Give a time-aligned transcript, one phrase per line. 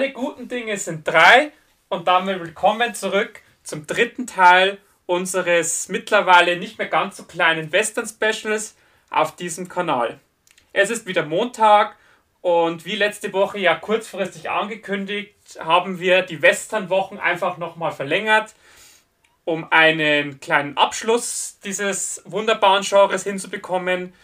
[0.00, 1.52] Alle guten Dinge sind drei
[1.90, 8.06] und damit willkommen zurück zum dritten Teil unseres mittlerweile nicht mehr ganz so kleinen Western
[8.06, 8.76] Specials
[9.10, 10.18] auf diesem Kanal.
[10.72, 11.96] Es ist wieder Montag
[12.40, 18.54] und wie letzte Woche ja kurzfristig angekündigt, haben wir die Western-Wochen einfach nochmal verlängert,
[19.44, 24.14] um einen kleinen Abschluss dieses wunderbaren Genres hinzubekommen.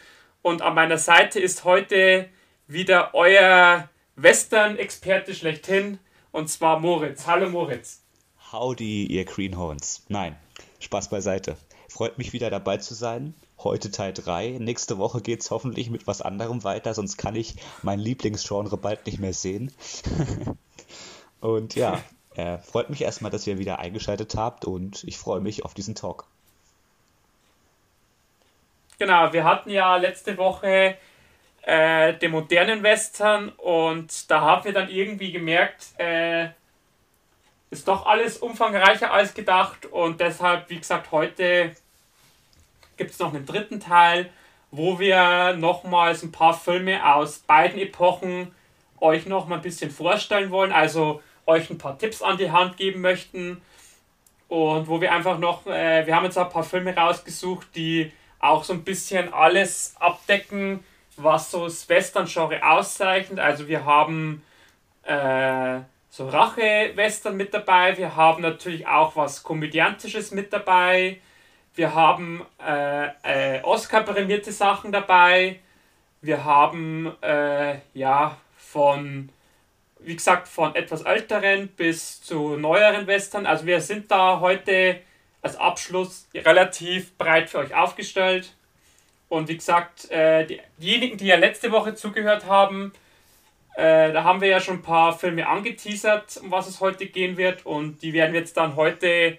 [0.40, 2.30] Und an meiner Seite ist heute
[2.66, 5.98] wieder euer Western-Experte schlechthin,
[6.32, 7.26] und zwar Moritz.
[7.26, 8.00] Hallo Moritz.
[8.50, 10.06] Howdy, ihr Greenhorns.
[10.08, 10.36] Nein,
[10.80, 11.58] Spaß beiseite.
[11.88, 13.34] Freut mich wieder dabei zu sein.
[13.58, 14.56] Heute Teil 3.
[14.58, 19.04] Nächste Woche geht es hoffentlich mit was anderem weiter, sonst kann ich mein Lieblingsgenre bald
[19.04, 19.70] nicht mehr sehen.
[21.40, 22.02] und ja,
[22.36, 25.94] äh, freut mich erstmal, dass ihr wieder eingeschaltet habt und ich freue mich auf diesen
[25.94, 26.24] Talk.
[28.98, 30.96] Genau, wir hatten ja letzte Woche
[31.66, 36.50] äh, den modernen Western und da haben wir dann irgendwie gemerkt, äh,
[37.70, 41.74] ist doch alles umfangreicher als gedacht und deshalb, wie gesagt, heute
[42.96, 44.30] gibt es noch einen dritten Teil,
[44.70, 48.54] wo wir nochmals ein paar Filme aus beiden Epochen
[49.00, 52.76] euch noch mal ein bisschen vorstellen wollen, also euch ein paar Tipps an die Hand
[52.76, 53.60] geben möchten
[54.46, 58.62] und wo wir einfach noch, äh, wir haben jetzt ein paar Filme rausgesucht, die auch
[58.62, 60.84] so ein bisschen alles abdecken,
[61.16, 63.38] was so das Western-Genre auszeichnet.
[63.38, 64.42] Also wir haben
[65.02, 71.20] äh, so Rache-Western mit dabei, wir haben natürlich auch was Komödiantisches mit dabei,
[71.74, 73.08] wir haben äh,
[73.56, 75.60] äh, Oscar-prämierte Sachen dabei,
[76.22, 79.28] wir haben äh, ja von,
[80.00, 83.46] wie gesagt, von etwas älteren bis zu neueren Western.
[83.46, 85.00] Also wir sind da heute
[85.42, 88.55] als Abschluss relativ breit für euch aufgestellt.
[89.28, 92.92] Und wie gesagt, äh, die, diejenigen, die ja letzte Woche zugehört haben,
[93.76, 97.36] äh, da haben wir ja schon ein paar Filme angeteasert, um was es heute gehen
[97.36, 97.66] wird.
[97.66, 99.38] Und die werden wir jetzt dann heute,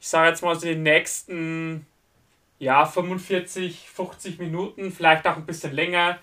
[0.00, 1.86] ich sage jetzt mal so in den nächsten
[2.58, 6.18] ja, 45, 50 Minuten, vielleicht auch ein bisschen länger,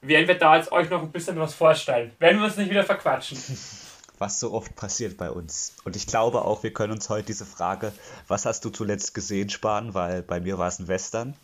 [0.00, 2.12] werden wir da jetzt euch noch ein bisschen was vorstellen.
[2.20, 3.38] Wenn wir uns nicht wieder verquatschen.
[4.18, 5.74] Was so oft passiert bei uns.
[5.82, 7.92] Und ich glaube auch, wir können uns heute diese Frage,
[8.28, 11.34] was hast du zuletzt gesehen, sparen, weil bei mir war es ein Western.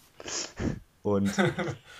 [1.02, 1.32] Und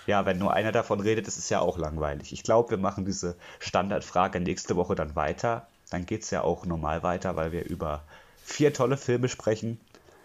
[0.06, 2.32] ja, wenn nur einer davon redet, ist es ja auch langweilig.
[2.32, 5.66] Ich glaube, wir machen diese Standardfrage nächste Woche dann weiter.
[5.90, 8.02] Dann geht es ja auch normal weiter, weil wir über
[8.44, 9.80] vier tolle Filme sprechen.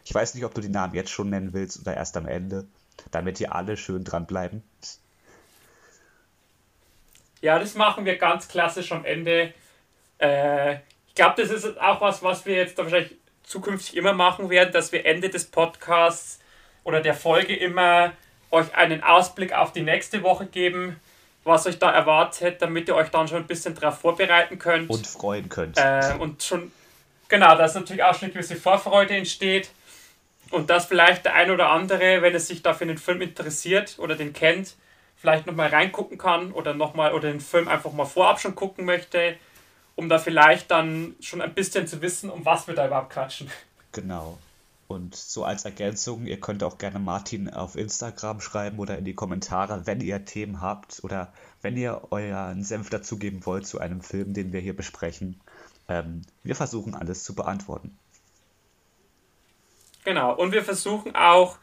[0.06, 2.66] Ich weiß nicht, ob du die Namen jetzt schon nennen willst oder erst am Ende,
[3.12, 4.64] damit ihr alle schön dranbleiben.
[7.42, 9.54] Ja, das machen wir ganz klassisch am Ende.
[10.18, 10.76] Äh,
[11.08, 14.92] ich glaube, das ist auch was, was wir jetzt wahrscheinlich zukünftig immer machen werden, dass
[14.92, 16.40] wir Ende des Podcasts
[16.84, 18.14] oder der Folge immer
[18.52, 21.00] euch einen Ausblick auf die nächste Woche geben,
[21.44, 24.90] was euch da erwartet, damit ihr euch dann schon ein bisschen darauf vorbereiten könnt.
[24.90, 25.78] Und freuen könnt.
[25.78, 26.72] Äh, und schon,
[27.28, 29.70] genau, dass natürlich auch schon eine gewisse Vorfreude entsteht.
[30.52, 33.96] Und dass vielleicht der ein oder andere, wenn es sich da für den Film interessiert
[33.98, 34.76] oder den kennt,
[35.16, 39.36] vielleicht nochmal reingucken kann oder nochmal oder den Film einfach mal vorab schon gucken möchte,
[39.96, 43.50] um da vielleicht dann schon ein bisschen zu wissen, um was wir da überhaupt quatschen.
[43.94, 44.38] Genau.
[44.94, 49.16] Und so als Ergänzung, ihr könnt auch gerne Martin auf Instagram schreiben oder in die
[49.16, 51.34] Kommentare, wenn ihr Themen habt oder
[51.64, 55.42] wenn ihr euren Senf dazugeben wollt zu einem Film, den wir hier besprechen.
[55.90, 57.98] Ähm, wir versuchen alles zu beantworten.
[60.06, 61.58] Genau, und wir versuchen auch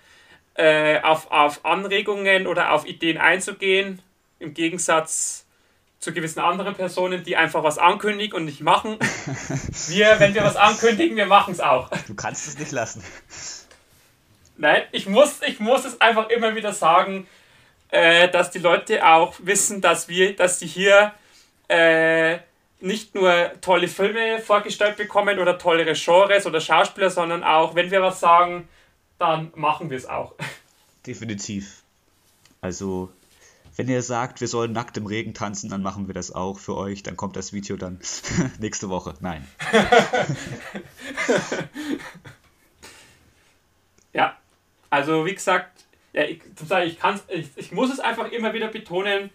[0.55, 4.03] äh, auf, auf Anregungen oder auf Ideen einzugehen,
[4.41, 5.47] im Gegensatz
[6.01, 8.99] zu gewissen anderen Personen, die einfach was ankündigen und nicht machen.
[9.89, 11.91] Wir, wenn wir was ankündigen, wir machen es auch.
[12.07, 13.05] Du kannst es nicht lassen.
[14.57, 17.27] Nein, ich muss, ich muss es einfach immer wieder sagen,
[17.91, 21.13] äh, dass die Leute auch wissen, dass wir, dass sie hier
[21.69, 22.39] äh,
[22.81, 28.01] nicht nur tolle Filme vorgestellt bekommen oder tollere Genres oder Schauspieler, sondern auch, wenn wir
[28.01, 28.69] was sagen,
[29.19, 30.35] dann machen wir es auch.
[31.07, 31.83] Definitiv.
[32.61, 33.11] Also
[33.77, 36.77] wenn ihr sagt, wir sollen nackt im Regen tanzen, dann machen wir das auch für
[36.77, 37.03] euch.
[37.03, 38.01] Dann kommt das Video dann
[38.59, 39.15] nächste Woche.
[39.21, 39.47] Nein.
[44.13, 44.37] ja,
[44.91, 46.41] also wie gesagt, ja, ich,
[46.85, 49.31] ich, ich, ich muss es einfach immer wieder betonen,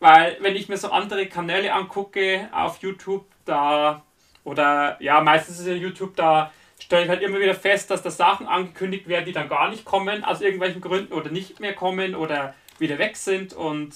[0.00, 4.02] weil wenn ich mir so andere Kanäle angucke auf YouTube, da
[4.44, 8.10] oder ja, meistens ist ja YouTube, da stelle ich halt immer wieder fest, dass da
[8.10, 12.14] Sachen angekündigt werden, die dann gar nicht kommen, aus irgendwelchen Gründen oder nicht mehr kommen
[12.14, 13.54] oder wieder weg sind.
[13.54, 13.94] Und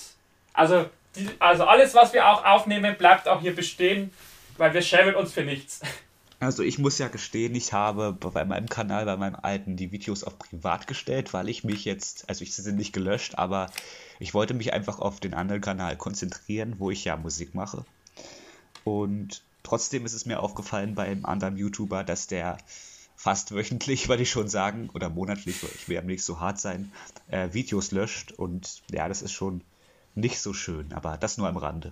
[0.54, 4.10] also, die, also alles, was wir auch aufnehmen, bleibt auch hier bestehen,
[4.56, 5.82] weil wir schämen uns für nichts.
[6.38, 10.22] Also ich muss ja gestehen, ich habe bei meinem Kanal, bei meinem alten, die Videos
[10.22, 13.70] auf privat gestellt, weil ich mich jetzt, also ich sind nicht gelöscht, aber
[14.18, 17.86] ich wollte mich einfach auf den anderen Kanal konzentrieren, wo ich ja Musik mache.
[18.84, 22.58] Und trotzdem ist es mir aufgefallen bei einem anderen YouTuber, dass der
[23.26, 26.92] fast wöchentlich, würde ich schon sagen, oder monatlich, ich will am nicht so hart sein,
[27.28, 28.30] äh, Videos löscht.
[28.30, 29.62] Und ja, das ist schon
[30.14, 31.90] nicht so schön, aber das nur am Rande.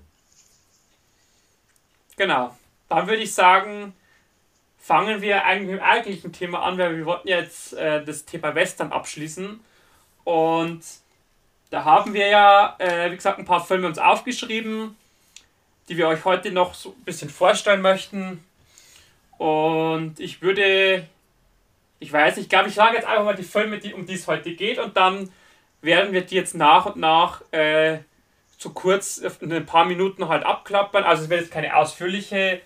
[2.17, 2.57] Genau.
[2.89, 3.95] Dann würde ich sagen,
[4.79, 8.55] fangen wir eigentlich mit dem eigentlichen Thema an, weil wir wollten jetzt äh, das Thema
[8.55, 9.59] Western abschließen.
[10.23, 10.85] Und
[11.71, 14.97] da haben wir ja, äh, wie gesagt, ein paar Filme uns aufgeschrieben,
[15.89, 18.45] die wir euch heute noch so ein bisschen vorstellen möchten.
[19.37, 21.09] Und ich würde,
[21.99, 24.26] ich weiß ich glaube, ich sage jetzt einfach mal die Filme, die, um die es
[24.26, 25.31] heute geht, und dann
[25.82, 27.99] werden wir die jetzt nach und nach äh,
[28.58, 31.05] so kurz in ein paar Minuten halt abklappern.
[31.05, 32.61] Also es wird jetzt keine ausführliche,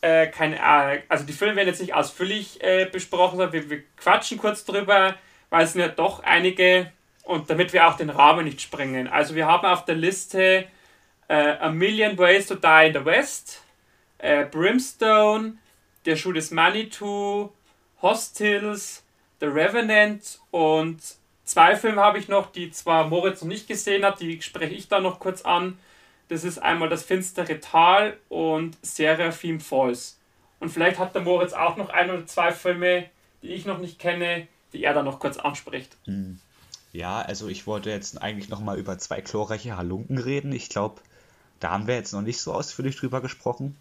[0.00, 3.82] äh, keine, äh, also die Filme werden jetzt nicht ausführlich äh, besprochen, sondern wir, wir
[3.96, 5.14] quatschen kurz drüber,
[5.50, 6.92] weil es sind ja doch einige
[7.22, 9.06] und damit wir auch den Rahmen nicht sprengen.
[9.06, 10.66] Also wir haben auf der Liste
[11.28, 13.62] äh, A Million Ways to Die in the West,
[14.18, 15.58] äh, Brimstone,
[16.06, 17.52] Der Schuh des Manitou,
[18.02, 19.04] Hostiles,
[19.40, 21.00] The Revenant und
[21.44, 24.88] zwei Filme habe ich noch, die zwar Moritz noch nicht gesehen hat, die spreche ich
[24.88, 25.78] da noch kurz an.
[26.28, 30.18] Das ist einmal das finstere Tal und Seraphim Falls.
[30.60, 33.08] Und vielleicht hat der Moritz auch noch ein oder zwei Filme,
[33.42, 35.96] die ich noch nicht kenne, die er da noch kurz anspricht.
[36.06, 36.40] Mhm.
[36.92, 40.52] Ja, also ich wollte jetzt eigentlich nochmal über zwei chlorreiche Halunken reden.
[40.52, 41.00] Ich glaube,
[41.60, 43.76] da haben wir jetzt noch nicht so ausführlich drüber gesprochen.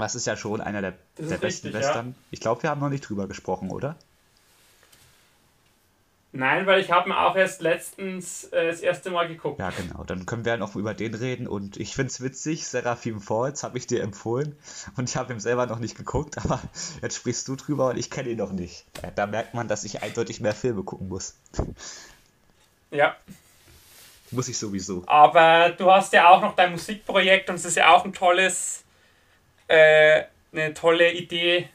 [0.00, 2.08] Was ist ja schon einer der, der besten richtig, Western.
[2.08, 2.14] Ja.
[2.30, 3.96] Ich glaube, wir haben noch nicht drüber gesprochen, oder?
[6.32, 9.58] Nein, weil ich habe mir auch erst letztens äh, das erste Mal geguckt.
[9.58, 10.04] Ja, genau.
[10.04, 11.48] Dann können wir noch über den reden.
[11.48, 14.56] Und ich finde es witzig, Seraphim Falls habe ich dir empfohlen.
[14.96, 16.60] Und ich habe ihn selber noch nicht geguckt, aber
[17.02, 18.84] jetzt sprichst du drüber und ich kenne ihn noch nicht.
[19.16, 21.34] Da merkt man, dass ich eindeutig mehr Filme gucken muss.
[22.92, 23.16] Ja.
[24.30, 25.02] Muss ich sowieso.
[25.06, 28.84] Aber du hast ja auch noch dein Musikprojekt und es ist ja auch ein tolles,
[29.70, 31.68] äh, eine tolle Idee,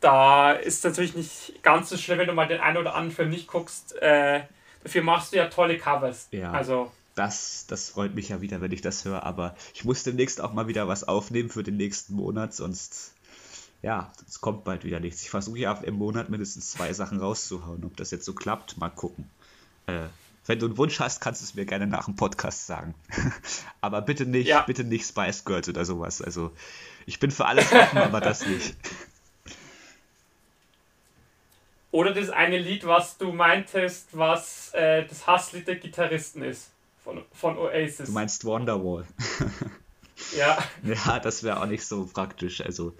[0.00, 3.14] da ist es natürlich nicht ganz so schlimm, wenn du mal den einen oder anderen
[3.14, 3.94] Film nicht guckst.
[4.02, 4.42] Äh,
[4.82, 6.28] dafür machst du ja tolle Covers.
[6.32, 6.50] Ja.
[6.50, 6.90] Also.
[7.14, 10.52] Das, das freut mich ja wieder, wenn ich das höre, aber ich muss demnächst auch
[10.52, 13.14] mal wieder was aufnehmen für den nächsten Monat, sonst,
[13.80, 15.22] ja, es kommt bald wieder nichts.
[15.22, 17.84] Ich versuche ja im Monat mindestens zwei Sachen rauszuhauen.
[17.84, 19.30] Ob das jetzt so klappt, mal gucken.
[19.86, 20.08] Äh,
[20.46, 22.94] wenn du einen Wunsch hast, kannst du es mir gerne nach dem Podcast sagen.
[23.80, 24.62] aber bitte nicht, ja.
[24.62, 26.22] bitte nicht Spice Girls oder sowas.
[26.22, 26.52] Also,
[27.06, 28.76] ich bin für alles offen, aber das nicht.
[31.92, 36.68] Oder das eine Lied, was du meintest, was äh, das Hasslied der Gitarristen ist.
[37.02, 38.08] Von, von Oasis.
[38.08, 39.06] Du meinst Wonderwall.
[40.36, 40.58] ja.
[40.82, 42.60] Ja, das wäre auch nicht so praktisch.
[42.60, 42.94] Also,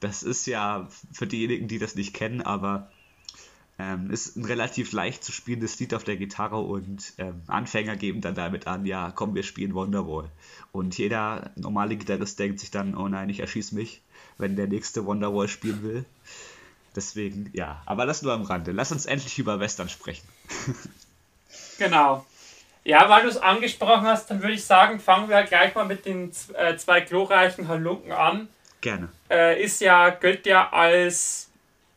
[0.00, 2.90] das ist ja für diejenigen, die das nicht kennen, aber
[3.78, 8.20] ähm, ist ein relativ leicht zu spielendes Lied auf der Gitarre und ähm, Anfänger geben
[8.20, 10.30] dann damit an, ja, komm, wir spielen Wonderwall.
[10.72, 14.00] Und jeder normale Gitarrist denkt sich dann, oh nein, ich erschieße mich,
[14.38, 16.04] wenn der nächste Wonderwall spielen will.
[16.94, 18.70] Deswegen, ja, aber das nur am Rande.
[18.70, 20.26] Lass uns endlich über Western sprechen.
[21.78, 22.24] genau.
[22.84, 26.04] Ja, weil du es angesprochen hast, dann würde ich sagen, fangen wir gleich mal mit
[26.04, 28.48] den äh, zwei glorreichen Halunken an.
[28.80, 29.08] Gerne.
[29.30, 31.43] Äh, ist ja, gilt ja als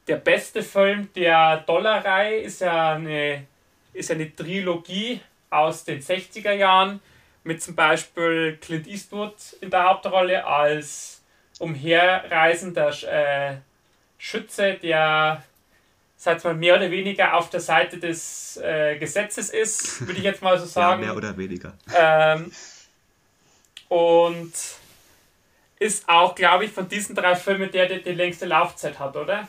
[0.08, 3.46] der beste Film der Dollerei, ist ja eine,
[3.94, 7.00] ist eine Trilogie aus den 60er Jahren
[7.44, 11.22] mit zum Beispiel Clint Eastwood in der Hauptrolle als
[11.60, 13.58] umherreisender äh,
[14.18, 15.44] Schütze, der
[16.18, 20.42] sag mal, mehr oder weniger auf der Seite des äh, Gesetzes ist, würde ich jetzt
[20.42, 21.02] mal so sagen.
[21.04, 21.74] ja, mehr oder weniger.
[21.96, 22.52] Ähm,
[23.88, 24.54] und
[25.80, 29.48] ist auch, glaube ich, von diesen drei Filmen der, der die längste Laufzeit hat, oder?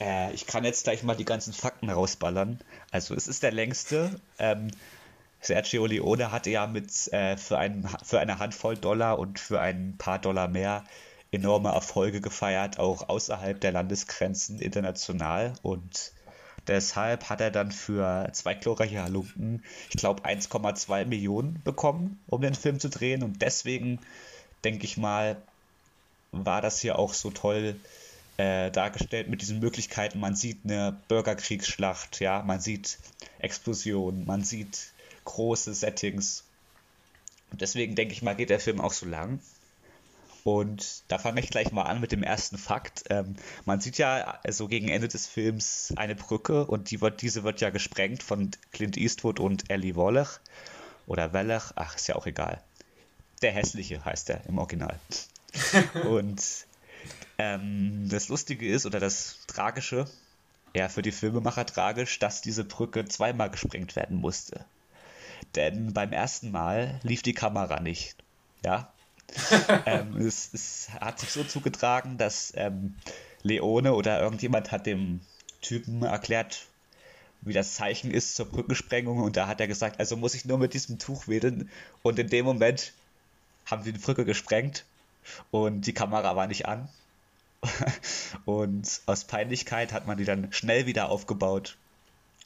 [0.00, 2.58] Äh, ich kann jetzt gleich mal die ganzen Fakten rausballern.
[2.90, 4.20] Also es ist der längste.
[4.38, 4.70] Ähm,
[5.40, 9.94] Sergio Leone hatte ja mit äh, für, ein, für eine Handvoll Dollar und für ein
[9.98, 10.84] paar Dollar mehr
[11.32, 15.54] enorme Erfolge gefeiert, auch außerhalb der Landesgrenzen international.
[15.62, 16.12] Und
[16.66, 22.54] deshalb hat er dann für zwei glorreiche Halunken, ich glaube, 1,2 Millionen bekommen, um den
[22.54, 23.22] Film zu drehen.
[23.22, 24.00] Und deswegen,
[24.64, 25.40] denke ich mal,
[26.32, 27.76] war das hier auch so toll
[28.40, 30.18] äh, dargestellt mit diesen Möglichkeiten.
[30.18, 32.98] Man sieht eine Bürgerkriegsschlacht, ja, man sieht
[33.38, 34.92] Explosionen, man sieht
[35.26, 36.44] große Settings.
[37.50, 39.40] Und deswegen denke ich mal, geht der Film auch so lang.
[40.42, 43.04] Und da fange ich gleich mal an mit dem ersten Fakt.
[43.10, 47.44] Ähm, man sieht ja also gegen Ende des Films eine Brücke und die wird, diese
[47.44, 50.40] wird ja gesprengt von Clint Eastwood und Ellie Wallach.
[51.06, 52.62] Oder Wallach, ach, ist ja auch egal.
[53.42, 54.98] Der Hässliche heißt er im Original.
[56.08, 56.42] und
[57.40, 60.06] ähm, das Lustige ist, oder das Tragische,
[60.74, 64.64] ja, für die Filmemacher tragisch, dass diese Brücke zweimal gesprengt werden musste.
[65.54, 68.16] Denn beim ersten Mal lief die Kamera nicht
[68.64, 68.92] ja.
[69.86, 72.96] ähm, es, es, hat sich so zugetragen, dass ähm,
[73.42, 75.20] Leone oder irgendjemand hat dem
[75.60, 76.66] Typen erklärt,
[77.42, 80.58] wie das Zeichen ist zur Brückensprengung und da hat er gesagt, also muss ich nur
[80.58, 81.70] mit diesem Tuch wedeln
[82.02, 82.92] und in dem Moment
[83.66, 84.84] haben sie die Brücke gesprengt
[85.52, 86.88] und die Kamera war nicht an
[88.44, 91.76] und aus Peinlichkeit hat man die dann schnell wieder aufgebaut.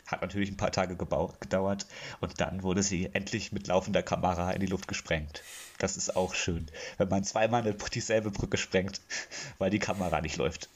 [0.06, 1.86] Hat natürlich ein paar Tage gedauert
[2.20, 5.42] und dann wurde sie endlich mit laufender Kamera in die Luft gesprengt.
[5.78, 6.66] Das ist auch schön,
[6.98, 9.00] wenn man zweimal eine, dieselbe Brücke sprengt,
[9.58, 10.68] weil die Kamera nicht läuft.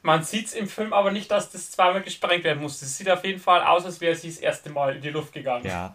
[0.00, 2.86] Man sieht es im Film aber nicht, dass das zweimal gesprengt werden musste.
[2.86, 5.32] Es sieht auf jeden Fall aus, als wäre sie das erste Mal in die Luft
[5.32, 5.64] gegangen.
[5.64, 5.92] Ja.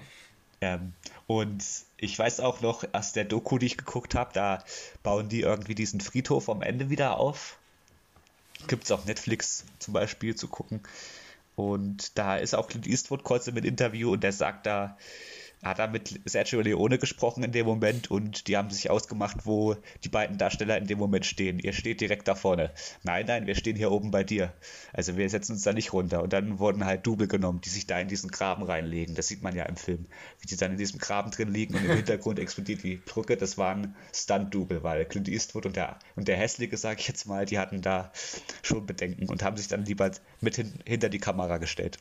[0.61, 0.93] Ähm,
[1.25, 1.63] und
[1.97, 4.63] ich weiß auch noch, aus der Doku, die ich geguckt habe, da
[5.03, 7.57] bauen die irgendwie diesen Friedhof am Ende wieder auf.
[8.67, 10.81] Gibt es auf Netflix zum Beispiel zu gucken.
[11.55, 14.97] Und da ist auch Clint Eastwood kurz im Interview und der sagt da,
[15.63, 19.75] hat er mit Sergio Leone gesprochen in dem Moment und die haben sich ausgemacht, wo
[20.03, 21.59] die beiden Darsteller in dem Moment stehen.
[21.59, 22.71] Ihr steht direkt da vorne.
[23.03, 24.53] Nein, nein, wir stehen hier oben bei dir.
[24.93, 26.21] Also wir setzen uns da nicht runter.
[26.21, 29.15] Und dann wurden halt Double genommen, die sich da in diesen Graben reinlegen.
[29.15, 30.05] Das sieht man ja im Film.
[30.39, 33.35] Wie die dann in diesem Graben drin liegen und im Hintergrund explodiert die Brücke.
[33.35, 37.45] Das waren Stunt-Double, weil Clint Eastwood und der, und der Hässliche, sag ich jetzt mal,
[37.45, 38.11] die hatten da
[38.61, 41.97] schon Bedenken und haben sich dann lieber mit hin, hinter die Kamera gestellt.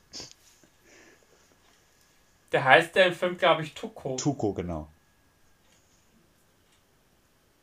[2.52, 4.16] Der heißt ja im Film, glaube ich, Tuko.
[4.16, 4.88] Tuko, genau.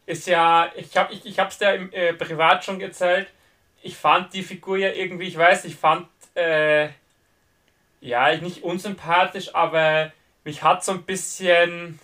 [0.05, 3.27] Ist ja, ich habe ich, ich es dir im, äh, privat schon erzählt.
[3.81, 6.89] Ich fand die Figur ja irgendwie, ich weiß, ich fand, äh,
[8.01, 10.11] ja, nicht unsympathisch, aber
[10.43, 11.99] mich hat so ein bisschen,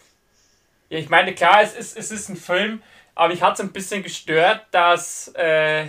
[0.89, 2.81] ja, ich meine, klar, es ist, es ist ein Film,
[3.15, 5.87] aber ich hat es ein bisschen gestört, dass, äh,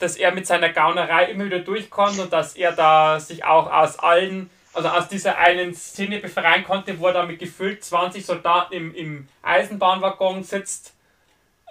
[0.00, 4.00] dass er mit seiner Gaunerei immer wieder durchkommt und dass er da sich auch aus
[4.00, 8.74] allen also aus dieser einen Szene befreien konnte, wo er da mit gefühlt 20 Soldaten
[8.74, 10.94] im, im Eisenbahnwaggon sitzt.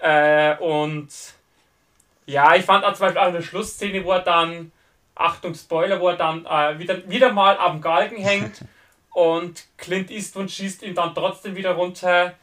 [0.02, 1.10] Äh, und
[2.26, 4.72] ja, ich fand auch zum Beispiel auch eine Schlussszene, wo er dann,
[5.16, 8.66] Achtung Spoiler, wo er dann äh, wieder, wieder mal am Galgen hängt
[9.14, 12.36] und Clint Eastwood schießt ihn dann trotzdem wieder runter.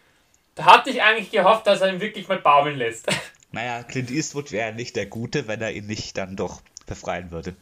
[0.54, 3.06] Da hatte ich eigentlich gehofft, dass er ihn wirklich mal baumeln lässt.
[3.52, 7.54] Naja, Clint Eastwood wäre nicht der Gute, wenn er ihn nicht dann doch befreien würde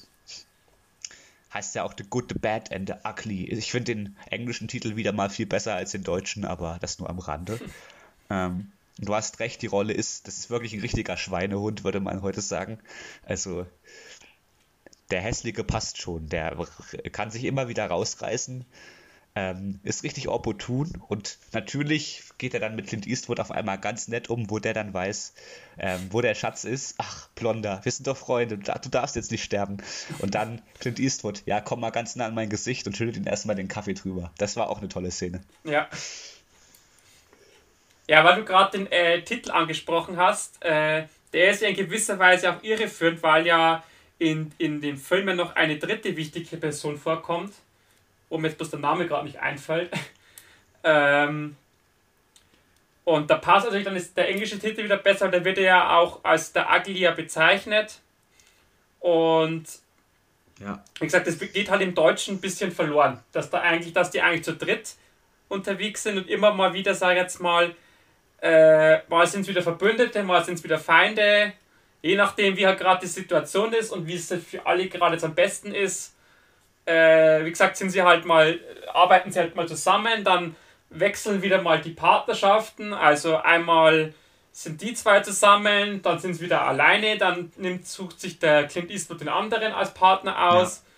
[1.55, 3.45] heißt ja auch The Good, The Bad and The Ugly.
[3.45, 7.09] Ich finde den englischen Titel wieder mal viel besser als den deutschen, aber das nur
[7.09, 7.61] am Rande.
[8.31, 12.23] ähm, du hast recht, die Rolle ist, das ist wirklich ein richtiger Schweinehund, würde man
[12.23, 12.79] heute sagen.
[13.25, 13.67] Also,
[15.11, 16.57] der Hässliche passt schon, der
[17.13, 18.67] kann sich immer wieder rausreißen
[19.37, 24.07] ähm, ist richtig opportun und natürlich geht er dann mit Clint Eastwood auf einmal ganz
[24.07, 25.35] nett um, wo der dann weiß,
[25.79, 26.95] ähm, wo der Schatz ist.
[26.99, 29.79] Ach, Blonder, wir sind doch Freunde, du darfst jetzt nicht sterben.
[30.21, 33.27] Und dann Clint Eastwood, ja, komm mal ganz nah an mein Gesicht und schüttelt ihn
[33.27, 34.33] erstmal den Kaffee drüber.
[34.39, 35.43] Das war auch eine tolle Szene.
[35.65, 35.89] Ja.
[38.07, 42.19] Ja, weil du gerade den äh, Titel angesprochen hast, äh, der ist ja in gewisser
[42.19, 43.83] Weise auch irreführend, weil ja
[44.19, 47.53] in, in den Filmen noch eine dritte wichtige Person vorkommt
[48.35, 49.93] wo mir jetzt bloß der Name gerade nicht einfällt.
[50.85, 51.55] ähm,
[53.05, 55.97] und da passt natürlich dann ist der englische Titel wieder besser, da wird er ja
[55.97, 58.01] auch als der Aglia bezeichnet.
[58.99, 59.67] Und
[60.59, 60.83] ja.
[60.99, 64.21] wie gesagt, das geht halt im Deutschen ein bisschen verloren, dass da eigentlich, dass die
[64.21, 64.95] eigentlich zu dritt
[65.49, 67.73] unterwegs sind und immer mal wieder, sag ich jetzt mal,
[68.43, 71.53] äh, mal sind es wieder Verbündete, mal sind es wieder Feinde,
[72.03, 75.25] je nachdem, wie halt gerade die Situation ist und wie es für alle gerade jetzt
[75.25, 76.14] am besten ist
[76.87, 78.61] äh, wie gesagt, sind sie halt mal,
[78.93, 80.57] arbeiten sie halt mal zusammen, dann
[80.91, 82.93] wechseln wieder mal die Partnerschaften.
[82.93, 84.15] Also einmal
[84.53, 88.91] sind die zwei zusammen, dann sind sie wieder alleine, dann nimmt, sucht sich der Clint
[88.91, 90.77] Eastwood den anderen als Partner aus.
[90.77, 90.91] Ja.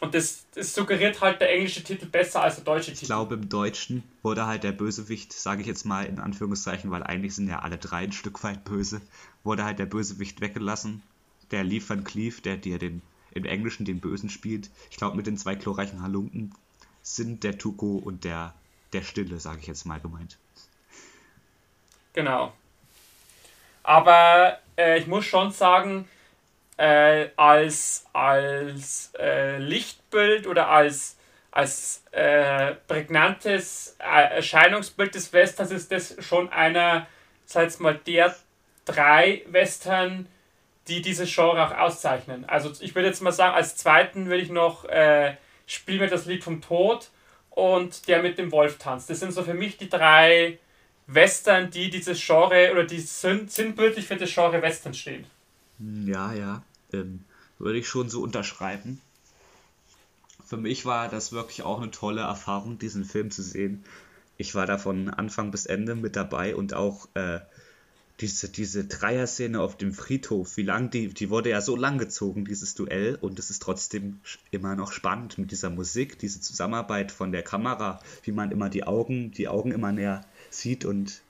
[0.00, 3.02] Und das, das suggeriert halt der englische Titel besser als der deutsche Titel.
[3.02, 7.02] Ich glaube, im Deutschen wurde halt der Bösewicht, sage ich jetzt mal in Anführungszeichen, weil
[7.02, 9.00] eigentlich sind ja alle drei ein Stück weit böse,
[9.42, 11.02] wurde halt der Bösewicht weggelassen.
[11.50, 13.02] Der Lee Van Cleef, der dir den
[13.38, 14.70] im Englischen den Bösen spielt.
[14.90, 16.54] Ich glaube, mit den zwei chlorreichen Halunken
[17.02, 18.54] sind der Tuko und der,
[18.92, 20.38] der Stille, sage ich jetzt mal gemeint.
[22.12, 22.52] Genau.
[23.82, 26.08] Aber äh, ich muss schon sagen,
[26.76, 31.16] äh, als, als äh, Lichtbild oder als,
[31.50, 37.06] als äh, prägnantes äh, Erscheinungsbild des Westerns ist das schon einer,
[37.46, 38.34] sag mal, der
[38.84, 40.26] drei Western,
[40.88, 42.44] die dieses Genre auch auszeichnen.
[42.46, 46.26] Also ich würde jetzt mal sagen, als zweiten würde ich noch äh, Spiel mir das
[46.26, 47.10] Lied vom Tod
[47.50, 49.10] und der mit dem Wolf tanzt.
[49.10, 50.58] Das sind so für mich die drei
[51.06, 55.26] Western, die dieses Genre oder die sind sinnbildlich für das Genre Western stehen.
[55.78, 57.24] Hm, ja, ja, ähm,
[57.58, 59.00] würde ich schon so unterschreiben.
[60.46, 63.84] Für mich war das wirklich auch eine tolle Erfahrung, diesen Film zu sehen,
[64.38, 67.40] ich war da von Anfang bis Ende mit dabei und auch äh,
[68.20, 72.44] diese, diese Dreier-Szene auf dem Friedhof, wie lang die, die wurde ja so lang gezogen,
[72.44, 74.20] dieses Duell, und es ist trotzdem
[74.50, 78.84] immer noch spannend mit dieser Musik, diese Zusammenarbeit von der Kamera, wie man immer die
[78.84, 81.22] Augen, die Augen immer näher sieht und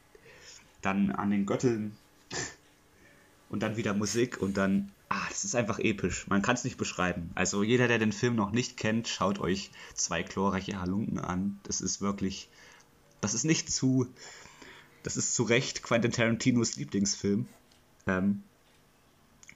[0.81, 1.95] dann an den Götteln
[3.51, 6.27] und dann wieder Musik und dann, ah, das ist einfach episch.
[6.29, 7.31] Man kann es nicht beschreiben.
[7.35, 11.61] Also jeder, der den Film noch nicht kennt, schaut euch zwei glorreiche Halunken an.
[11.65, 12.49] Das ist wirklich,
[13.21, 14.07] das ist nicht zu,
[15.03, 17.47] das ist zu Recht Quentin Tarantinos Lieblingsfilm.
[18.07, 18.43] Ähm,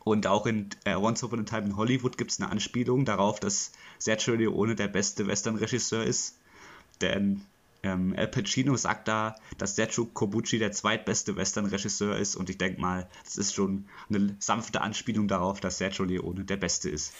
[0.04, 3.38] und auch in äh, Once Upon a Time in Hollywood gibt es eine Anspielung darauf,
[3.38, 6.38] dass Sergio Leone der beste Western-Regisseur ist.
[7.00, 7.42] Denn
[7.84, 12.80] ähm, Al Pacino sagt da, dass Sergio Corbucci der zweitbeste Western-Regisseur ist und ich denke
[12.80, 17.12] mal, das ist schon eine sanfte Anspielung darauf, dass Sergio Leone der Beste ist.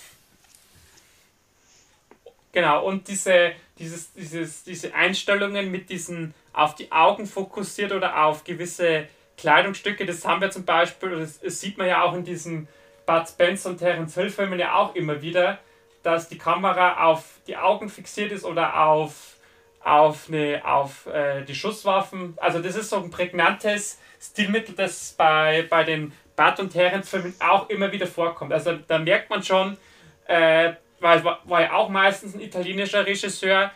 [2.52, 8.44] Genau, und diese, dieses, dieses, diese Einstellungen mit diesen auf die Augen fokussiert oder auf
[8.44, 12.68] gewisse Kleidungsstücke, das haben wir zum Beispiel, das, das sieht man ja auch in diesen
[13.06, 15.58] Bud Spencer und Terence Hill Filmen ja auch immer wieder,
[16.02, 19.38] dass die Kamera auf die Augen fixiert ist oder auf,
[19.82, 22.34] auf, eine, auf äh, die Schusswaffen.
[22.36, 27.34] Also das ist so ein prägnantes Stilmittel, das bei, bei den Bud und Terence Filmen
[27.40, 28.52] auch immer wieder vorkommt.
[28.52, 29.78] Also da merkt man schon,
[30.26, 33.70] äh, weil war ja auch meistens ein italienischer Regisseur,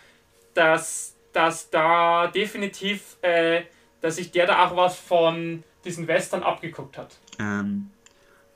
[0.54, 3.62] dass, dass da definitiv, äh,
[4.00, 7.18] dass sich der da auch was von diesen Western abgeguckt hat.
[7.38, 7.90] Ähm,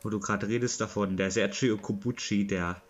[0.02, 2.80] wo du gerade redest davon, der Sergio Cobucci, der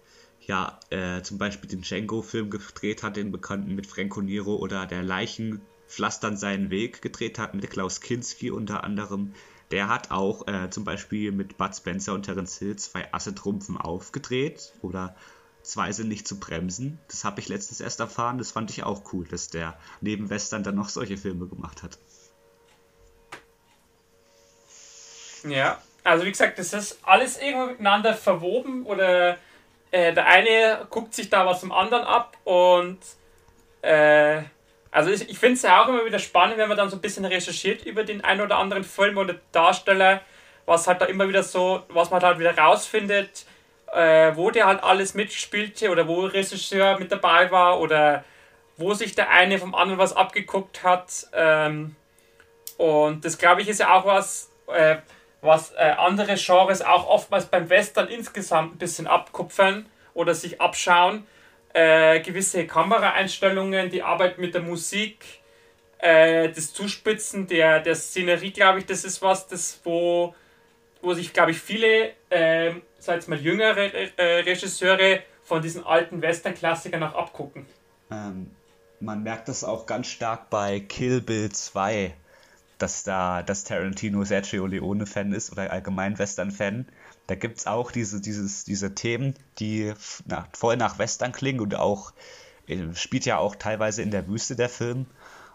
[0.40, 5.02] ja äh, zum Beispiel den Django-Film gedreht hat, den bekannten mit Franco Nero oder der
[5.02, 9.34] Leichen pflastern seinen Weg gedreht hat mit Klaus Kinski unter anderem.
[9.70, 14.72] Der hat auch äh, zum Beispiel mit Bud Spencer und Terence Hill zwei Assetrumpfen aufgedreht
[14.82, 15.14] oder
[15.62, 16.98] zwei sind nicht zu bremsen.
[17.08, 18.38] Das habe ich letztens erst erfahren.
[18.38, 21.98] Das fand ich auch cool, dass der neben Western dann noch solche Filme gemacht hat.
[25.44, 29.38] Ja, also wie gesagt, das ist alles irgendwo miteinander verwoben oder
[29.90, 32.98] äh, der eine guckt sich da was zum anderen ab und
[33.82, 34.42] äh,
[34.90, 37.02] also ich, ich finde es ja auch immer wieder spannend, wenn man dann so ein
[37.02, 40.20] bisschen recherchiert über den einen oder anderen Film oder Darsteller,
[40.66, 43.46] was halt da immer wieder so, was man halt wieder rausfindet,
[43.94, 48.24] äh, wo der halt alles mitspielte oder wo Regisseur mit dabei war oder
[48.76, 51.26] wo sich der eine vom anderen was abgeguckt hat.
[51.32, 51.96] Ähm,
[52.78, 54.96] und das glaube ich ist ja auch was, äh,
[55.42, 61.26] was äh, andere Genres auch oftmals beim Western insgesamt ein bisschen abkupfern oder sich abschauen.
[61.72, 65.24] Äh, gewisse Kameraeinstellungen, die Arbeit mit der Musik,
[65.98, 70.34] äh, das Zuspitzen der, der Szenerie, glaube ich, das ist was, das wo,
[71.00, 77.02] wo sich, glaube ich, viele, äh, sag mal, jüngere äh, Regisseure von diesen alten Western-Klassikern
[77.02, 77.66] auch abgucken.
[78.10, 78.50] Ähm,
[79.00, 82.14] man merkt das auch ganz stark bei Kill Bill 2
[82.80, 86.86] dass da dass Tarantino Sergio Leone-Fan ist oder allgemein Western-Fan.
[87.26, 89.92] Da gibt es auch diese, dieses, diese Themen, die
[90.26, 92.12] nach, voll nach Western klingen und auch
[92.66, 95.06] äh, spielt ja auch teilweise in der Wüste der Film.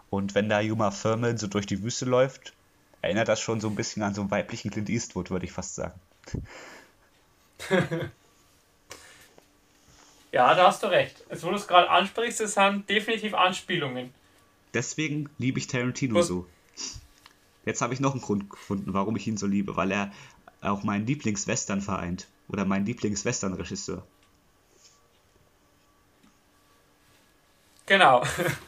[0.08, 2.54] Und wenn da Yuma Thurman so durch die Wüste läuft,
[3.02, 5.74] erinnert das schon so ein bisschen an so einen weiblichen Clint Eastwood, würde ich fast
[5.74, 5.98] sagen.
[10.32, 11.24] ja, da hast du recht.
[11.28, 14.14] Es, wo du es gerade ansprichst, es sind definitiv Anspielungen.
[14.74, 16.28] Deswegen liebe ich Tarantino Was?
[16.28, 16.46] so.
[17.64, 20.12] Jetzt habe ich noch einen Grund gefunden, warum ich ihn so liebe, weil er
[20.60, 22.28] auch meinen Lieblingswestern vereint.
[22.48, 24.06] Oder meinen Lieblingswestern-Regisseur.
[27.86, 28.22] Genau.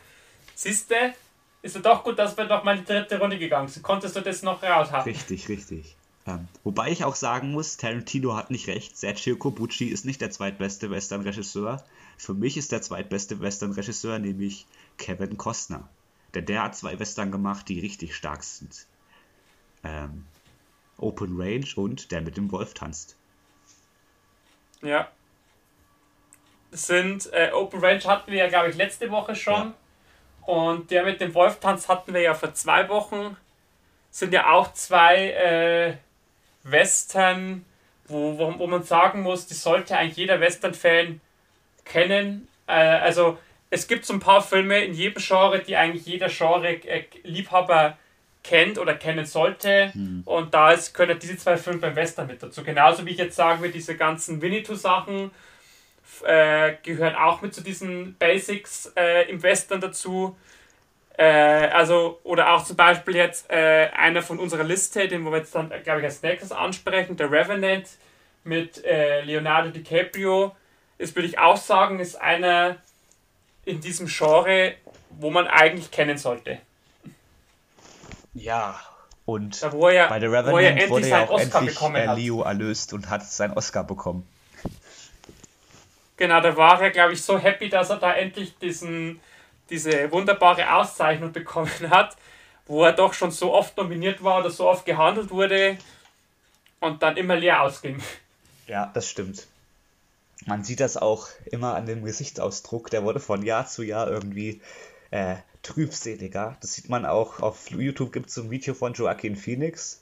[0.55, 1.15] Siehst du,
[1.63, 3.83] ist es doch gut, dass wir noch mal in die dritte Runde gegangen sind.
[3.83, 5.13] Konntest du das noch raushaben?
[5.13, 5.98] Richtig, richtig.
[6.29, 8.99] Ähm, wobei ich auch sagen muss, Tarantino hat nicht recht.
[8.99, 11.83] Sergio Cobucci ist nicht der zweitbeste Western-Regisseur.
[12.19, 14.67] Für mich ist der zweitbeste Western-Regisseur nämlich
[14.99, 15.89] Kevin Costner.
[16.35, 18.87] Denn der hat zwei Western gemacht, die richtig stark sind.
[19.83, 20.27] Ähm,
[20.99, 23.17] Open Range und der mit dem Wolf tanzt.
[24.83, 25.09] Ja.
[26.73, 29.73] Sind äh, Open Range hatten wir ja, glaube ich, letzte Woche schon.
[29.73, 29.75] Ja.
[30.45, 33.39] Und der mit dem Wolf tanzt hatten wir ja vor zwei Wochen.
[34.11, 35.97] Sind ja auch zwei äh,
[36.63, 37.65] Western,
[38.07, 41.21] wo, wo, wo man sagen muss, die sollte eigentlich jeder Western-Fan
[41.85, 42.49] kennen.
[42.67, 43.39] Äh, also
[43.71, 47.99] es gibt so ein paar Filme in jedem Genre, die eigentlich jeder Genre-Liebhaber
[48.43, 49.93] kennt oder kennen sollte.
[49.93, 50.23] Hm.
[50.25, 52.63] Und da ist, können diese zwei Filme beim Western mit dazu.
[52.65, 55.31] Genauso wie ich jetzt sagen würde, diese ganzen Winnetou-Sachen
[56.25, 60.37] äh, gehören auch mit zu diesen Basics äh, im Western dazu.
[61.19, 65.53] Äh, also, oder auch zum Beispiel jetzt äh, einer von unserer Liste, den wir jetzt
[65.53, 67.89] dann, glaube ich, als nächstes ansprechen, der Revenant
[68.45, 70.55] mit äh, Leonardo DiCaprio,
[70.97, 72.77] ist, würde ich auch sagen, ist einer
[73.65, 74.75] in diesem Genre,
[75.11, 76.59] wo man eigentlich kennen sollte.
[78.35, 78.79] Ja,
[79.27, 83.55] und er, bei The Revenant wurde ja auch endlich äh, Leo erlöst und hat seinen
[83.55, 84.25] Oscar bekommen.
[86.17, 89.21] Genau, da war er, glaube ich, so happy, dass er da endlich diesen,
[89.71, 92.17] diese wunderbare Auszeichnung bekommen hat,
[92.67, 95.79] wo er doch schon so oft nominiert war oder so oft gehandelt wurde
[96.81, 98.03] und dann immer leer ausging.
[98.67, 99.47] Ja, das stimmt.
[100.47, 104.61] Man sieht das auch immer an dem Gesichtsausdruck, der wurde von Jahr zu Jahr irgendwie
[105.11, 106.57] äh, trübseliger.
[106.61, 110.01] Das sieht man auch auf YouTube gibt es ein Video von Joaquin Phoenix.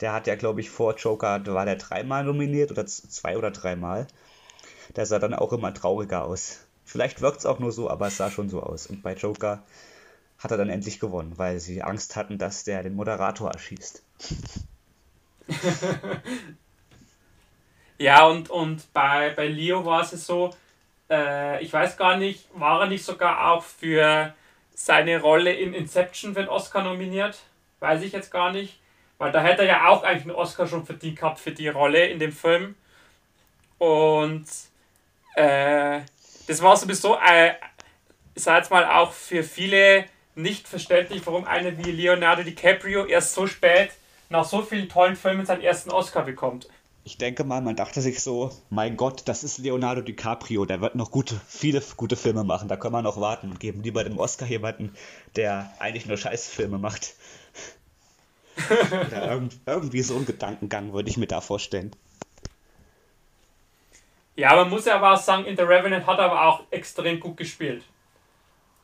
[0.00, 3.50] Der hat ja, glaube ich, vor Joker, da war der dreimal nominiert oder zwei oder
[3.50, 4.06] dreimal.
[4.96, 6.60] Der sah dann auch immer trauriger aus.
[6.90, 8.88] Vielleicht wirkt es auch nur so, aber es sah schon so aus.
[8.88, 9.62] Und bei Joker
[10.40, 14.02] hat er dann endlich gewonnen, weil sie Angst hatten, dass der den Moderator erschießt.
[17.98, 20.50] ja, und, und bei, bei Leo war es so,
[21.08, 24.34] äh, ich weiß gar nicht, war er nicht sogar auch für
[24.74, 27.38] seine Rolle in Inception für den Oscar nominiert?
[27.78, 28.80] Weiß ich jetzt gar nicht.
[29.18, 32.08] Weil da hätte er ja auch eigentlich einen Oscar schon verdient gehabt für die Rolle
[32.08, 32.74] in dem Film.
[33.78, 34.48] Und
[35.36, 36.00] äh,
[36.50, 37.52] das war sowieso, äh,
[38.34, 43.46] sag jetzt mal, auch für viele nicht verständlich, warum einer wie Leonardo DiCaprio erst so
[43.46, 43.90] spät
[44.30, 46.68] nach so vielen tollen Filmen seinen ersten Oscar bekommt.
[47.04, 50.96] Ich denke mal, man dachte sich so, mein Gott, das ist Leonardo DiCaprio, der wird
[50.96, 54.18] noch gute, viele gute Filme machen, da können wir noch warten und geben lieber dem
[54.18, 54.92] Oscar jemanden,
[55.36, 57.14] der eigentlich nur Scheißfilme macht.
[59.06, 61.92] Oder irgendwie so ein Gedankengang würde ich mir da vorstellen.
[64.40, 67.20] Ja, man muss ja aber auch sagen, in The Revenant hat er aber auch extrem
[67.20, 67.84] gut gespielt.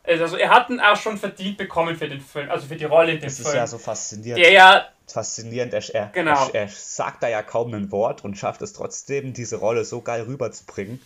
[0.05, 3.13] Also er hat ihn auch schon verdient bekommen für den Film, also für die Rolle
[3.13, 3.45] in dem das Film.
[3.45, 4.45] Das ist ja so faszinierend.
[4.45, 5.73] Der ja faszinierend.
[5.73, 6.49] Er, er, genau.
[6.53, 10.03] er, er, sagt da ja kaum ein Wort und schafft es trotzdem, diese Rolle so
[10.03, 11.01] geil rüberzubringen.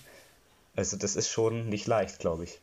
[0.74, 2.58] Also das ist schon nicht leicht, glaube ich.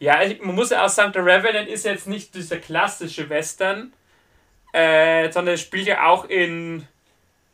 [0.00, 3.92] Ja, man muss ja auch sagen, The Revenant ist jetzt nicht dieser klassische Western,
[4.72, 6.88] äh, sondern spielt ja auch in,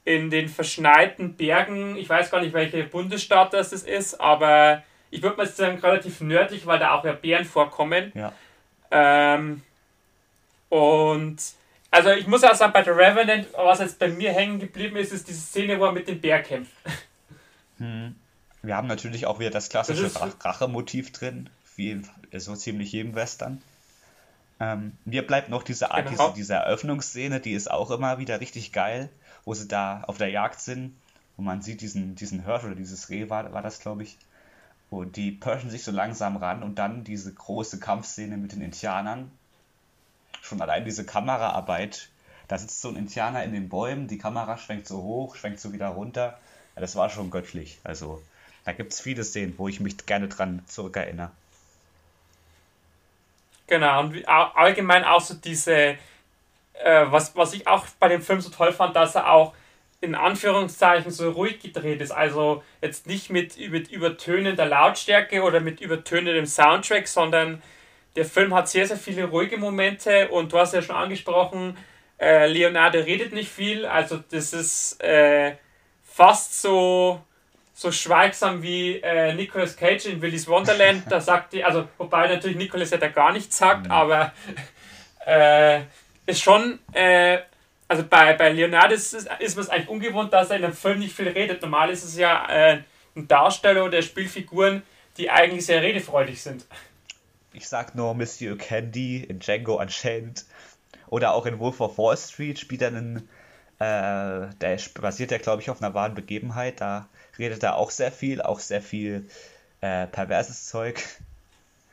[0.04, 1.96] in den verschneiten Bergen.
[1.96, 6.66] Ich weiß gar nicht, welcher Bundesstaat das ist, aber ich würde mal sagen, relativ nördlich,
[6.66, 8.12] weil da auch ja Bären vorkommen.
[8.14, 8.32] Ja.
[8.90, 9.62] Ähm,
[10.68, 11.38] und
[11.90, 15.12] also ich muss auch sagen, bei The Revenant, was jetzt bei mir hängen geblieben ist,
[15.12, 16.72] ist diese Szene, wo er mit dem Bär kämpft.
[17.78, 18.14] Hm.
[18.62, 22.08] Wir haben natürlich auch wieder das klassische Rachemotiv drin, wie in
[22.40, 23.62] so ziemlich jedem Western.
[24.60, 26.28] Ähm, mir bleibt noch diese Art, genau.
[26.28, 29.10] diese, diese Eröffnungsszene, die ist auch immer wieder richtig geil,
[29.44, 30.94] wo sie da auf der Jagd sind
[31.36, 34.16] und man sieht diesen, diesen Hirsch oder dieses Reh war, war das, glaube ich.
[34.90, 39.30] Und die pirschen sich so langsam ran und dann diese große Kampfszene mit den Indianern.
[40.42, 42.10] Schon allein diese Kameraarbeit.
[42.48, 45.72] Da sitzt so ein Indianer in den Bäumen, die Kamera schwenkt so hoch, schwenkt so
[45.72, 46.38] wieder runter.
[46.74, 47.80] Ja, das war schon göttlich.
[47.82, 48.22] Also,
[48.64, 51.30] da gibt es viele Szenen, wo ich mich gerne dran zurückerinnere.
[53.66, 55.96] Genau, und allgemein auch so diese,
[56.84, 59.54] äh, was, was ich auch bei dem Film so toll fand, dass er auch
[60.00, 62.10] in Anführungszeichen so ruhig gedreht ist.
[62.10, 67.62] Also jetzt nicht mit, mit übertönender Lautstärke oder mit übertönendem Soundtrack, sondern
[68.16, 71.76] der Film hat sehr, sehr viele ruhige Momente und du hast ja schon angesprochen,
[72.20, 75.56] äh, Leonardo redet nicht viel, also das ist äh,
[76.04, 77.20] fast so,
[77.72, 81.04] so schweigsam wie äh, Nicolas Cage in Willy's Wonderland.
[81.08, 84.32] Da sagt die, also wobei natürlich Nicolas ja da gar nichts sagt, aber
[85.26, 85.80] äh,
[86.26, 87.38] ist schon äh,
[87.88, 91.14] also bei, bei Leonardo ist, ist es eigentlich ungewohnt, dass er in einem Film nicht
[91.14, 91.62] viel redet.
[91.62, 92.82] Normal ist es ja äh,
[93.14, 94.82] ein Darsteller oder Spielfiguren,
[95.16, 96.66] die eigentlich sehr redefreudig sind.
[97.52, 100.44] Ich sag nur Monsieur Candy in Django Unchained
[101.08, 103.28] oder auch in Wolf of Wall Street spielt er einen,
[103.78, 107.08] äh, der basiert ja glaube ich auf einer wahren Begebenheit, da
[107.38, 109.28] redet er auch sehr viel, auch sehr viel
[109.82, 110.96] äh, perverses Zeug.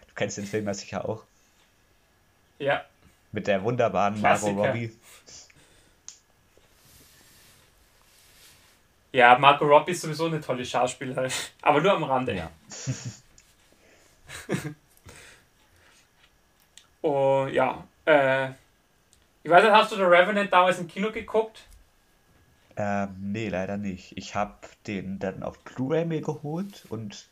[0.08, 1.24] Du kennst den Film ja sicher auch.
[2.58, 2.86] Ja.
[3.32, 4.92] Mit der wunderbaren Margot Robbie.
[9.14, 12.34] Ja, Marco Robbie ist sowieso eine tolle Schauspielerin, aber nur am Rande.
[12.34, 12.52] Ja.
[17.02, 17.84] oh, ja.
[18.06, 18.52] Äh,
[19.44, 21.64] ich weiß nicht, hast du The Revenant damals im Kino geguckt?
[22.78, 24.18] Ähm, nee, leider nicht.
[24.18, 24.56] Ich habe
[24.88, 27.28] den dann auf Blu-ray mir geholt und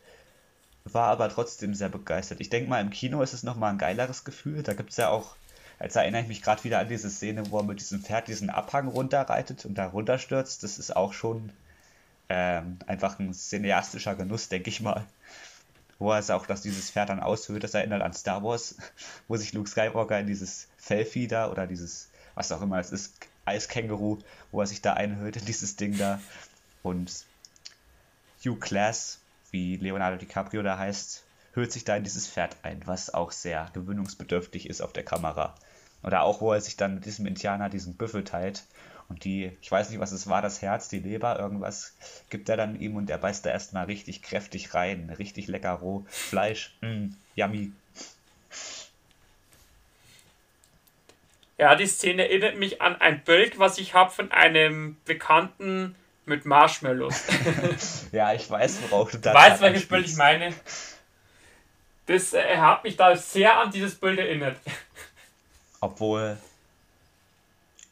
[0.84, 2.42] war aber trotzdem sehr begeistert.
[2.42, 4.64] Ich denke mal, im Kino ist es nochmal ein geileres Gefühl.
[4.64, 5.36] Da gibt es ja auch,
[5.82, 8.50] jetzt erinnere ich mich gerade wieder an diese Szene, wo er mit diesem Pferd diesen
[8.50, 10.64] Abhang runterreitet und da runterstürzt.
[10.64, 11.52] Das ist auch schon
[12.30, 15.06] ähm, einfach ein cineastischer Genuss, denke ich mal.
[15.98, 18.78] Wo er es auch, dass dieses Pferd dann aushöhlt, das erinnert an Star Wars,
[19.28, 23.16] wo sich Luke Skywalker in dieses Fellvieh da oder dieses, was auch immer es ist,
[23.46, 24.20] Eiskänguru,
[24.52, 26.22] wo er sich da einhüllt in dieses Ding da.
[26.84, 27.26] Und
[28.46, 29.20] Hugh Class,
[29.52, 33.70] wie Leonardo DiCaprio da heißt, hüllt sich da in dieses Pferd ein, was auch sehr
[33.74, 35.56] gewöhnungsbedürftig ist auf der Kamera.
[36.04, 38.64] Oder auch, wo er sich dann mit diesem Indianer diesen Büffel teilt.
[39.10, 41.96] Und die, ich weiß nicht, was es war, das Herz, die Leber, irgendwas
[42.30, 45.10] gibt er dann ihm und er beißt da erstmal richtig kräftig rein.
[45.18, 46.06] Richtig lecker roh.
[46.08, 47.72] Fleisch, mm, yummy.
[51.58, 56.46] Ja, die Szene erinnert mich an ein Bild, was ich habe von einem Bekannten mit
[56.46, 57.26] Marshmallows.
[58.14, 60.54] ja, ich weiß, worauf du da weißt, welches Bild ich meine.
[62.06, 64.56] Das äh, hat mich da sehr an dieses Bild erinnert.
[65.82, 66.38] Obwohl,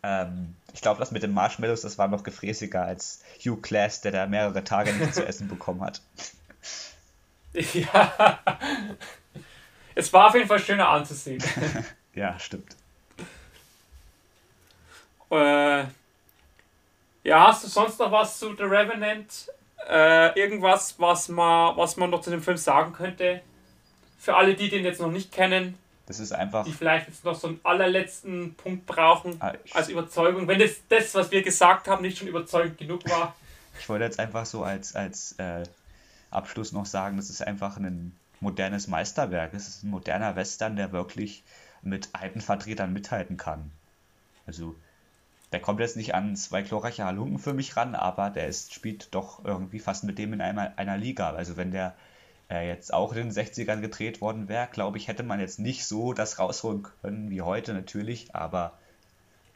[0.04, 4.12] ähm, ich glaube, das mit den Marshmallows, das war noch gefräßiger als Hugh Class, der
[4.12, 6.02] da mehrere Tage nicht zu essen bekommen hat.
[7.73, 8.39] Ja.
[9.95, 11.43] Es war auf jeden Fall schöner anzusehen.
[12.13, 12.76] ja, stimmt.
[15.32, 15.86] Äh,
[17.23, 19.50] ja, hast du sonst noch was zu The Revenant?
[19.89, 23.41] Äh, irgendwas, was man, was man noch zu dem Film sagen könnte?
[24.19, 25.80] Für alle, die den jetzt noch nicht kennen.
[26.08, 26.65] Das ist einfach.
[26.65, 30.48] Die vielleicht jetzt noch so einen allerletzten Punkt brauchen ah, als Überzeugung.
[30.48, 33.36] Wenn das, das, was wir gesagt haben, nicht schon überzeugend genug war.
[33.80, 35.63] Ich wollte jetzt einfach so als, als äh,
[36.32, 39.54] Abschluss noch sagen, das ist einfach ein modernes Meisterwerk.
[39.54, 41.43] Es ist ein moderner Western, der wirklich
[41.82, 43.72] mit alten Vertretern mithalten kann.
[44.46, 44.76] Also
[45.52, 49.13] der kommt jetzt nicht an zwei glorreiche Halunken für mich ran, aber der ist, spielt
[49.13, 51.32] doch irgendwie fast mit dem in einer, einer Liga.
[51.32, 51.96] Also wenn der
[52.49, 55.86] äh, jetzt auch in den 60ern gedreht worden wäre, glaube ich, hätte man jetzt nicht
[55.86, 58.77] so das rausholen können wie heute natürlich, aber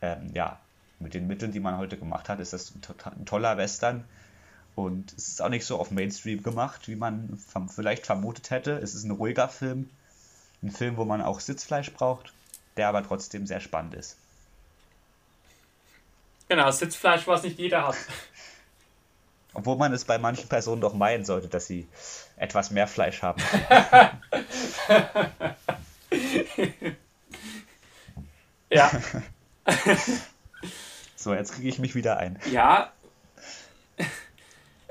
[0.02, 0.60] ähm, ja,
[1.00, 2.82] mit den Mitteln, die man heute gemacht hat, ist das ein,
[3.20, 4.06] ein, toller Western.
[4.76, 8.74] Und es ist auch nicht so auf Mainstream gemacht, wie man vielleicht vermutet hätte.
[8.78, 9.90] Es ist ein ruhiger Film.
[10.64, 12.34] Ein Film, wo man auch Sitzfleisch braucht,
[12.78, 14.16] der aber trotzdem sehr spannend ist.
[16.48, 17.96] Genau, Sitzfleisch, was nicht jeder hat.
[19.54, 21.88] Obwohl man es bei manchen Personen doch meinen sollte, dass sie
[22.42, 23.42] etwas mehr Fleisch haben.
[28.70, 28.92] ja.
[31.16, 32.40] so, jetzt kriege ich mich wieder ein.
[32.52, 32.92] Ja.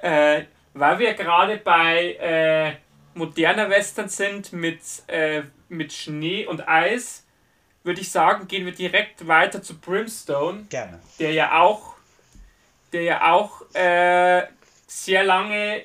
[0.02, 2.72] Äh, weil wir gerade bei äh,
[3.12, 7.26] moderner Western sind mit, äh, mit Schnee und Eis,
[7.84, 10.64] würde ich sagen, gehen wir direkt weiter zu Brimstone.
[10.70, 11.00] Gerne.
[11.18, 11.96] Der ja auch,
[12.94, 14.46] der ja auch äh,
[14.86, 15.84] sehr lange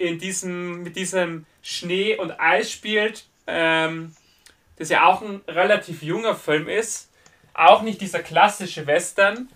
[0.00, 3.26] in diesem, mit diesem Schnee und Eis spielt.
[3.46, 4.14] Ähm,
[4.76, 7.10] das ja auch ein relativ junger Film ist.
[7.52, 9.48] Auch nicht dieser klassische Western,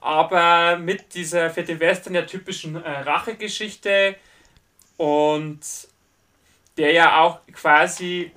[0.00, 4.16] aber mit dieser für den Western ja typischen äh, Rachegeschichte
[4.96, 5.60] und
[6.78, 8.32] der ja auch quasi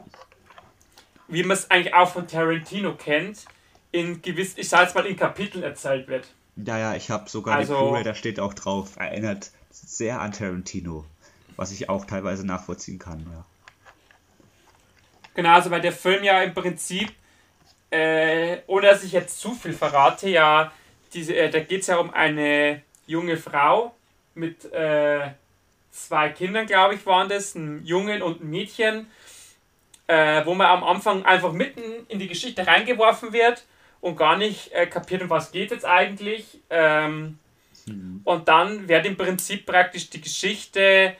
[1.27, 3.45] wie man es eigentlich auch von Tarantino kennt,
[3.91, 6.27] in gewiss, ich sage jetzt mal in Kapiteln erzählt wird.
[6.55, 10.31] Ja, ja, ich habe sogar also, die Blu-ray, da steht auch drauf, erinnert sehr an
[10.31, 11.05] Tarantino,
[11.55, 13.45] was ich auch teilweise nachvollziehen kann, ja.
[15.33, 17.11] Genau, also weil der Film ja im Prinzip,
[17.91, 20.71] äh, ohne dass ich jetzt zu viel verrate, ja,
[21.13, 23.95] diese, äh, da geht es ja um eine junge Frau
[24.33, 25.31] mit äh,
[25.91, 29.07] zwei Kindern, glaube ich, waren das, ein Jungen und ein Mädchen
[30.07, 33.65] äh, wo man am Anfang einfach mitten in die Geschichte reingeworfen wird
[34.01, 36.59] und gar nicht äh, kapiert, um was geht jetzt eigentlich.
[36.69, 37.39] Ähm,
[37.85, 38.21] mhm.
[38.23, 41.15] Und dann wird im Prinzip praktisch die Geschichte,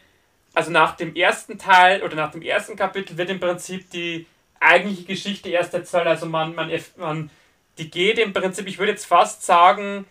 [0.55, 4.25] also nach dem ersten Teil oder nach dem ersten Kapitel wird im Prinzip die
[4.59, 6.07] eigentliche Geschichte erst erzählt.
[6.07, 7.29] Also man, man, man
[7.77, 10.05] die geht im Prinzip, ich würde jetzt fast sagen,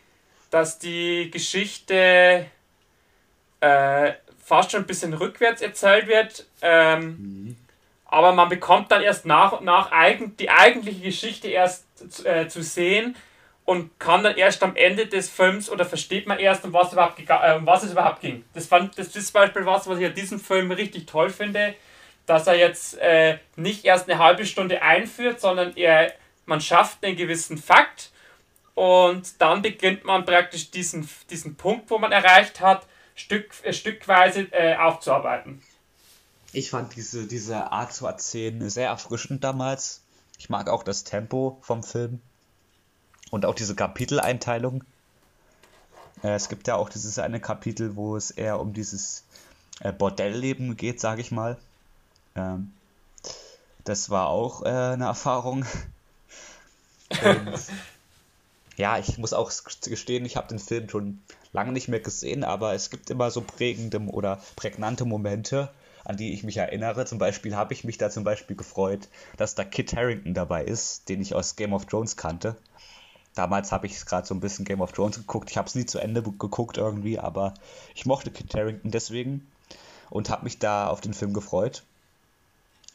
[0.50, 2.46] dass die Geschichte
[3.60, 4.12] äh,
[4.44, 6.46] fast schon ein bisschen rückwärts erzählt wird.
[6.62, 7.56] Ähm, mhm
[8.14, 11.84] aber man bekommt dann erst nach und nach eigen, die eigentliche Geschichte erst
[12.24, 13.16] äh, zu sehen
[13.64, 17.18] und kann dann erst am Ende des Films oder versteht man erst, um was, überhaupt
[17.18, 18.44] äh, um was es überhaupt ging.
[18.52, 21.74] Das, fand, das ist zum Beispiel was, was ich an diesem Film richtig toll finde,
[22.26, 26.12] dass er jetzt äh, nicht erst eine halbe Stunde einführt, sondern er,
[26.46, 28.10] man schafft einen gewissen Fakt
[28.74, 34.48] und dann beginnt man praktisch diesen, diesen Punkt, wo man erreicht hat, Stück, äh, stückweise
[34.52, 35.62] äh, aufzuarbeiten.
[36.52, 40.02] Ich fand diese, diese Art zu erzählen sehr erfrischend damals.
[40.38, 42.20] Ich mag auch das Tempo vom Film
[43.34, 44.84] und auch diese Kapiteleinteilung.
[46.22, 49.24] Äh, es gibt ja auch dieses eine Kapitel, wo es eher um dieses
[49.80, 51.58] äh, Bordellleben geht, sage ich mal.
[52.36, 52.72] Ähm,
[53.82, 55.66] das war auch äh, eine Erfahrung.
[57.24, 57.60] Und,
[58.76, 59.50] ja, ich muss auch
[59.82, 61.20] gestehen, ich habe den Film schon
[61.52, 65.70] lange nicht mehr gesehen, aber es gibt immer so prägende oder prägnante Momente,
[66.04, 67.04] an die ich mich erinnere.
[67.04, 71.08] Zum Beispiel habe ich mich da zum Beispiel gefreut, dass da Kit Harrington dabei ist,
[71.08, 72.56] den ich aus Game of Thrones kannte.
[73.34, 75.50] Damals habe ich gerade so ein bisschen Game of Thrones geguckt.
[75.50, 77.54] Ich habe es nie zu Ende geguckt irgendwie, aber
[77.94, 79.46] ich mochte Kit Harrington deswegen
[80.10, 81.82] und habe mich da auf den Film gefreut.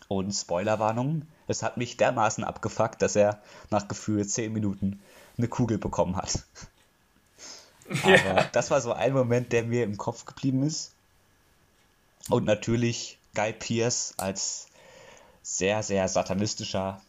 [0.08, 5.00] Und Spoilerwarnung, es hat mich dermaßen abgefuckt, dass er nach gefühlt 10 Minuten
[5.38, 6.40] eine Kugel bekommen hat.
[8.04, 8.44] Aber ja.
[8.52, 10.92] das war so ein Moment, der mir im Kopf geblieben ist.
[12.30, 14.68] Und natürlich Guy Pierce als
[15.42, 17.02] sehr, sehr satanistischer,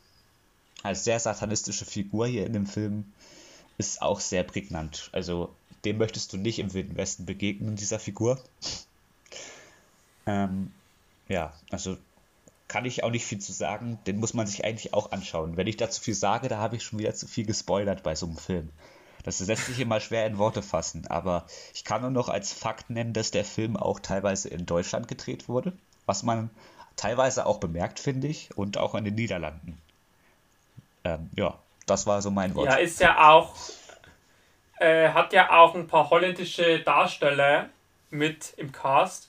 [0.82, 3.12] als sehr satanistische Figur hier in dem Film
[3.80, 5.08] ist auch sehr prägnant.
[5.12, 8.38] Also dem möchtest du nicht im Wilden Westen begegnen, dieser Figur.
[10.26, 10.70] Ähm,
[11.28, 11.96] ja, also
[12.68, 13.98] kann ich auch nicht viel zu sagen.
[14.06, 15.56] Den muss man sich eigentlich auch anschauen.
[15.56, 18.26] Wenn ich dazu viel sage, da habe ich schon wieder zu viel gespoilert bei so
[18.26, 18.70] einem Film.
[19.24, 22.88] Das lässt sich immer schwer in Worte fassen, aber ich kann nur noch als Fakt
[22.88, 25.72] nennen, dass der Film auch teilweise in Deutschland gedreht wurde,
[26.06, 26.48] was man
[26.96, 29.78] teilweise auch bemerkt, finde ich, und auch in den Niederlanden.
[31.04, 31.58] Ähm, ja,
[31.90, 32.66] das war so mein Wort.
[32.66, 33.54] Ja, ist ja auch,
[34.78, 37.68] äh, hat ja auch ein paar holländische Darsteller
[38.10, 39.28] mit im Cast.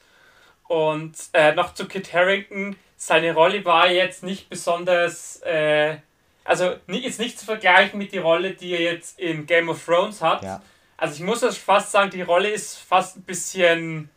[0.68, 5.98] Und äh, noch zu Kit Harrington, seine Rolle war jetzt nicht besonders, äh,
[6.46, 10.22] also jetzt nicht zu vergleichen mit der Rolle, die er jetzt in Game of Thrones
[10.22, 10.44] hat.
[10.44, 10.62] Ja.
[10.98, 14.10] Also ich muss das fast sagen, die Rolle ist fast ein bisschen,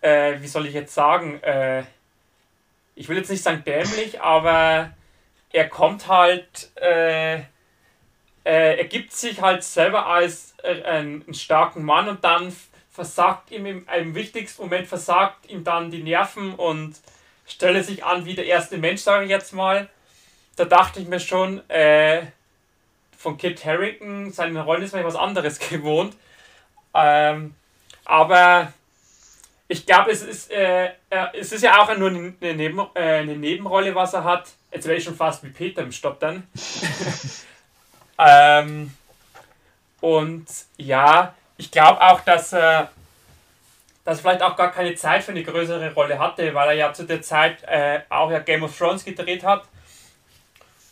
[0.00, 1.82] äh, wie soll ich jetzt sagen, äh,
[2.94, 4.92] ich will jetzt nicht sagen dämlich, aber
[5.52, 7.42] er kommt halt, äh, äh,
[8.44, 12.54] er gibt sich halt selber als äh, einen starken Mann und dann
[12.90, 16.96] versagt ihm im, im wichtigsten Moment versagt ihm dann die Nerven und
[17.46, 19.88] stelle sich an wie der erste Mensch, sage ich jetzt mal.
[20.56, 22.22] Da dachte ich mir schon, äh,
[23.16, 26.16] von Kit Harrington, seine Rollen ist vielleicht was anderes gewohnt.
[26.94, 27.54] Ähm,
[28.04, 28.72] aber
[29.68, 30.90] ich glaube, es ist, äh,
[31.34, 34.48] es ist ja auch nur eine, Neben, äh, eine Nebenrolle, was er hat.
[34.70, 36.46] Jetzt wäre ich schon fast wie Peter im Stopp dann.
[38.18, 38.94] ähm,
[40.00, 42.90] und ja, ich glaube auch, dass er
[44.08, 47.04] dass vielleicht auch gar keine Zeit für eine größere Rolle hatte, weil er ja zu
[47.04, 49.64] der Zeit äh, auch ja Game of Thrones gedreht hat.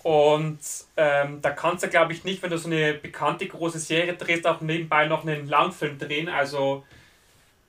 [0.02, 0.58] Und
[0.98, 4.46] ähm, da kannst du, glaube ich, nicht, wenn du so eine bekannte große Serie drehst,
[4.46, 6.28] auch nebenbei noch einen Langfilm drehen.
[6.28, 6.84] Also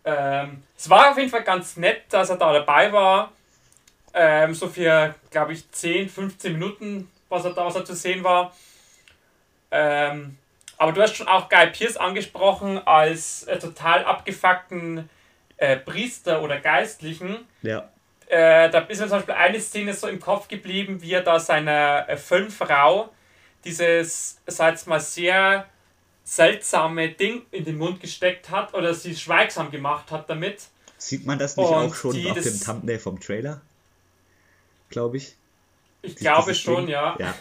[0.04, 3.32] ähm, es war auf jeden Fall ganz nett, dass er da dabei war.
[4.14, 8.24] Ähm, so für, glaube ich, 10, 15 Minuten, was er da was er zu sehen
[8.24, 8.56] war.
[9.72, 10.38] Ähm,
[10.78, 15.10] aber du hast schon auch Guy Pierce angesprochen als äh, total abgefuckten
[15.58, 17.46] äh, Priester oder Geistlichen.
[17.62, 17.90] Ja.
[18.28, 21.40] Äh, da ist mir zum Beispiel eine Szene so im Kopf geblieben, wie er da
[21.40, 23.10] seiner äh, Filmfrau
[23.64, 25.66] dieses, sag mal, sehr
[26.24, 30.68] seltsame Ding in den Mund gesteckt hat oder sie schweigsam gemacht hat damit.
[30.98, 33.62] Sieht man das nicht Und auch schon auf dem Thumbnail vom Trailer?
[34.90, 35.36] Glaube ich.
[36.02, 36.90] Ich die, glaube schon, Ding?
[36.90, 37.16] ja.
[37.20, 37.36] ja.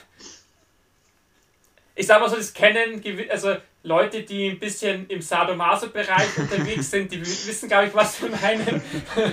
[1.94, 7.12] Ich sag mal so, das kennen, also Leute, die ein bisschen im Sadomaso-Bereich unterwegs sind,
[7.12, 8.82] die wissen, glaube ich, was wir meinen.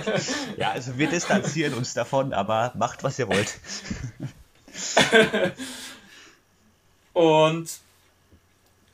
[0.56, 3.58] ja, also wir distanzieren uns davon, aber macht, was ihr wollt.
[7.12, 7.70] Und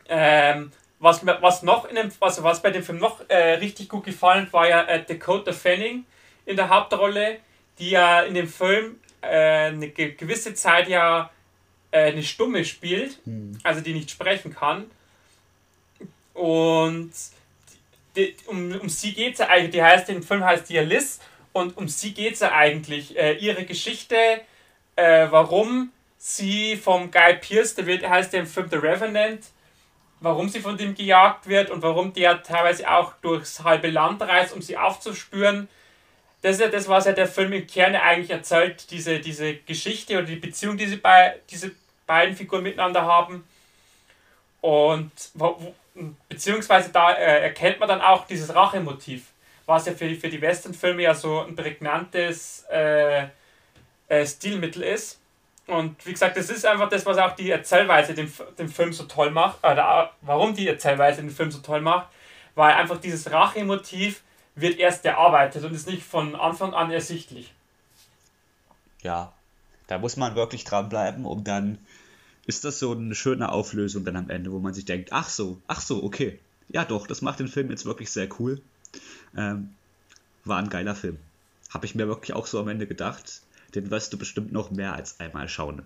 [0.08, 4.04] ähm, was, was noch in dem, also was bei dem Film noch äh, richtig gut
[4.04, 6.04] gefallen war ja äh, Dakota Fanning
[6.44, 7.38] in der Hauptrolle,
[7.78, 11.30] die ja in dem Film äh, eine gewisse Zeit ja
[11.90, 13.58] äh, eine Stumme spielt, hm.
[13.62, 14.90] also die nicht sprechen kann.
[16.34, 17.12] Und
[18.16, 20.82] die, um, um sie geht es ja eigentlich, die heißt, im Film heißt die ja
[20.82, 21.20] Liz,
[21.52, 23.16] und um sie geht es ja eigentlich.
[23.18, 24.16] Äh, ihre Geschichte,
[24.96, 29.46] äh, warum sie vom Guy Pierce, der wird, heißt der im Film The Revenant,
[30.20, 34.52] warum sie von dem gejagt wird und warum der teilweise auch durchs halbe Land reist,
[34.52, 35.68] um sie aufzuspüren.
[36.42, 40.16] Das ist ja das, was ja der Film im Kerne eigentlich erzählt, diese, diese Geschichte
[40.16, 41.72] oder die Beziehung, die sie bei, diese
[42.06, 43.44] beiden Figuren miteinander haben.
[44.60, 45.12] Und
[46.28, 49.26] beziehungsweise da äh, erkennt man dann auch dieses Rachemotiv,
[49.66, 53.26] was ja für, für die Westernfilme ja so ein prägnantes äh,
[54.08, 55.20] äh, Stilmittel ist.
[55.66, 59.04] Und wie gesagt, das ist einfach das, was auch die Erzählweise den, den Film so
[59.04, 62.08] toll macht, oder warum die Erzählweise den Film so toll macht,
[62.54, 64.22] weil einfach dieses Rachemotiv
[64.54, 67.52] wird erst erarbeitet und ist nicht von Anfang an ersichtlich.
[69.02, 69.32] Ja,
[69.86, 71.78] da muss man wirklich dranbleiben, um dann
[72.46, 75.60] ist das so eine schöne Auflösung dann am Ende, wo man sich denkt, ach so,
[75.66, 76.38] ach so, okay.
[76.68, 78.60] Ja doch, das macht den Film jetzt wirklich sehr cool.
[79.36, 79.74] Ähm,
[80.44, 81.18] war ein geiler Film.
[81.72, 83.42] Habe ich mir wirklich auch so am Ende gedacht.
[83.74, 85.82] Den wirst du bestimmt noch mehr als einmal schauen.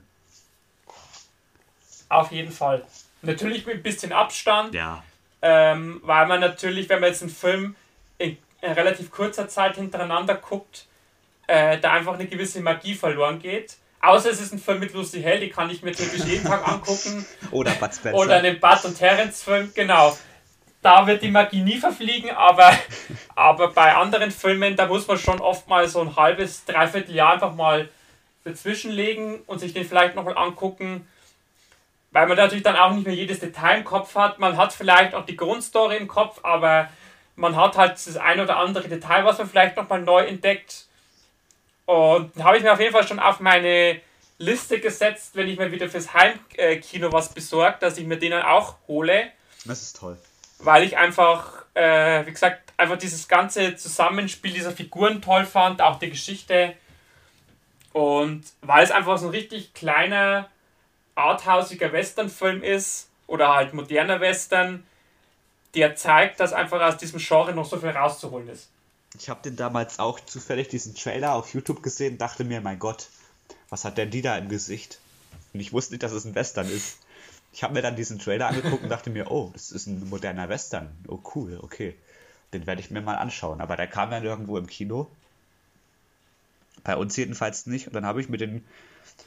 [2.09, 2.85] Auf jeden Fall.
[3.23, 4.75] Natürlich mit ein bisschen Abstand.
[4.75, 5.03] Ja.
[5.43, 7.77] Ähm, weil man natürlich, wenn man jetzt einen Film
[8.19, 10.87] in, in relativ kurzer Zeit hintereinander guckt,
[11.47, 13.77] äh, da einfach eine gewisse Magie verloren geht.
[14.01, 16.67] Außer es ist ein Film mit Lucy Hell, die kann ich mir natürlich jeden Tag
[16.67, 17.25] angucken.
[17.51, 18.19] Oder Bud Spencer.
[18.19, 20.17] Oder einen Bud und Terence Film, genau.
[20.83, 22.73] Da wird die Magie nie verfliegen, aber,
[23.35, 27.35] aber bei anderen Filmen, da muss man schon oft mal so ein halbes, dreiviertel Jahr
[27.35, 27.89] einfach mal
[28.45, 31.09] dazwischen legen und sich den vielleicht nochmal angucken,
[32.11, 34.39] weil man natürlich dann auch nicht mehr jedes Detail im Kopf hat.
[34.39, 36.91] Man hat vielleicht auch die Grundstory im Kopf, aber
[37.37, 40.87] man hat halt das ein oder andere Detail, was man vielleicht nochmal neu entdeckt.
[41.87, 44.01] Und habe ich mir auf jeden Fall schon auf meine
[44.39, 48.43] Liste gesetzt, wenn ich mir wieder fürs Heimkino was besorgt, dass ich mir den dann
[48.43, 49.31] auch hole.
[49.65, 50.17] Das ist toll.
[50.59, 55.99] Weil ich einfach, äh, wie gesagt, einfach dieses ganze Zusammenspiel dieser Figuren toll fand, auch
[55.99, 56.75] die Geschichte.
[57.93, 60.49] Und weil es einfach so ein richtig kleiner,
[61.15, 64.85] arthausiger Western-Film ist, oder halt moderner Western,
[65.75, 68.69] der zeigt, dass einfach aus diesem Genre noch so viel rauszuholen ist.
[69.19, 73.09] Ich habe den damals auch zufällig diesen Trailer auf YouTube gesehen, dachte mir, mein Gott,
[73.69, 74.99] was hat denn die da im Gesicht?
[75.53, 76.99] Und ich wusste nicht, dass es ein Western ist.
[77.53, 80.49] Ich habe mir dann diesen Trailer angeguckt und dachte mir, oh, das ist ein moderner
[80.49, 80.91] Western.
[81.07, 81.95] Oh, cool, okay.
[82.53, 83.61] Den werde ich mir mal anschauen.
[83.61, 85.09] Aber der kam ja nirgendwo im Kino.
[86.83, 87.87] Bei uns jedenfalls nicht.
[87.87, 88.65] Und dann habe ich mit den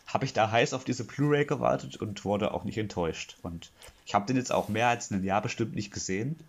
[0.08, 3.38] habe ich da heiß auf diese Blu-ray gewartet und wurde auch nicht enttäuscht.
[3.44, 3.72] Und
[4.08, 6.40] ich habe den jetzt auch mehr als ein Jahr bestimmt nicht gesehen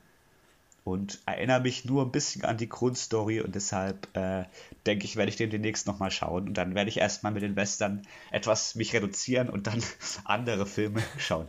[0.85, 4.45] und erinnere mich nur ein bisschen an die Grundstory und deshalb äh,
[4.87, 7.57] denke ich, werde ich den demnächst nochmal schauen und dann werde ich erstmal mit den
[7.57, 9.83] Western etwas mich reduzieren und dann
[10.25, 11.49] andere Filme schauen.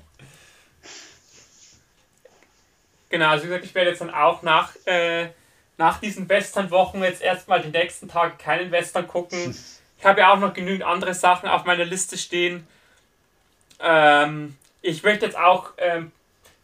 [3.09, 5.29] Genau, also wie gesagt, ich werde jetzt dann auch nach, äh,
[5.77, 9.55] nach diesen Western-Wochen jetzt erstmal die nächsten Tage keinen Western gucken.
[10.01, 12.65] Ich habe ja auch noch genügend andere Sachen auf meiner Liste stehen.
[13.81, 16.11] Ähm, ich möchte jetzt auch ähm,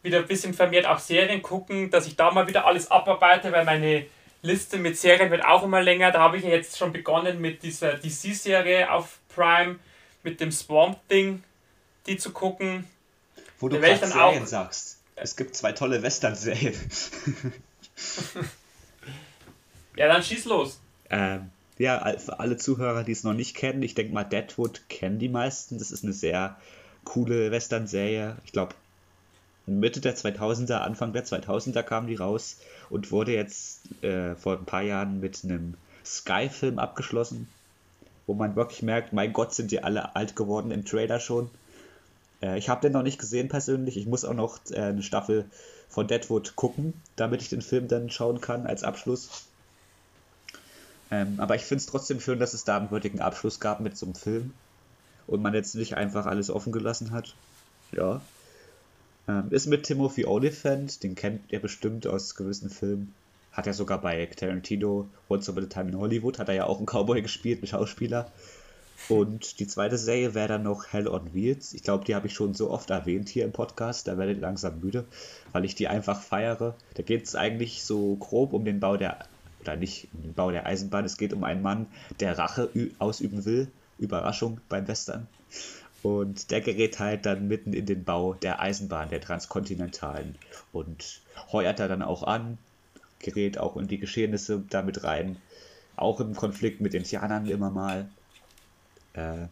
[0.03, 3.65] wieder ein bisschen vermehrt auch Serien gucken, dass ich da mal wieder alles abarbeite, weil
[3.65, 4.05] meine
[4.41, 6.11] Liste mit Serien wird auch immer länger.
[6.11, 9.77] Da habe ich ja jetzt schon begonnen mit dieser DC-Serie auf Prime,
[10.23, 11.43] mit dem Swamp Thing,
[12.05, 12.85] die zu gucken.
[13.59, 14.99] Wo du gerade Serien auch, sagst.
[15.15, 16.75] Es gibt zwei tolle Western-Serien.
[19.95, 20.79] ja, dann schieß los.
[21.09, 25.19] Ähm, ja, für alle Zuhörer, die es noch nicht kennen, ich denke mal, Deadwood kennen
[25.19, 25.77] die meisten.
[25.77, 26.57] Das ist eine sehr
[27.05, 28.35] coole Western-Serie.
[28.43, 28.75] Ich glaube,
[29.67, 32.57] Mitte der 2000er, Anfang der 2000er kam die raus
[32.89, 35.75] und wurde jetzt äh, vor ein paar Jahren mit einem
[36.05, 37.47] Sky-Film abgeschlossen,
[38.27, 41.49] wo man wirklich merkt, mein Gott, sind die alle alt geworden im Trailer schon.
[42.41, 43.97] Äh, ich habe den noch nicht gesehen persönlich.
[43.97, 45.45] Ich muss auch noch äh, eine Staffel
[45.89, 49.47] von Deadwood gucken, damit ich den Film dann schauen kann als Abschluss.
[51.09, 53.97] Ähm, aber ich finde es trotzdem schön, dass es da einen würdigen Abschluss gab mit
[53.97, 54.53] so einem Film
[55.27, 57.35] und man jetzt nicht einfach alles offen gelassen hat.
[57.91, 58.21] Ja.
[59.27, 63.13] Ähm, ist mit Timothy Olyphant, den kennt ihr bestimmt aus gewissen Filmen.
[63.51, 66.77] Hat er sogar bei Tarantino, Once Upon a Time in Hollywood, hat er ja auch
[66.77, 68.31] einen Cowboy gespielt, einen Schauspieler.
[69.09, 71.73] Und die zweite Serie wäre dann noch Hell on Wheels.
[71.73, 74.07] Ich glaube, die habe ich schon so oft erwähnt hier im Podcast.
[74.07, 75.05] Da werdet ihr langsam müde,
[75.51, 76.75] weil ich die einfach feiere.
[76.93, 79.19] Da geht es eigentlich so grob um den Bau der
[79.61, 81.05] oder nicht um den Bau der Eisenbahn.
[81.05, 81.87] Es geht um einen Mann,
[82.19, 82.69] der Rache
[82.99, 83.67] ausüben will.
[83.97, 85.27] Überraschung beim Western.
[86.03, 90.35] Und der gerät halt dann mitten in den Bau der Eisenbahn, der Transkontinentalen.
[90.71, 91.21] Und
[91.51, 92.57] heuert da dann auch an,
[93.19, 95.37] gerät auch in die Geschehnisse damit rein.
[95.95, 98.07] Auch im Konflikt mit den Indianern immer mal.
[99.13, 99.47] Äh,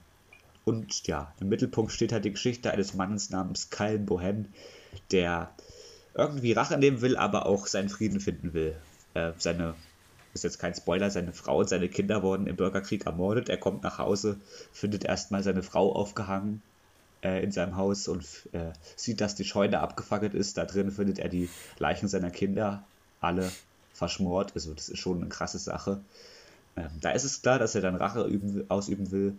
[0.65, 4.45] und ja, im Mittelpunkt steht halt die Geschichte eines Mannes namens Kallen Bohem,
[5.11, 5.49] der
[6.13, 8.75] irgendwie Rache nehmen will, aber auch seinen Frieden finden will.
[9.13, 9.75] Äh, seine
[10.33, 13.49] ist jetzt kein Spoiler, seine Frau und seine Kinder wurden im Bürgerkrieg ermordet.
[13.49, 14.37] Er kommt nach Hause,
[14.71, 16.61] findet erstmal seine Frau aufgehangen
[17.23, 20.57] äh, in seinem Haus und äh, sieht, dass die Scheune abgefackelt ist.
[20.57, 22.83] Da drin findet er die Leichen seiner Kinder,
[23.21, 23.51] alle
[23.93, 24.53] verschmort.
[24.55, 26.01] Also das ist schon eine krasse Sache.
[26.75, 29.37] Ähm, da ist es klar, dass er dann Rache üben, ausüben will.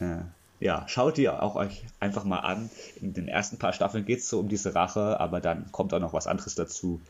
[0.00, 0.18] Äh,
[0.60, 2.70] ja, schaut die auch euch einfach mal an.
[3.00, 6.00] In den ersten paar Staffeln geht es so um diese Rache, aber dann kommt auch
[6.00, 7.00] noch was anderes dazu.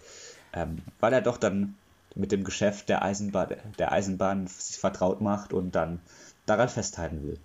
[0.52, 1.74] Ähm, weil er doch dann
[2.14, 6.00] mit dem Geschäft der Eisenbahn, der Eisenbahn sich vertraut macht und dann
[6.46, 7.38] daran festhalten will.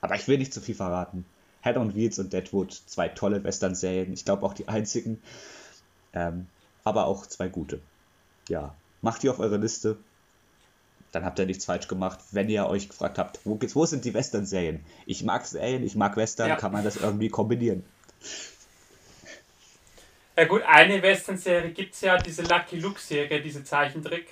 [0.00, 1.24] Aber ich will nicht zu viel verraten.
[1.62, 4.12] Head on Wheels und Deadwood, zwei tolle Western-Serien.
[4.12, 5.22] Ich glaube auch die einzigen.
[6.12, 6.48] Ähm,
[6.84, 7.80] aber auch zwei gute.
[8.48, 9.96] Ja, macht die auf eure Liste.
[11.12, 12.18] Dann habt ihr nichts falsch gemacht.
[12.32, 14.84] Wenn ihr euch gefragt habt, wo, wo sind die Western-Serien?
[15.06, 16.56] Ich mag Serien, ich mag Western, ja.
[16.56, 17.84] kann man das irgendwie kombinieren.
[20.36, 24.28] Ja gut, eine Western-Serie gibt es ja, diese Lucky Luke-Serie, diese Zeichentrick.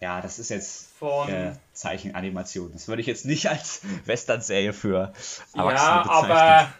[0.00, 2.72] Ja, das ist jetzt von äh, Zeichenanimation.
[2.72, 5.12] Das würde ich jetzt nicht als Western-Serie für
[5.54, 6.30] Erwachsene ja, bezeichnen.
[6.30, 6.72] aber,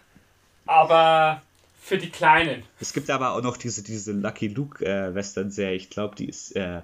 [0.65, 1.41] aber
[1.81, 2.63] für die Kleinen.
[2.79, 5.75] Es gibt aber auch noch diese, diese Lucky Luke äh.
[5.75, 6.81] Ich glaube, die ist äh,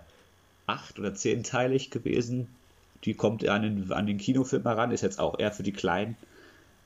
[0.68, 2.48] acht- oder zehnteilig gewesen.
[3.04, 6.16] Die kommt an den, an den Kinofilm heran, ist jetzt auch eher für die Kleinen.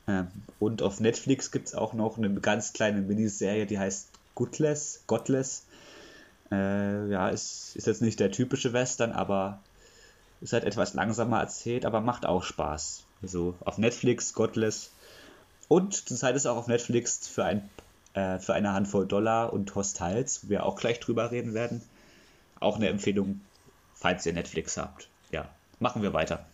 [0.07, 0.27] Ähm,
[0.59, 5.65] und auf Netflix gibt es auch noch eine ganz kleine Miniserie, die heißt Gutless, Godless.
[6.51, 9.59] Äh, ja, ist, ist jetzt nicht der typische Western, aber
[10.41, 13.03] ist halt etwas langsamer erzählt, aber macht auch Spaß.
[13.21, 14.91] Also auf Netflix, Godless.
[15.67, 17.69] Und zurzeit ist auch auf Netflix für, ein,
[18.13, 21.81] äh, für eine Handvoll Dollar und Hostiles, wo wir auch gleich drüber reden werden.
[22.59, 23.41] Auch eine Empfehlung,
[23.93, 25.07] falls ihr Netflix habt.
[25.31, 26.45] Ja, machen wir weiter.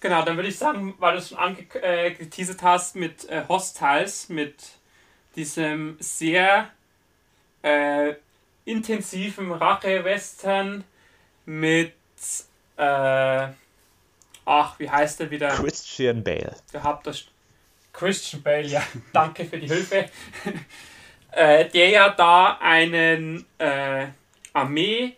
[0.00, 4.28] Genau, dann würde ich sagen, weil du es schon angeteasert äh, hast mit äh, Hostiles,
[4.28, 4.56] mit
[5.36, 6.70] diesem sehr
[7.62, 8.14] äh,
[8.64, 10.84] intensiven Rache-Western
[11.46, 11.92] mit
[12.76, 13.48] äh,
[14.44, 15.48] ach, wie heißt der wieder?
[15.50, 16.54] Christian Bale.
[16.72, 17.24] Gehabt das
[17.92, 18.82] Christian Bale, ja,
[19.12, 20.08] danke für die Hilfe.
[21.30, 24.06] äh, der ja da einen äh,
[24.52, 25.16] Armee,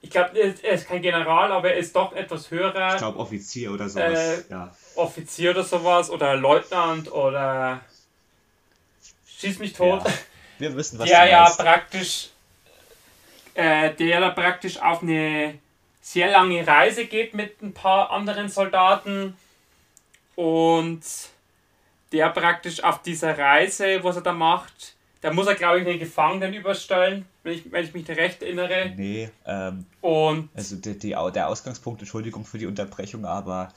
[0.00, 2.94] ich glaube, er ist kein General, aber er ist doch etwas höherer.
[2.94, 4.18] Ich glaube, Offizier oder sowas.
[4.18, 4.74] Äh, ja.
[4.96, 7.80] Offizier oder sowas oder Leutnant oder
[9.42, 10.02] schieß mich tot.
[10.04, 10.12] Ja.
[10.58, 12.30] Wir wissen, was der ja praktisch,
[13.54, 15.58] äh, der da praktisch auf eine
[16.00, 19.36] sehr lange Reise geht mit ein paar anderen Soldaten
[20.36, 21.02] und
[22.12, 25.98] der praktisch auf dieser Reise, was er da macht, da muss er, glaube ich, einen
[25.98, 28.92] Gefangenen überstellen, wenn ich, wenn ich mich recht erinnere.
[28.96, 33.72] Nee, ähm, und also die, die, der Ausgangspunkt, Entschuldigung für die Unterbrechung, aber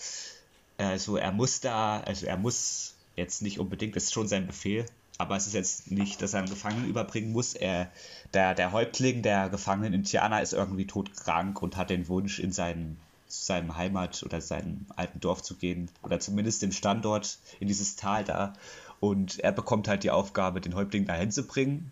[0.78, 4.86] also er muss da, also er muss jetzt nicht unbedingt, das ist schon sein Befehl,
[5.18, 7.54] aber es ist jetzt nicht, dass er einen Gefangenen überbringen muss.
[7.54, 7.90] Er,
[8.34, 12.52] der, der Häuptling der Gefangenen in Tiana ist irgendwie todkrank und hat den Wunsch, in
[12.52, 12.98] seinen,
[13.28, 15.90] seinem Heimat oder seinem alten Dorf zu gehen.
[16.02, 18.54] Oder zumindest dem Standort in dieses Tal da.
[19.00, 21.92] Und er bekommt halt die Aufgabe, den Häuptling dahin zu bringen.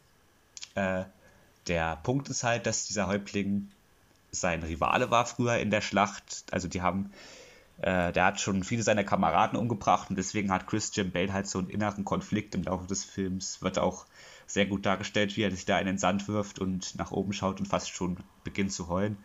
[0.75, 1.03] Äh,
[1.67, 3.69] der Punkt ist halt, dass dieser Häuptling
[4.31, 6.43] sein Rivale war früher in der Schlacht.
[6.51, 7.11] Also die haben
[7.81, 11.59] äh, der hat schon viele seiner Kameraden umgebracht und deswegen hat Christian Bale halt so
[11.59, 13.61] einen inneren Konflikt im Laufe des Films.
[13.61, 14.05] Wird auch
[14.45, 17.59] sehr gut dargestellt, wie er sich da in den Sand wirft und nach oben schaut
[17.59, 19.17] und fast schon beginnt zu heulen.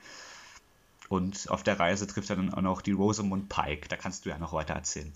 [1.08, 3.88] Und auf der Reise trifft er dann auch noch die Rosamund Pike.
[3.88, 5.12] Da kannst du ja noch weiter erzählen.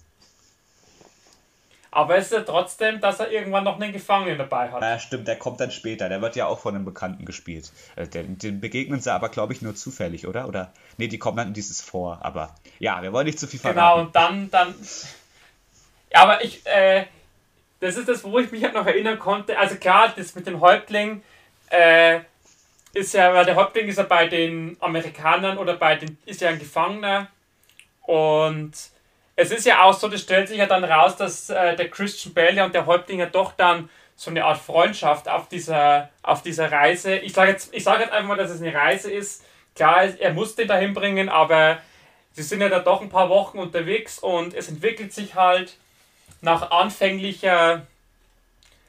[1.95, 4.81] Aber es ist ja trotzdem, dass er irgendwann noch einen Gefangenen dabei hat.
[4.81, 6.09] Ja, stimmt, der kommt dann später.
[6.09, 7.71] Der wird ja auch von einem Bekannten gespielt.
[7.97, 10.49] Äh, den, den begegnen sie aber, glaube ich, nur zufällig, oder?
[10.49, 10.73] Oder?
[10.97, 12.19] Nee, die kommen dann in dieses vor.
[12.23, 13.79] Aber ja, wir wollen nicht zu viel verraten.
[13.79, 14.75] Genau, und dann, dann.
[16.15, 17.07] Ja, aber ich, äh,
[17.81, 19.59] das ist das, wo ich mich halt noch erinnern konnte.
[19.59, 21.23] Also klar, das mit dem Häuptling,
[21.71, 22.21] äh,
[22.93, 26.51] ist ja, weil der Häuptling ist ja bei den Amerikanern oder bei den, ist ja
[26.51, 27.29] ein Gefangener.
[28.03, 28.73] Und
[29.43, 32.33] es ist ja auch so, das stellt sich ja dann raus, dass äh, der Christian
[32.33, 36.43] Bale ja und der Häuptling ja doch dann so eine Art Freundschaft auf dieser, auf
[36.43, 37.17] dieser Reise.
[37.17, 39.45] Ich sage jetzt, sag jetzt einfach mal, dass es eine Reise ist.
[39.75, 41.79] Klar, er muss den dahin bringen, aber
[42.33, 45.77] sie sind ja da doch ein paar Wochen unterwegs und es entwickelt sich halt
[46.41, 47.85] nach anfänglicher.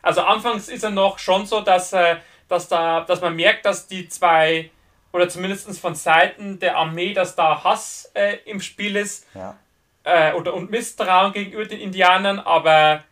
[0.04, 3.88] Also anfangs ist er noch schon so, dass, äh, dass, da, dass man merkt, dass
[3.88, 4.70] die zwei,
[5.14, 9.26] oder zumindest von Seiten der Armee, dass da Hass äh, im Spiel ist.
[9.34, 9.58] Ja
[10.04, 13.04] äh, oder, und Misstrauen gegenüber den Indianern, aber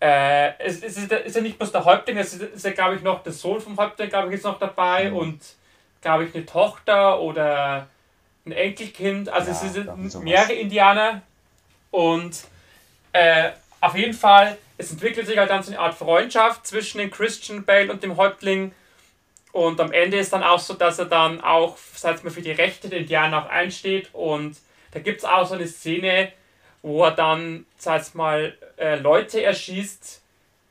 [0.00, 2.96] äh, es, es ist, ist, ja nicht bloß der Häuptling, es ist, ist ja, glaube
[2.96, 5.16] ich, noch der Sohn vom Häuptling, glaube ich, ist noch dabei mhm.
[5.16, 5.40] und,
[6.00, 7.86] glaube ich, eine Tochter oder
[8.44, 9.28] ein Enkelkind.
[9.28, 11.22] Also ja, es sind mehrere Indianer
[11.92, 12.36] und
[13.12, 17.10] äh, auf jeden Fall, es entwickelt sich halt dann so eine Art Freundschaft zwischen dem
[17.10, 18.72] Christian Bale und dem Häuptling.
[19.52, 22.52] Und am Ende ist dann auch so, dass er dann auch, sag mal, für die
[22.52, 24.56] Rechte der Indianer auch einsteht und
[24.92, 26.32] da gibt es auch so eine Szene,
[26.82, 30.20] wo er dann, sag mal, äh, Leute erschießt,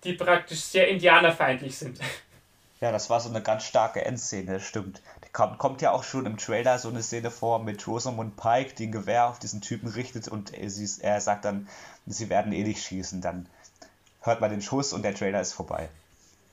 [0.03, 1.99] die praktisch sehr indianerfeindlich sind.
[2.80, 5.01] Ja, das war so eine ganz starke Endszene, stimmt.
[5.34, 8.88] Kommt, kommt ja auch schon im Trailer so eine Szene vor mit Rosamund Pike, die
[8.88, 11.69] ein Gewehr auf diesen Typen richtet und sie, er sagt dann,
[12.07, 13.22] sie werden eh nicht schießen.
[13.22, 13.47] Dann
[14.22, 15.89] hört man den Schuss und der Trailer ist vorbei.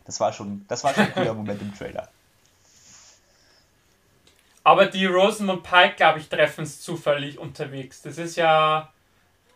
[0.04, 2.08] Das war schon, das war schon ein cooler Moment im Trailer.
[4.64, 8.02] Aber die Rosamund Pike, glaube ich, treffen es zufällig unterwegs.
[8.02, 8.92] Das ist ja.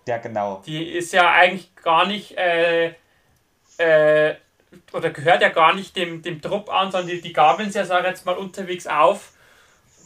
[0.06, 0.62] Ja, genau.
[0.66, 2.36] Die ist ja eigentlich gar nicht.
[2.36, 2.94] Äh,
[3.78, 4.36] äh,
[4.92, 7.84] oder gehört ja gar nicht dem, dem Trupp an, sondern die, die gabeln sie ja,
[7.84, 9.32] sag ich jetzt mal, unterwegs auf.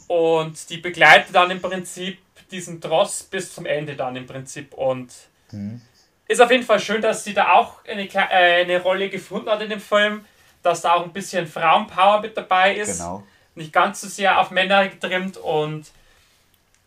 [0.07, 2.19] Und die begleitet dann im Prinzip
[2.51, 4.73] diesen Tross bis zum Ende dann im Prinzip.
[4.73, 5.13] Und
[5.51, 5.81] mhm.
[6.27, 9.61] ist auf jeden Fall schön, dass sie da auch eine, äh, eine Rolle gefunden hat
[9.61, 10.25] in dem Film,
[10.63, 12.97] dass da auch ein bisschen Frauenpower mit dabei ist.
[12.97, 13.23] Genau
[13.57, 15.87] nicht ganz so sehr auf Männer getrimmt und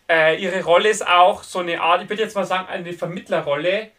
[0.08, 3.90] äh, ihre Rolle ist auch so eine Art, ich würde jetzt mal sagen, eine Vermittlerrolle,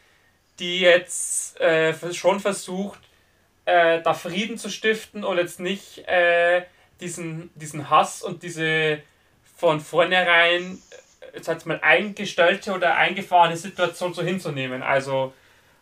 [0.59, 2.99] die jetzt äh, schon versucht,
[3.65, 6.63] äh, da Frieden zu stiften und jetzt nicht äh,
[6.99, 9.01] diesen, diesen Hass und diese
[9.55, 10.81] von vornherein
[11.33, 14.83] äh, jetzt mal eingestellte oder eingefahrene Situation so hinzunehmen.
[14.83, 15.33] Also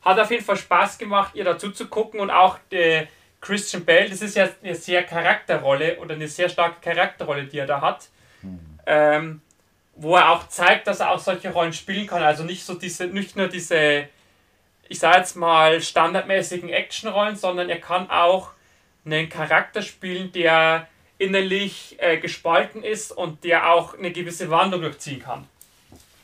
[0.02, 3.08] hat auf jeden Fall Spaß gemacht, ihr dazu zu gucken und auch die,
[3.42, 7.68] Christian Bale, das ist ja eine sehr Charakterrolle oder eine sehr starke Charakterrolle, die er
[7.68, 8.10] da hat.
[8.42, 8.60] Mhm.
[8.86, 9.42] Ähm,
[9.96, 12.24] wo er auch zeigt, dass er auch solche Rollen spielen kann.
[12.24, 14.08] Also nicht so diese, nicht nur diese,
[14.88, 18.52] ich sage jetzt mal, standardmäßigen Actionrollen, sondern er kann auch
[19.06, 20.88] einen Charakter spielen, der
[21.18, 25.48] innerlich äh, gespalten ist und der auch eine gewisse Wandlung durchziehen kann.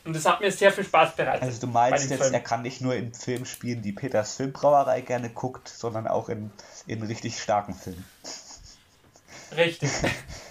[0.06, 1.42] Und das hat mir sehr viel Spaß bereitet.
[1.42, 2.32] Also du meinst jetzt, Film.
[2.32, 6.52] er kann nicht nur in Filmen spielen, die Peters Filmbrauerei gerne guckt, sondern auch in,
[6.86, 8.04] in richtig starken Filmen.
[9.56, 9.90] Richtig.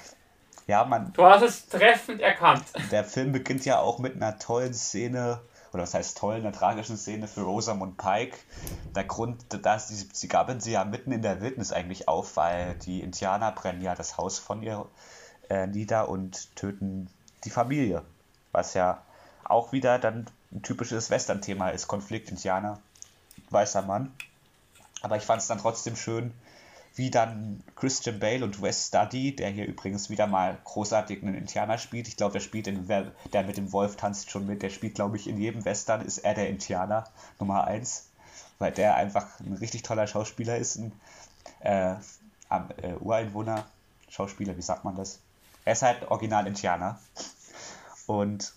[0.67, 1.13] ja, man.
[1.13, 2.65] Du hast es treffend erkannt.
[2.91, 5.39] Der Film beginnt ja auch mit einer tollen Szene,
[5.71, 8.37] oder was heißt toll, einer tragischen Szene für Rosamund Pike.
[8.93, 12.75] Der Grund, dass sie, sie gaben sie ja mitten in der Wildnis eigentlich auf, weil
[12.85, 14.85] die Indianer brennen ja das Haus von ihr
[15.49, 17.09] äh, nieder und töten
[17.45, 18.01] die Familie.
[18.51, 19.04] Was ja
[19.45, 22.79] auch wieder dann ein typisches Western-Thema ist, Konflikt, Indianer,
[23.49, 24.13] weißer Mann.
[25.01, 26.33] Aber ich fand es dann trotzdem schön,
[26.95, 31.77] wie dann Christian Bale und Wes Study, der hier übrigens wieder mal großartig einen Indianer
[31.77, 32.07] spielt.
[32.07, 34.61] Ich glaube, der spielt in, der mit dem Wolf tanzt schon mit.
[34.61, 37.03] Der spielt, glaube ich, in jedem Western ist er der Indianer
[37.37, 38.07] Nummer 1,
[38.59, 40.93] weil der einfach ein richtig toller Schauspieler ist, ein
[41.59, 41.95] äh,
[42.49, 43.65] äh, Ureinwohner,
[44.09, 45.19] Schauspieler, wie sagt man das?
[45.65, 46.99] Er ist halt original Indianer.
[48.07, 48.53] Und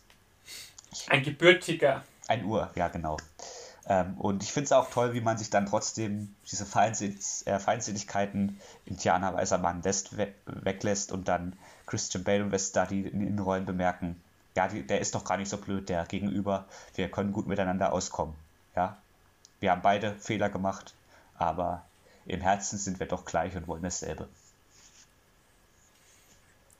[1.08, 2.04] ein gebürtiger.
[2.26, 3.16] Ein Ur, ja, genau.
[3.86, 7.58] Ähm, und ich finde es auch toll, wie man sich dann trotzdem diese Feindsinn äh,
[7.58, 13.06] Feindseligkeiten Indianer, weißer Mann West we weglässt und dann Christian Bale und West da die
[13.06, 14.22] in den Rollen bemerken,
[14.54, 16.66] ja, die, der ist doch gar nicht so blöd, der Gegenüber,
[16.96, 18.34] wir können gut miteinander auskommen.
[18.76, 18.98] Ja,
[19.60, 20.94] wir haben beide Fehler gemacht,
[21.36, 21.84] aber
[22.26, 24.28] im Herzen sind wir doch gleich und wollen dasselbe.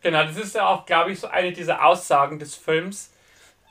[0.03, 3.11] Genau, das ist ja auch, glaube ich, so eine dieser Aussagen des Films,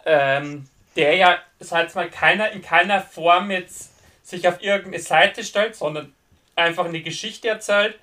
[0.08, 3.92] ähm, der ja, sag mal, keiner in keiner Form jetzt
[4.24, 6.14] sich auf irgendeine Seite stellt, sondern
[6.56, 8.00] einfach eine Geschichte erzählt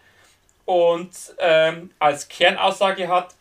[0.65, 3.35] und ähm, als Kernaussage hat,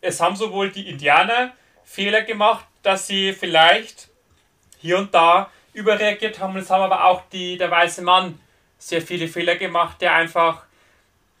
[0.00, 1.52] es haben sowohl die Indianer
[1.84, 4.08] Fehler gemacht, dass sie vielleicht
[4.78, 8.38] hier und da überreagiert haben, es haben aber auch die, der weiße Mann
[8.78, 10.64] sehr viele Fehler gemacht, der einfach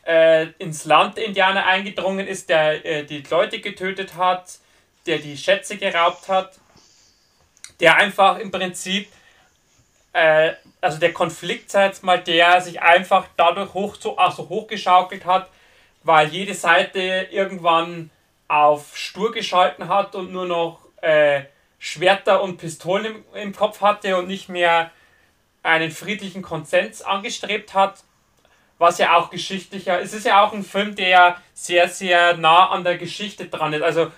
[0.06, 4.58] äh, ins Land der Indianer eingedrungen ist, der äh, die Leute getötet hat,
[5.06, 6.58] der die Schätze geraubt hat,
[7.80, 9.08] der einfach im Prinzip,
[10.12, 15.24] äh, also der Konflikt, sag jetzt mal, der sich einfach dadurch hoch, so, also hochgeschaukelt
[15.24, 15.48] hat,
[16.02, 18.10] weil jede Seite irgendwann
[18.48, 21.42] auf stur geschalten hat und nur noch äh,
[21.78, 24.90] Schwerter und Pistolen im, im Kopf hatte und nicht mehr
[25.62, 28.02] einen friedlichen Konsens angestrebt hat,
[28.78, 32.84] was ja auch geschichtlicher, es ist ja auch ein Film, der sehr, sehr nah an
[32.84, 33.82] der Geschichte dran ist.
[33.82, 34.12] Also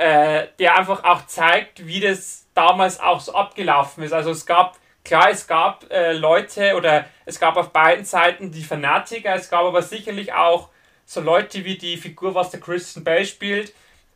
[0.00, 4.14] äh, der einfach auch zeigt, wie das damals auch so abgelaufen ist.
[4.14, 8.64] Also es gab, klar, es gab äh, Leute oder es gab auf beiden Seiten die
[8.64, 10.70] Fanatiker, es gab aber sicherlich auch
[11.04, 13.74] so Leute wie die Figur, was der Christian Bale spielt,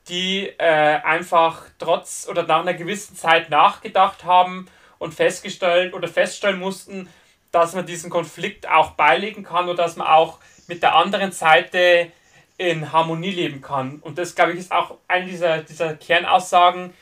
[0.09, 4.67] die äh, einfach trotz oder nach einer gewissen Zeit nachgedacht haben
[4.99, 7.11] und festgestellt oder feststellen mussten,
[7.53, 12.11] dass man diesen Konflikt auch beilegen kann oder dass man auch mit der anderen Seite
[12.57, 13.99] in Harmonie leben kann.
[14.01, 16.93] Und das, glaube ich, ist auch eine dieser, dieser Kernaussagen,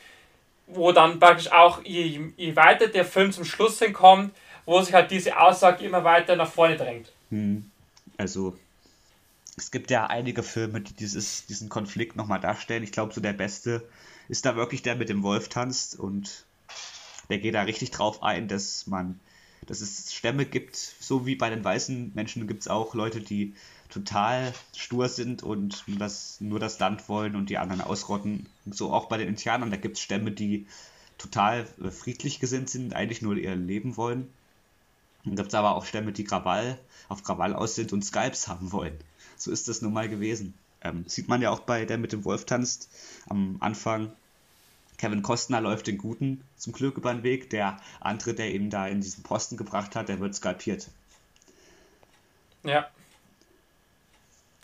[0.66, 4.34] wo dann praktisch auch, je, je weiter der Film zum Schluss hinkommt,
[4.64, 7.12] wo sich halt diese Aussage immer weiter nach vorne drängt.
[7.30, 7.70] Hm.
[8.16, 8.56] Also,
[9.56, 12.82] es gibt ja einige Filme, die dieses, diesen Konflikt nochmal darstellen.
[12.82, 13.86] Ich glaube, so der beste
[14.28, 16.44] ist da wirklich der mit dem Wolf tanzt und
[17.28, 19.20] der geht da richtig drauf ein, dass man,
[19.66, 23.54] dass es Stämme gibt, so wie bei den weißen Menschen gibt es auch Leute, die
[23.92, 28.46] total stur sind und nur das, nur das Land wollen und die anderen ausrotten.
[28.70, 30.66] So auch bei den Indianern, da gibt es Stämme, die
[31.18, 34.32] total äh, friedlich gesinnt sind, eigentlich nur ihr Leben wollen.
[35.24, 36.78] Dann gibt es aber auch Stämme, die Krawall,
[37.08, 38.96] auf Krawall aus sind und Skypes haben wollen.
[39.36, 40.54] So ist das nun mal gewesen.
[40.80, 42.90] Ähm, sieht man ja auch bei der mit dem Wolf tanzt.
[43.28, 44.10] Am Anfang,
[44.96, 47.50] Kevin Costner läuft den Guten zum Glück über den Weg.
[47.50, 50.88] Der andere, der ihn da in diesen Posten gebracht hat, der wird skalpiert.
[52.64, 52.88] Ja.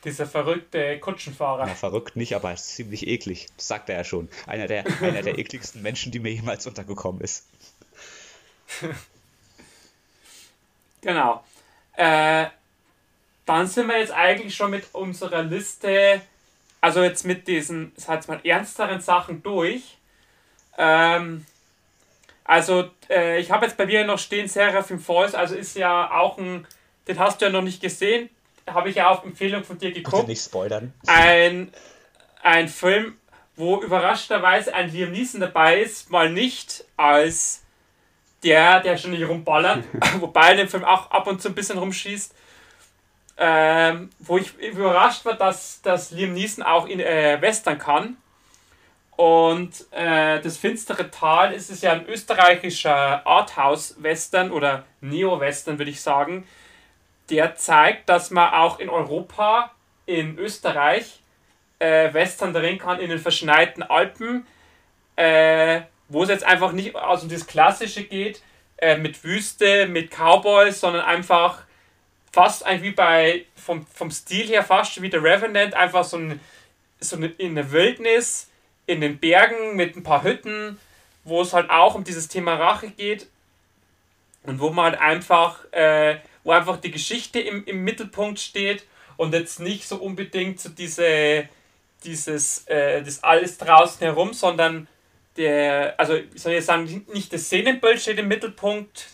[0.05, 1.66] Dieser verrückte Kutschenfahrer.
[1.66, 3.49] Ja, verrückt nicht, aber ziemlich eklig.
[3.57, 4.28] Das sagt er ja schon.
[4.46, 7.49] Einer der, einer der ekligsten Menschen, die mir jemals untergekommen ist.
[11.01, 11.44] genau.
[11.94, 12.46] Äh,
[13.44, 16.20] dann sind wir jetzt eigentlich schon mit unserer Liste,
[16.80, 19.96] also jetzt mit diesen, sag mal, ernsteren Sachen durch.
[20.76, 21.44] Ähm,
[22.44, 26.38] also, äh, ich habe jetzt bei mir noch stehen Seraphim Falls, also ist ja auch
[26.38, 26.66] ein,
[27.09, 28.30] den hast du ja noch nicht gesehen,
[28.73, 30.16] habe ich ja auf Empfehlung von dir geguckt.
[30.16, 30.93] Bitte nicht spoilern.
[31.07, 31.73] Ein,
[32.43, 33.16] ein Film,
[33.57, 37.64] wo überraschenderweise ein Liam Neeson dabei ist, mal nicht als
[38.43, 39.85] der, der schon nicht rumballert,
[40.21, 42.35] wobei er den Film auch ab und zu ein bisschen rumschießt.
[43.41, 48.16] Ähm, wo ich überrascht war, dass, dass Liam Neeson auch in äh, Western kann.
[49.19, 56.01] Und äh, das finstere Tal ist es ja ein österreichischer Arthouse-Western oder Neo-Western, würde ich
[56.01, 56.47] sagen.
[57.31, 59.72] Der zeigt, dass man auch in Europa,
[60.07, 61.20] in Österreich,
[61.79, 64.47] äh, Western drehen kann in den verschneiten Alpen,
[65.16, 68.43] äh, wo es jetzt einfach nicht also das Klassische geht,
[68.79, 71.62] äh, mit Wüste, mit Cowboys, sondern einfach
[72.33, 76.41] fast wie bei, vom, vom Stil her fast wie der Revenant, einfach so, ein,
[77.01, 78.51] so eine, in der Wildnis,
[78.87, 80.79] in den Bergen mit ein paar Hütten,
[81.24, 83.26] wo es halt auch um dieses Thema Rache geht
[84.45, 86.18] und wo man halt einfach, äh,
[86.49, 88.86] wo einfach die Geschichte im, im Mittelpunkt steht
[89.18, 91.46] und jetzt nicht so unbedingt so diese,
[92.05, 94.88] dieses, äh, das alles draußen herum, sondern
[95.36, 99.09] der, also ich soll jetzt sagen, nicht das Szenenbild steht im Mittelpunkt,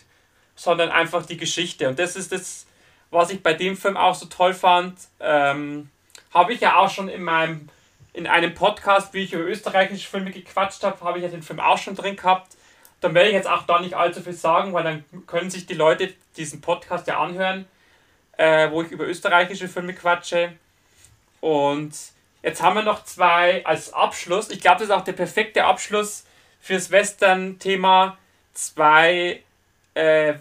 [0.55, 1.89] sondern einfach die Geschichte.
[1.89, 2.67] Und das ist das,
[3.11, 4.97] was ich bei dem Film auch so toll fand.
[5.19, 5.89] Ähm,
[6.33, 7.67] habe ich ja auch schon in meinem,
[8.13, 11.59] in einem Podcast, wie ich über österreichische Filme gequatscht habe, habe ich ja den Film
[11.59, 12.55] auch schon drin gehabt.
[13.01, 15.73] Dann werde ich jetzt auch da nicht allzu viel sagen, weil dann können sich die
[15.73, 17.65] Leute diesen Podcast ja anhören,
[18.37, 20.53] äh, wo ich über österreichische Filme quatsche.
[21.41, 21.93] Und
[22.45, 24.51] Jetzt haben wir noch zwei als Abschluss.
[24.51, 26.25] Ich glaube, das ist auch der perfekte Abschluss
[26.61, 28.19] fürs Western-Thema.
[28.53, 29.41] Zwei
[29.95, 30.35] äh,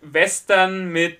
[0.00, 1.18] Western mit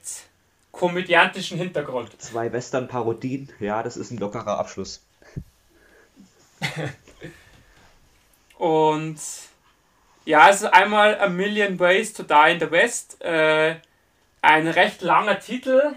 [0.72, 2.10] komödiantischen Hintergrund.
[2.22, 5.04] Zwei Western-Parodien, ja, das ist ein lockerer Abschluss.
[8.56, 9.20] Und
[10.24, 13.20] ja, es ist einmal A Million Ways to Die in the West.
[13.20, 13.76] Äh,
[14.44, 15.94] ein recht langer Titel,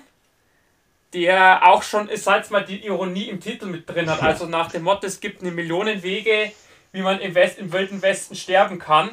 [1.14, 4.22] der auch schon, ich sag mal, die Ironie im Titel mit drin hat.
[4.22, 6.52] Also nach dem Motto, es gibt eine Million Wege,
[6.91, 9.12] wie man im, West, im Wilden Westen sterben kann.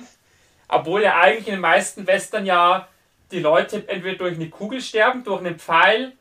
[0.68, 2.88] Obwohl ja eigentlich in den meisten Western ja
[3.30, 6.12] die Leute entweder durch eine Kugel sterben, durch einen Pfeil,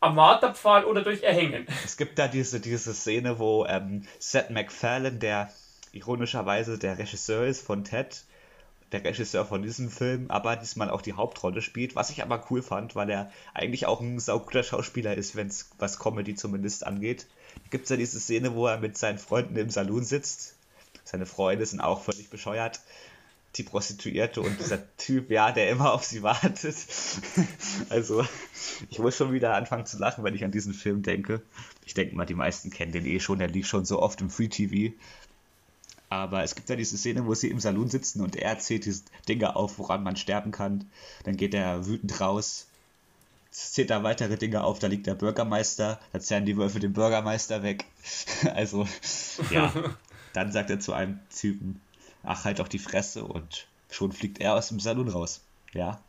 [0.00, 1.66] am Marterpfahl oder durch Erhängen.
[1.84, 5.50] Es gibt da diese, diese Szene, wo ähm, Seth MacFarlane, der
[5.92, 8.24] ironischerweise der Regisseur ist von Ted,
[8.92, 12.62] der Regisseur von diesem Film, aber diesmal auch die Hauptrolle spielt, was ich aber cool
[12.62, 17.26] fand, weil er eigentlich auch ein sauguter Schauspieler ist, wenn es was Comedy zumindest angeht.
[17.54, 20.54] Da gibt es ja diese Szene, wo er mit seinen Freunden im Saloon sitzt.
[21.04, 22.80] Seine Freunde sind auch völlig bescheuert.
[23.56, 26.76] Die Prostituierte und dieser Typ, ja, der immer auf sie wartet.
[27.88, 28.24] also,
[28.90, 31.42] ich muss schon wieder anfangen zu lachen, wenn ich an diesen Film denke.
[31.84, 34.30] Ich denke mal, die meisten kennen den eh schon, der lief schon so oft im
[34.30, 34.94] Free TV.
[36.10, 39.04] Aber es gibt ja diese Szene, wo sie im Salon sitzen und er zählt diese
[39.28, 40.90] Dinge auf, woran man sterben kann.
[41.22, 42.66] Dann geht er wütend raus,
[43.52, 47.62] zählt da weitere Dinge auf, da liegt der Bürgermeister, da zerren die Wölfe den Bürgermeister
[47.62, 47.84] weg.
[48.54, 48.86] also,
[49.50, 49.72] ja.
[50.32, 51.80] Dann sagt er zu einem Typen,
[52.22, 55.42] ach, halt doch die Fresse und schon fliegt er aus dem Salon raus.
[55.72, 56.00] Ja,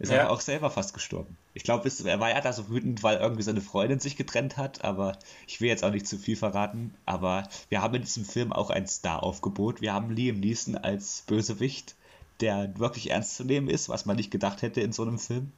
[0.00, 0.16] ist ja.
[0.16, 1.36] er auch selber fast gestorben.
[1.52, 4.82] Ich glaube, er war ja da so wütend, weil irgendwie seine Freundin sich getrennt hat,
[4.82, 6.94] aber ich will jetzt auch nicht zu viel verraten.
[7.04, 9.82] Aber wir haben in diesem Film auch ein Star-Aufgebot.
[9.82, 11.96] Wir haben Liam Neeson als Bösewicht,
[12.40, 15.52] der wirklich ernst zu nehmen ist, was man nicht gedacht hätte in so einem Film.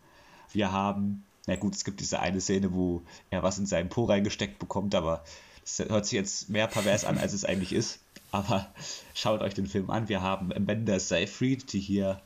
[0.53, 4.07] Wir haben, na gut, es gibt diese eine Szene, wo er was in seinen Po
[4.07, 5.23] reingesteckt bekommt, aber
[5.61, 8.01] das hört sich jetzt mehr pervers an, als es eigentlich ist.
[8.33, 8.67] Aber
[9.15, 10.09] schaut euch den Film an.
[10.09, 12.21] Wir haben Amanda Seyfried, die hier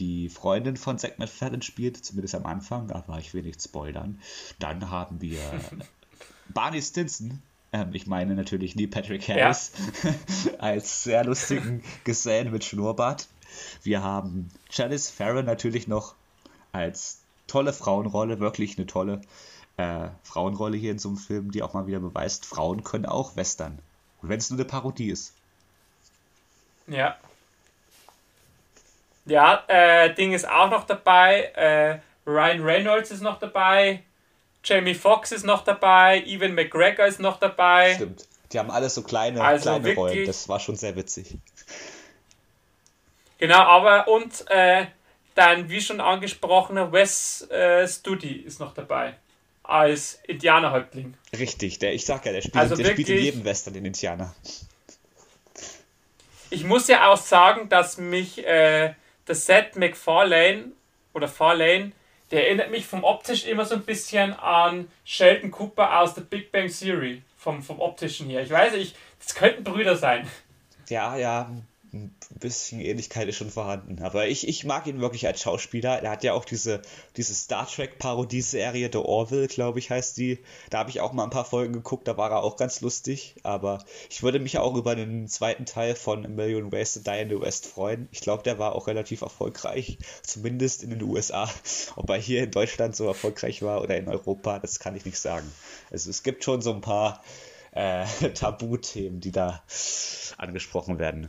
[0.00, 4.20] die Freundin von Zack McFadden spielt, zumindest am Anfang, aber ich will nicht spoilern.
[4.58, 5.38] Dann haben wir
[6.48, 7.42] Barney Stinson,
[7.72, 9.72] ähm, ich meine natürlich nie Patrick Harris,
[10.02, 10.14] ja.
[10.58, 13.28] als sehr lustigen Gesellen mit Schnurrbart.
[13.82, 16.14] Wir haben Janice Farron natürlich noch
[16.72, 19.20] als tolle Frauenrolle, wirklich eine tolle
[19.76, 23.36] äh, Frauenrolle hier in so einem Film, die auch mal wieder beweist, Frauen können auch
[23.36, 23.78] Western.
[24.22, 25.34] Und wenn es nur eine Parodie ist.
[26.86, 27.18] Ja,
[29.26, 31.52] ja, äh, Ding ist auch noch dabei.
[31.54, 34.02] Äh, Ryan Reynolds ist noch dabei.
[34.64, 36.22] Jamie Foxx ist noch dabei.
[36.26, 37.94] Evan McGregor ist noch dabei.
[37.94, 38.26] Stimmt.
[38.52, 40.26] Die haben alle so kleine, also kleine Rollen.
[40.26, 41.38] Das war schon sehr witzig.
[43.38, 44.86] Genau, aber und äh,
[45.34, 49.14] dann, wie schon angesprochener, Wes äh, Studi ist noch dabei.
[49.62, 51.14] Als Indianerhäuptling.
[51.38, 54.34] Richtig, der, ich sag ja, der spielt, also der spielt in jedem Western den Indianer.
[56.50, 58.94] Ich muss ja auch sagen, dass mich äh,
[59.30, 60.72] der Seth MacFarlane
[61.14, 61.92] oder Farlane,
[62.32, 66.50] der erinnert mich vom optisch immer so ein bisschen an Sheldon Cooper aus der Big
[66.50, 67.22] Bang Theory.
[67.36, 68.42] Vom, vom optischen her.
[68.42, 70.28] Ich weiß nicht, das könnten Brüder sein.
[70.88, 71.48] Ja, ja,
[71.92, 74.02] ein bisschen Ähnlichkeit ist schon vorhanden.
[74.02, 76.02] Aber ich, ich mag ihn wirklich als Schauspieler.
[76.02, 76.82] Er hat ja auch diese,
[77.16, 80.38] diese Star Trek-Parodie-Serie, The Orville, glaube ich, heißt die.
[80.70, 83.34] Da habe ich auch mal ein paar Folgen geguckt, da war er auch ganz lustig.
[83.42, 87.20] Aber ich würde mich auch über den zweiten Teil von A Million Ways to Die
[87.20, 88.08] in the West freuen.
[88.12, 91.50] Ich glaube, der war auch relativ erfolgreich, zumindest in den USA.
[91.96, 95.18] Ob er hier in Deutschland so erfolgreich war oder in Europa, das kann ich nicht
[95.18, 95.50] sagen.
[95.90, 97.22] Also es gibt schon so ein paar
[97.72, 99.62] äh, Tabuthemen, die da
[100.36, 101.28] angesprochen werden.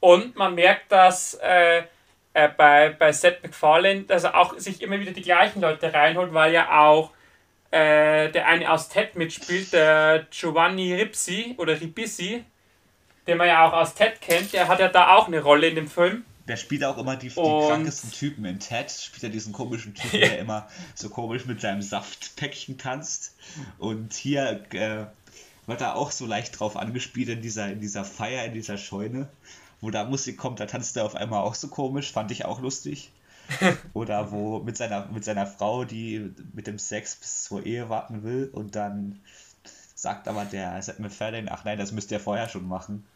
[0.00, 1.82] Und man merkt, dass äh,
[2.34, 6.32] äh, bei, bei Seth MacFarlane, dass er auch sich immer wieder die gleichen Leute reinholt,
[6.32, 7.10] weil ja auch
[7.70, 12.44] äh, der eine aus Ted mitspielt, der Giovanni Ripsi oder Ribisi,
[13.26, 15.74] den man ja auch aus Ted kennt, der hat ja da auch eine Rolle in
[15.74, 16.24] dem Film.
[16.46, 18.90] Der spielt auch immer die, die krankesten Typen in Ted.
[18.90, 23.36] Spielt er diesen komischen Typen, der immer so komisch mit seinem Saftpäckchen tanzt.
[23.78, 25.04] Und hier äh,
[25.66, 29.28] wird er auch so leicht drauf angespielt in dieser, in dieser Feier, in dieser Scheune.
[29.80, 32.12] Wo da Musik kommt, da tanzt er auf einmal auch so komisch.
[32.12, 33.12] Fand ich auch lustig.
[33.94, 38.22] Oder wo mit seiner, mit seiner Frau, die mit dem Sex bis zur Ehe warten
[38.22, 39.20] will und dann
[39.94, 43.06] sagt aber der Seth MacFarlane, ach nein, das müsst ihr vorher schon machen.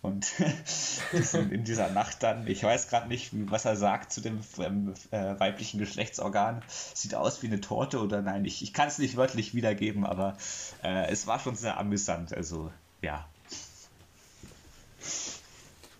[0.00, 0.32] Und
[1.50, 5.38] in dieser Nacht dann, ich weiß gerade nicht, was er sagt zu dem ähm, äh,
[5.40, 6.62] weiblichen Geschlechtsorgan.
[6.94, 10.36] Sieht aus wie eine Torte oder nein, ich, ich kann es nicht wörtlich wiedergeben, aber
[10.84, 12.32] äh, es war schon sehr amüsant.
[12.32, 12.70] Also,
[13.02, 13.26] ja.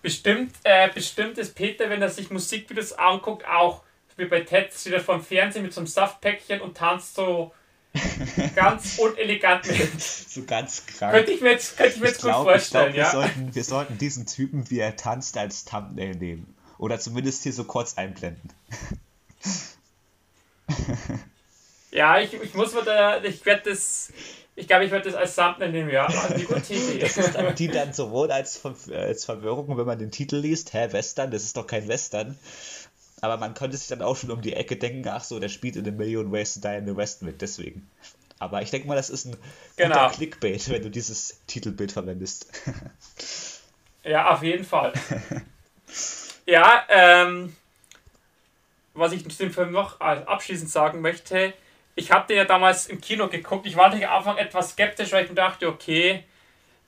[0.03, 3.83] Bestimmt, äh, bestimmt ist Peter, wenn er sich Musikvideos anguckt, auch
[4.17, 7.53] wie bei Ted, wieder vom Fernsehen mit so einem Saftpäckchen und tanzt so
[8.55, 10.01] ganz unelegant mit.
[10.01, 11.13] So ganz krank.
[11.13, 13.13] Könnte ich mir jetzt, könnte ich mir jetzt ich gut glaub, vorstellen, ich glaub, ja.
[13.13, 16.55] Wir sollten, wir sollten diesen Typen, wie er tanzt, als Thumbnail nehmen.
[16.79, 18.51] Oder zumindest hier so kurz einblenden.
[21.91, 24.13] ja, ich, ich muss mir da, ich werde das,
[24.59, 26.07] ich glaube, ich werde das als Thumbnail nehmen, ja.
[26.07, 26.99] Also die gute Idee.
[26.99, 28.61] Das ist dann, die dann sowohl als,
[28.93, 32.37] als Verwirrung, wenn man den Titel liest, hä, Western, das ist doch kein Western.
[33.21, 35.77] Aber man könnte sich dann auch schon um die Ecke denken, ach so, der spielt
[35.77, 37.89] in A Million Ways to Die in the West mit, deswegen.
[38.41, 39.37] Aber ich denke mal, das ist ein
[39.77, 39.95] genau.
[39.95, 42.51] guter Clickbait, wenn du dieses Titelbild verwendest.
[44.03, 44.93] ja, auf jeden Fall.
[46.47, 47.57] ja, ähm,
[48.95, 51.53] was ich zu dem Film noch abschließend sagen möchte,
[51.99, 53.67] ich habe den ja damals im Kino geguckt.
[53.67, 56.23] Ich war am Anfang etwas skeptisch, weil ich mir dachte, okay,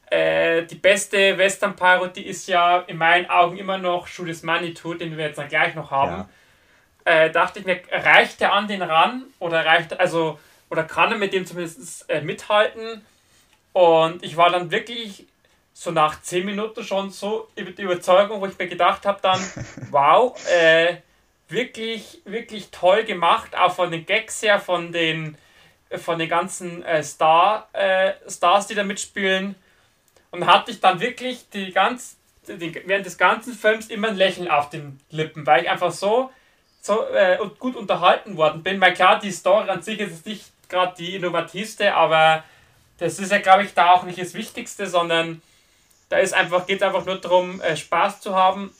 [0.08, 5.16] äh, die beste Western-Parodie ist ja in meinen Augen immer noch Shoot is Manitou, den
[5.16, 6.28] wir jetzt dann gleich noch haben.
[7.04, 7.24] Ja.
[7.24, 10.38] Äh, dachte ich mir, reicht der an den ran oder reicht, also,
[10.68, 13.04] oder kann er mit dem zumindest äh, mithalten?
[13.72, 15.26] Und ich war dann wirklich
[15.72, 19.40] so nach 10 Minuten schon so über die Überzeugung, wo ich mir gedacht habe, dann,
[19.90, 20.96] wow, äh,
[21.50, 25.36] wirklich, wirklich toll gemacht, auch von den Gags her, von den,
[25.96, 29.54] von den ganzen äh, Star, äh, Stars, die da mitspielen.
[30.30, 34.48] Und hatte ich dann wirklich die ganz, die, während des ganzen Films immer ein Lächeln
[34.48, 36.30] auf den Lippen, weil ich einfach so,
[36.80, 38.80] so äh, gut unterhalten worden bin.
[38.80, 42.44] Weil klar, die Story an sich ist nicht gerade die innovativste, aber
[42.98, 45.42] das ist ja, glaube ich, da auch nicht das Wichtigste, sondern
[46.10, 48.74] da ist einfach, geht einfach nur darum, äh, Spaß zu haben.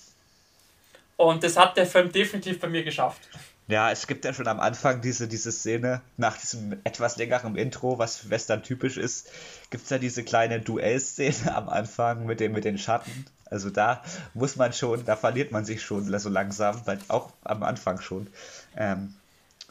[1.20, 3.20] Und das hat der Film definitiv bei mir geschafft.
[3.68, 7.98] Ja, es gibt ja schon am Anfang diese, diese Szene, nach diesem etwas längeren Intro,
[7.98, 9.30] was Western typisch ist,
[9.68, 13.26] gibt es ja diese kleine Duellszene am Anfang mit, dem, mit den Schatten.
[13.44, 14.02] Also da
[14.32, 18.28] muss man schon, da verliert man sich schon so langsam, weil auch am Anfang schon.
[18.74, 19.12] Ähm,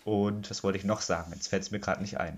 [0.05, 1.31] und was wollte ich noch sagen?
[1.33, 2.37] Jetzt fällt es mir gerade nicht ein.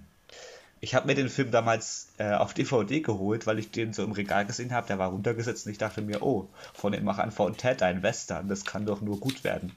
[0.83, 4.13] Ich habe mir den Film damals äh, auf DVD geholt, weil ich den so im
[4.13, 4.87] Regal gesehen habe.
[4.87, 8.49] Der war runtergesetzt und ich dachte mir, oh, von den Machern von Ted ein Western,
[8.49, 9.75] das kann doch nur gut werden.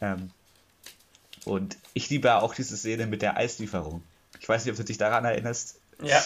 [0.00, 0.30] Ähm,
[1.44, 4.02] und ich liebe auch diese Szene mit der Eislieferung.
[4.40, 5.78] Ich weiß nicht, ob du dich daran erinnerst.
[6.02, 6.20] Ja.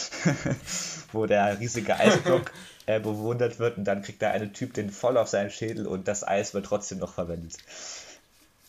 [1.11, 2.51] wo der riesige Eisblock
[2.87, 6.07] äh, bewundert wird und dann kriegt der eine Typ den voll auf seinen Schädel und
[6.07, 7.57] das Eis wird trotzdem noch verwendet.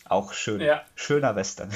[0.05, 0.61] Auch schön.
[0.61, 0.83] Ja.
[0.95, 1.71] Schöner Western.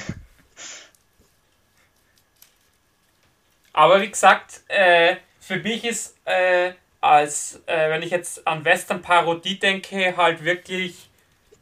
[3.76, 6.72] Aber wie gesagt, äh, für mich ist äh,
[7.02, 11.10] als, äh, wenn ich jetzt an Western-Parodie denke, halt wirklich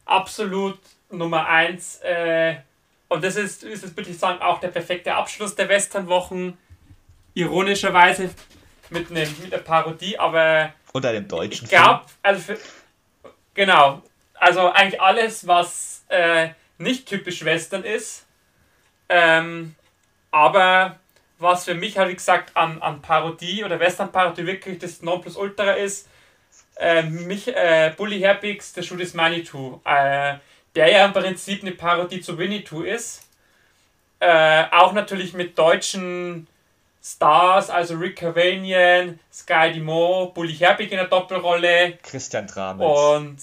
[0.04, 0.78] absolut
[1.10, 2.56] Nummer 1 äh,
[3.08, 6.56] und das ist, ist würde ich sagen, auch der perfekte Abschluss der Westernwochen.
[7.34, 8.30] Ironischerweise
[8.90, 10.72] mit, einem, mit einer Parodie, aber.
[10.92, 12.58] Oder dem deutschen Ich glaube, also für,
[13.54, 14.02] genau.
[14.34, 18.24] Also eigentlich alles, was äh, nicht typisch Western ist.
[19.08, 19.74] Ähm,
[20.30, 21.00] aber
[21.38, 26.08] was für mich halt, wie gesagt, an, an Parodie oder Western-Parodie wirklich das Nonplusultra ist,
[26.76, 29.80] äh, mich, äh, Bully Herbigs, The Shoot is Manitou.
[29.84, 30.34] Äh,
[30.74, 33.22] der ja im Prinzip eine Parodie zu Winnetou ist.
[34.20, 36.46] Äh, auch natürlich mit deutschen
[37.02, 41.98] Stars, also Rick Cavanian, Sky Dimo, Bully Herbig in der Doppelrolle.
[42.02, 42.86] Christian Dramitz.
[42.86, 43.38] Und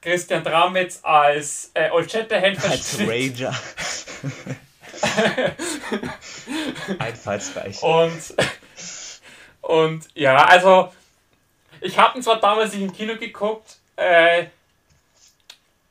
[0.00, 3.54] Christian Dramitz als äh, Old Shatterhand Als Ranger.
[6.98, 7.82] Einfallsreich.
[7.82, 8.34] Und,
[9.60, 10.92] und ja, also
[11.80, 14.46] ich habe ihn zwar damals nicht im Kino geguckt, äh,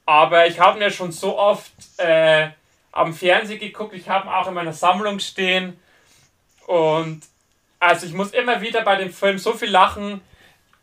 [0.06, 2.50] aber ich habe ihn ja schon so oft äh,
[2.92, 3.94] am Fernsehen geguckt.
[3.94, 5.80] Ich habe ihn auch in meiner Sammlung stehen.
[6.68, 7.22] Und
[7.80, 10.22] Also ich muss immer wieder bei dem Film so viel lachen.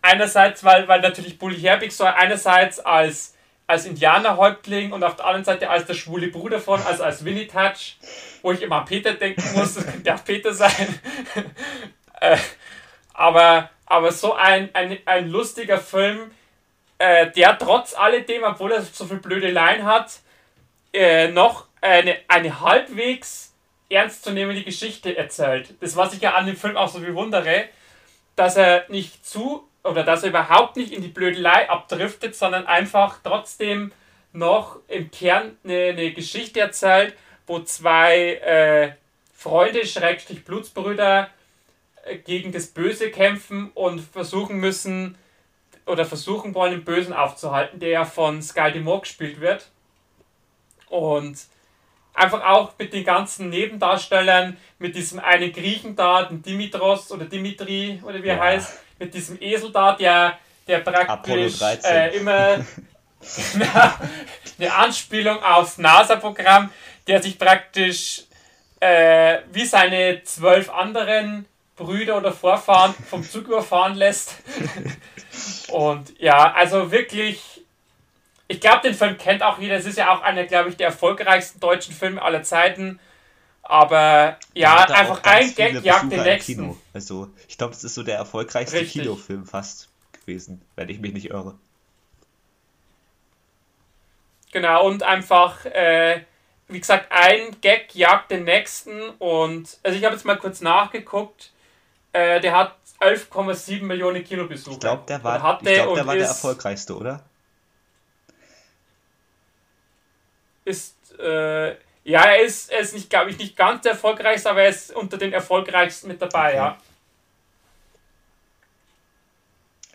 [0.03, 3.37] Einerseits, weil, weil natürlich Bully Herbig so einerseits als,
[3.69, 7.47] als Indianerhäuptling und auf der anderen Seite als der schwule Bruder von, also als Winnie
[7.47, 7.99] Touch,
[8.43, 11.01] wo ich immer an Peter denken muss, das könnte auch Peter sein.
[12.21, 12.39] äh,
[13.13, 16.31] aber, aber so ein, ein, ein lustiger Film,
[16.97, 20.21] äh, der trotz alledem, obwohl er so viel blöde Line hat,
[20.95, 23.53] äh, noch eine, eine halbwegs
[23.91, 25.75] ernstzunehmende Geschichte erzählt.
[25.81, 27.69] Das, was ich ja an dem Film auch so bewundere,
[28.35, 33.19] dass er nicht zu oder dass er überhaupt nicht in die Blödelei abdriftet, sondern einfach
[33.23, 33.93] trotzdem
[34.33, 37.17] noch im Kern eine, eine Geschichte erzählt,
[37.47, 38.93] wo zwei äh,
[39.35, 41.31] Freunde, Schrägstrich Blutsbrüder,
[42.05, 45.17] äh, gegen das Böse kämpfen und versuchen müssen
[45.87, 49.71] oder versuchen wollen, den Bösen aufzuhalten, der ja von Sky Demore gespielt wird.
[50.89, 51.39] Und
[52.13, 58.03] einfach auch mit den ganzen Nebendarstellern, mit diesem einen Griechen da, den Dimitros oder Dimitri
[58.05, 58.43] oder wie er ja.
[58.43, 62.59] heißt, mit diesem Esel da, der, der praktisch äh, immer
[64.59, 66.71] eine Anspielung aufs NASA-Programm,
[67.07, 68.25] der sich praktisch
[68.81, 71.47] äh, wie seine zwölf anderen
[71.77, 74.35] Brüder oder Vorfahren vom Zug überfahren lässt.
[75.69, 77.59] Und ja, also wirklich
[78.49, 79.77] ich glaube, den Film kennt auch jeder.
[79.77, 82.99] Es ist ja auch einer, glaube ich, der erfolgreichsten deutschen Filme aller Zeiten.
[83.69, 86.75] Aber ja, einfach ein Gag jagt den nächsten.
[86.95, 89.03] Also, ich glaube, es ist so der erfolgreichste Richtig.
[89.03, 91.55] Kinofilm fast gewesen, wenn ich mich nicht irre.
[94.53, 96.25] Genau, und einfach, äh,
[96.69, 99.11] wie gesagt, ein Gag jagt den nächsten.
[99.19, 101.53] Und also ich habe jetzt mal kurz nachgeguckt.
[102.15, 104.73] Äh, der hat 11,7 Millionen Kinobesucher.
[104.73, 107.23] Ich glaube, der war, ich glaub, der, war der erfolgreichste, oder?
[110.69, 111.77] ist, äh,
[112.09, 114.95] ja, er ist, er ist nicht, glaube ich, nicht ganz der erfolgreichste, aber er ist
[114.95, 116.57] unter den erfolgreichsten mit dabei, okay.
[116.57, 116.79] ja.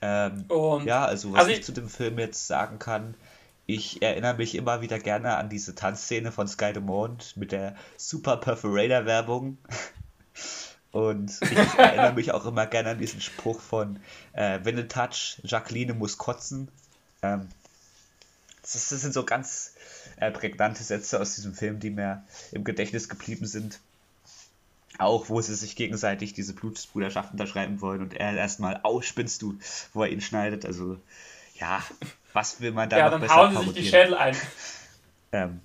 [0.01, 3.15] Ähm, Und, ja, also was also ich, ich zu dem Film jetzt sagen kann,
[3.65, 8.37] ich erinnere mich immer wieder gerne an diese Tanzszene von Sky Mond mit der Super
[8.37, 9.57] Perforator Werbung.
[10.91, 13.99] Und ich erinnere mich auch immer gerne an diesen Spruch von
[14.33, 16.67] äh, Wenn du touch, Jacqueline muss kotzen.
[17.23, 17.49] Ähm,
[18.61, 19.73] das, das, sind so ganz
[20.27, 23.79] äh, prägnante Sätze aus diesem Film, die mir im Gedächtnis geblieben sind.
[24.99, 29.57] Auch wo sie sich gegenseitig diese Blutsbruderschaft unterschreiben wollen und er erstmal ausspinnst du,
[29.91, 30.65] wo er ihn schneidet.
[30.65, 30.99] Also,
[31.55, 31.83] ja,
[32.33, 34.35] was will man da ja, noch dann besser hauen sie sich die Schädel ein.
[35.31, 35.61] ähm,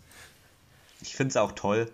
[1.03, 1.91] ich finde es auch toll,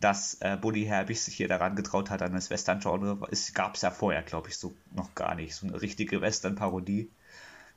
[0.00, 3.28] dass äh, Buddy Herbig sich hier daran getraut hat an das Western-Genre.
[3.30, 5.54] Es gab es ja vorher, glaube ich, so noch gar nicht.
[5.54, 7.10] So eine richtige Western-Parodie.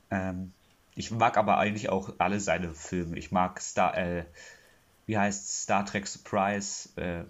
[0.09, 0.53] Ähm,
[0.95, 3.17] ich mag aber eigentlich auch alle seine Filme.
[3.17, 4.25] Ich mag Star, äh,
[5.05, 7.23] wie heißt Star Trek Surprise, äh,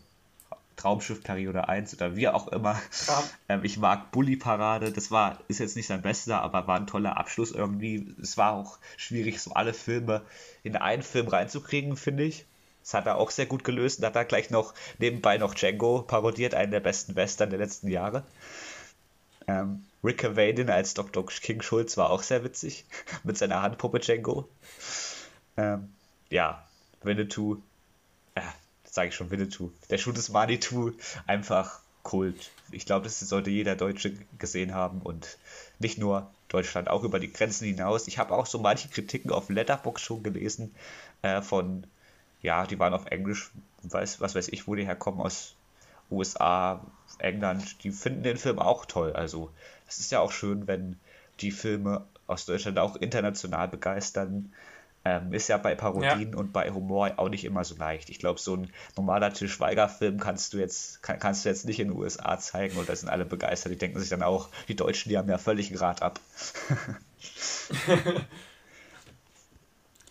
[0.76, 2.80] Traumschiff Periode 1 oder wie auch immer.
[3.07, 3.24] Ja.
[3.49, 4.91] Ähm, ich mag Bully Parade.
[4.91, 8.16] Das war, ist jetzt nicht sein bester, aber war ein toller Abschluss irgendwie.
[8.22, 10.22] Es war auch schwierig, so alle Filme
[10.64, 12.45] in einen Film reinzukriegen, finde ich.
[12.82, 16.01] Das hat er auch sehr gut gelöst und hat er gleich noch nebenbei noch Django
[16.01, 18.24] parodiert, einen der besten Western der letzten Jahre.
[19.48, 21.26] Ähm, Rick Cavadin als Dr.
[21.26, 22.86] King Schulz war auch sehr witzig.
[23.24, 24.48] Mit seiner Handpuppe Django.
[25.58, 25.94] Ähm,
[26.30, 26.66] ja,
[27.02, 27.58] Winnetou.
[28.36, 29.72] Das sage ich schon, Winnetou.
[29.89, 30.91] Der Schuh des Manitou.
[31.26, 32.52] Einfach Kult.
[32.72, 35.38] Ich glaube, das sollte jeder Deutsche gesehen haben und
[35.80, 38.08] nicht nur Deutschland, auch über die Grenzen hinaus.
[38.08, 40.76] Ich habe auch so manche Kritiken auf Letterbox schon gelesen
[41.22, 41.88] äh, von,
[42.41, 43.52] ja, die waren auf Englisch,
[43.84, 45.56] weiß, was weiß ich, wo die herkommen, aus
[46.12, 46.86] USA,
[47.20, 49.14] England, die finden den Film auch toll.
[49.14, 49.51] Also
[49.88, 50.99] es ist ja auch schön, wenn
[51.39, 54.53] die Filme aus Deutschland auch international begeistern.
[55.05, 56.38] Ähm, ist ja bei Parodien ja.
[56.38, 58.09] und bei Humor auch nicht immer so leicht.
[58.09, 61.82] Ich glaube, so ein normaler Til Schweiger-Film kannst du jetzt kann, kannst du jetzt nicht
[61.82, 63.74] in den USA zeigen und da sind alle begeistert.
[63.74, 66.22] Die denken sich dann auch, die Deutschen, die haben ja völlig einen Grad ab.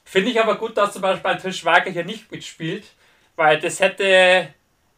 [0.05, 2.85] Finde ich aber gut, dass zum Beispiel ein Til Schweiger hier nicht mitspielt,
[3.37, 4.53] weil das hätte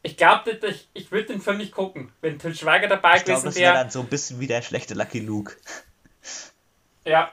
[0.05, 3.45] ich glaube, ich, ich würde den Film nicht gucken, wenn Til Schweiger dabei ich gewesen
[3.45, 3.49] wäre.
[3.49, 5.57] Das wäre dann so ein bisschen wie der schlechte Lucky Luke.
[7.07, 7.33] Ja,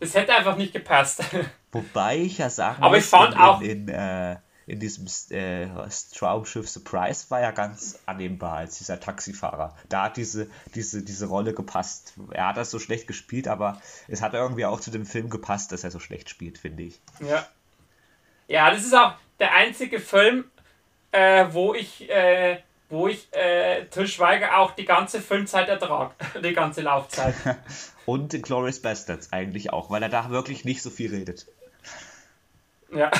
[0.00, 1.22] das hätte einfach nicht gepasst.
[1.72, 5.06] Wobei ich ja sagen Aber muss, ich fand in, auch in, in, äh, in diesem
[5.36, 5.68] äh,
[6.16, 9.76] Traumschiff Surprise war ja ganz annehmbar als dieser Taxifahrer.
[9.90, 12.14] Da hat diese, diese, diese Rolle gepasst.
[12.30, 13.78] Er hat das so schlecht gespielt, aber
[14.08, 17.02] es hat irgendwie auch zu dem Film gepasst, dass er so schlecht spielt, finde ich.
[17.20, 17.46] Ja.
[18.48, 20.44] Ja, das ist auch der einzige Film,
[21.14, 22.58] äh, wo ich, äh,
[22.88, 27.34] wo ich äh, Til Schweiger auch die ganze Filmzeit ertrag, die ganze Laufzeit.
[28.06, 31.46] Und Glorious Bastards eigentlich auch, weil er da wirklich nicht so viel redet.
[32.92, 33.10] Ja.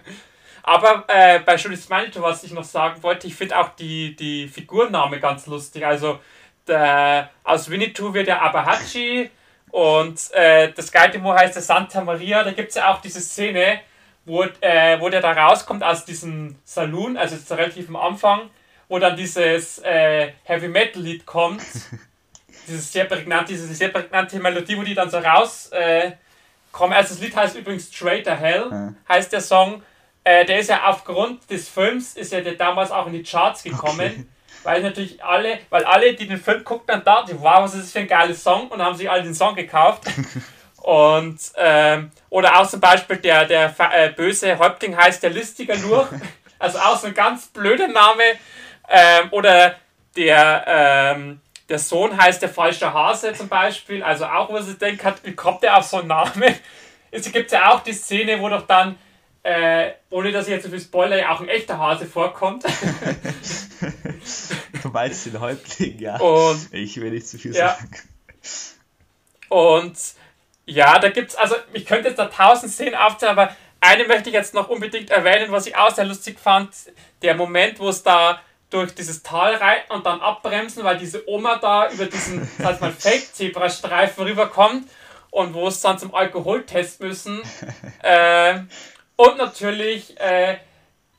[0.62, 4.48] Aber äh, bei Judith Manitou, was ich noch sagen wollte, ich finde auch die, die
[4.48, 5.86] Figurname ganz lustig.
[5.86, 6.20] Also
[6.66, 9.30] der, aus Winnetou wird der Abahachi
[9.70, 12.44] und äh, das Geitimo heißt der Santa Maria.
[12.44, 13.80] Da gibt es ja auch diese Szene,
[14.28, 18.50] wo, äh, wo der da rauskommt aus diesem Saloon, also jetzt relativ am Anfang,
[18.88, 21.62] wo dann dieses äh, Heavy Metal Lied kommt.
[22.68, 26.12] dieses sehr prägnante, diese sehr prägnante Melodie, wo die dann so raus äh,
[26.70, 26.92] kommen.
[26.92, 28.94] Also das Lied heißt übrigens Straighter Hell, ja.
[29.08, 29.82] heißt der Song.
[30.24, 33.62] Äh, der ist ja aufgrund des Films, ist ja der damals auch in die Charts
[33.62, 34.00] gekommen.
[34.00, 34.26] Okay.
[34.64, 37.92] Weil natürlich alle, weil alle, die den Film gucken, dann dachten, wow, was ist das
[37.92, 40.04] für ein geiles Song und haben sich alle den Song gekauft.
[40.88, 46.08] und ähm, oder auch zum Beispiel der, der äh, böse Häuptling heißt der Listiger Lurch.
[46.58, 48.22] also auch so ein ganz blöder Name.
[48.88, 49.74] Ähm, oder
[50.16, 54.02] der, ähm, der Sohn heißt der falsche Hase zum Beispiel.
[54.02, 56.42] Also auch, wo sie denkt hat, wie kommt der auf so einen Namen?
[57.10, 58.98] Es gibt ja auch die Szene, wo doch dann
[59.42, 62.64] äh, ohne dass ich jetzt so viel Spoiler, auch ein echter Hase vorkommt.
[64.82, 66.18] du meinst den Häuptling, ja.
[66.18, 67.70] Und, ich will nicht zu viel ja.
[67.70, 67.90] sagen.
[69.48, 69.96] Und
[70.68, 74.34] ja, da gibt's, also ich könnte jetzt da tausend Szenen aufzählen, aber eine möchte ich
[74.34, 76.70] jetzt noch unbedingt erwähnen, was ich auch sehr lustig fand.
[77.22, 81.56] Der Moment, wo es da durch dieses Tal reiten und dann abbremsen, weil diese Oma
[81.56, 84.90] da über diesen, sag mal, Fake-Zebrastreifen rüberkommt
[85.30, 87.40] und wo es dann zum Alkoholtest müssen.
[88.02, 88.60] äh,
[89.16, 90.58] und natürlich äh,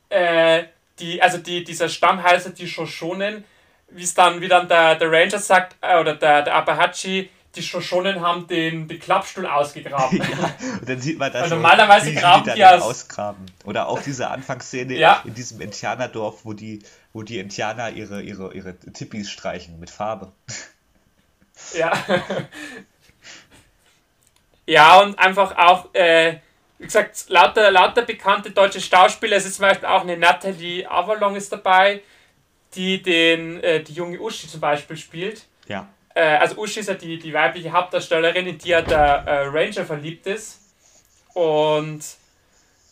[0.10, 0.66] äh,
[1.00, 3.46] die, also die, dieser Stamm heißt die Shoshonen,
[3.90, 7.64] wie es dann, wie dann der, der Ranger sagt, äh, oder der, der Apahachi, die
[7.64, 10.18] Shoshonen haben den, den Klappstuhl ausgegraben.
[10.18, 13.46] ja, und dann sieht man da schon, normalerweise graben die, die aus ausgraben.
[13.66, 15.22] Oder auch diese Anfangsszene ja.
[15.26, 16.84] in diesem Indianerdorf, wo die,
[17.14, 20.32] wo die Indianer ihre, ihre, ihre Tippis streichen mit Farbe.
[21.78, 21.92] Ja.
[24.66, 26.38] ja, und einfach auch, äh,
[26.78, 29.38] wie gesagt, lauter, lauter bekannte deutsche Schauspieler.
[29.38, 32.02] Es ist zum Beispiel auch eine Natalie Avalon ist dabei,
[32.76, 35.46] die den, äh, die junge Uschi zum Beispiel spielt.
[35.68, 35.88] Ja.
[36.20, 39.86] Äh, also Uschi ist ja die, die weibliche Hauptdarstellerin, in die ja der äh, Ranger
[39.86, 40.60] verliebt ist.
[41.34, 42.04] Und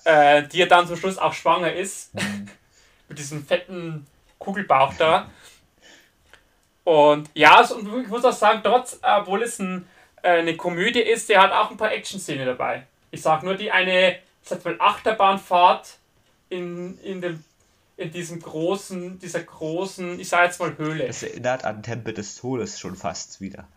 [0.05, 2.15] äh, die ja dann zum Schluss auch schwanger ist.
[2.15, 2.47] Mhm.
[3.09, 4.07] Mit diesem fetten
[4.39, 5.29] Kugelbauch da.
[6.85, 9.85] Und ja, also, und ich muss auch sagen, trotz, obwohl es ein,
[10.21, 12.87] äh, eine Komödie ist, der hat auch ein paar Action-Szenen dabei.
[13.11, 15.97] Ich sag nur die eine, sag mal, Achterbahnfahrt
[16.47, 17.43] in, in, dem,
[17.97, 21.07] in diesem großen, dieser großen, ich sag jetzt mal Höhle.
[21.07, 23.67] Es erinnert an Tempel des Todes schon fast wieder.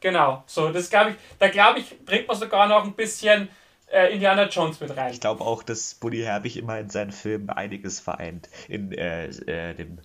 [0.00, 3.48] Genau, so, das glaube ich, da glaube ich, bringt man sogar noch ein bisschen
[3.90, 5.12] äh, Indiana Jones mit rein.
[5.12, 8.48] Ich glaube auch, dass Buddy Herbig immer in seinen Filmen einiges vereint.
[8.68, 9.98] In äh, äh, dem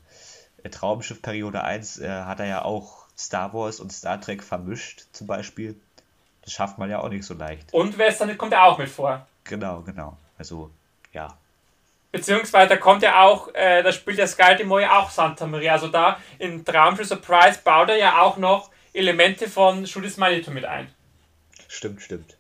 [0.71, 5.27] Traumschiff Periode 1 äh, hat er ja auch Star Wars und Star Trek vermischt, zum
[5.27, 5.75] Beispiel.
[6.43, 7.73] Das schafft man ja auch nicht so leicht.
[7.73, 9.27] Und Western kommt ja auch mit vor.
[9.43, 10.17] Genau, genau.
[10.37, 10.71] Also,
[11.11, 11.37] ja.
[12.11, 15.73] Beziehungsweise da kommt ja auch, äh, da spielt der Sky Demo ja auch Santa Maria.
[15.73, 20.65] Also da in Traumschiff Surprise baut er ja auch noch Elemente von Judith Manito mit
[20.65, 20.91] ein.
[21.67, 22.35] Stimmt, stimmt.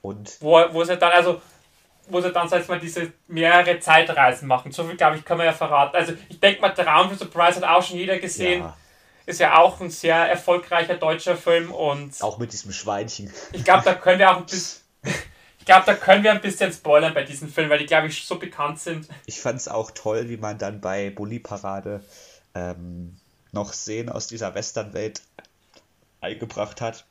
[0.00, 0.36] Und?
[0.40, 1.42] Wo, wo sie dann, also,
[2.08, 4.72] wo sie dann, sag ich mal, diese mehrere Zeitreisen machen.
[4.72, 5.94] So viel, glaube ich, kann man ja verraten.
[5.94, 8.62] Also, ich denke mal, Traumschiff Surprise hat auch schon jeder gesehen.
[8.62, 8.76] Ja.
[9.24, 12.20] Ist ja auch ein sehr erfolgreicher deutscher Film und.
[12.22, 13.32] Auch mit diesem Schweinchen.
[13.52, 14.82] Ich glaube, da können wir auch ein bisschen.
[15.62, 18.26] Ich glaube, da können wir ein bisschen spoilern bei diesem Film, weil die, glaube ich,
[18.26, 19.06] so bekannt sind.
[19.26, 22.02] Ich fand es auch toll, wie man dann bei Bully Parade
[22.56, 23.16] ähm,
[23.52, 25.22] noch Szenen aus dieser Westernwelt
[26.20, 27.04] eingebracht hat.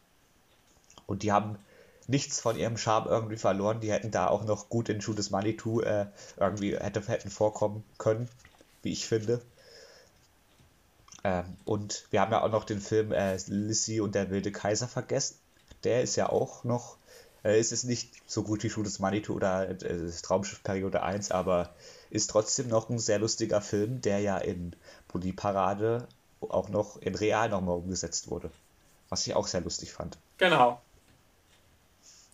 [1.06, 1.58] Und die haben
[2.08, 3.80] nichts von ihrem Charme irgendwie verloren.
[3.80, 8.28] Die hätten da auch noch gut in Judas Manitou äh, irgendwie hätte, hätten vorkommen können,
[8.84, 9.42] wie ich finde.
[11.24, 14.90] Ähm, und wir haben ja auch noch den Film äh, Lissy und der wilde Kaiser
[14.90, 15.38] vergessen.
[15.86, 16.98] Der ist ja auch noch,
[17.44, 21.32] äh, ist es nicht so gut wie Shoot des Manitou oder äh, Traumschiff Periode 1,
[21.32, 21.74] aber
[22.10, 24.76] ist trotzdem noch ein sehr lustiger Film, der ja in
[25.08, 26.08] Bully Parade
[26.42, 28.52] auch noch in real nochmal umgesetzt wurde.
[29.10, 30.18] Was ich auch sehr lustig fand.
[30.38, 30.82] Genau.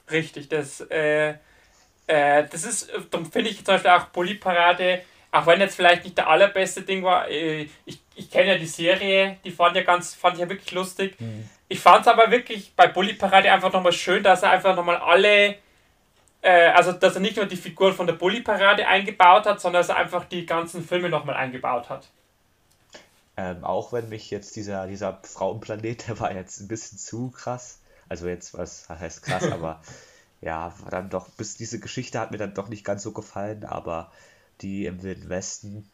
[0.10, 1.36] Richtig, das, äh,
[2.08, 5.02] äh, das ist, darum finde ich zum Beispiel auch Bully Parade
[5.32, 8.66] auch wenn jetzt vielleicht nicht der allerbeste Ding war, äh, ich, ich kenne ja die
[8.66, 11.20] Serie, die fand ja ganz, fand ich ja wirklich lustig.
[11.20, 11.50] Mhm.
[11.70, 14.98] Ich fand es aber wirklich bei Bully Parade einfach nochmal schön, dass er einfach nochmal
[14.98, 15.56] alle,
[16.42, 19.82] äh, also dass er nicht nur die Figuren von der Bully Parade eingebaut hat, sondern
[19.82, 22.08] dass er einfach die ganzen Filme nochmal eingebaut hat.
[23.36, 27.80] Ähm, auch wenn mich jetzt dieser, dieser Frauenplanet, der war jetzt ein bisschen zu krass.
[28.10, 29.82] Also jetzt, was heißt krass, aber
[30.42, 34.12] ja, dann doch, bis diese Geschichte hat mir dann doch nicht ganz so gefallen, aber
[34.62, 35.90] die im Wilden Westen,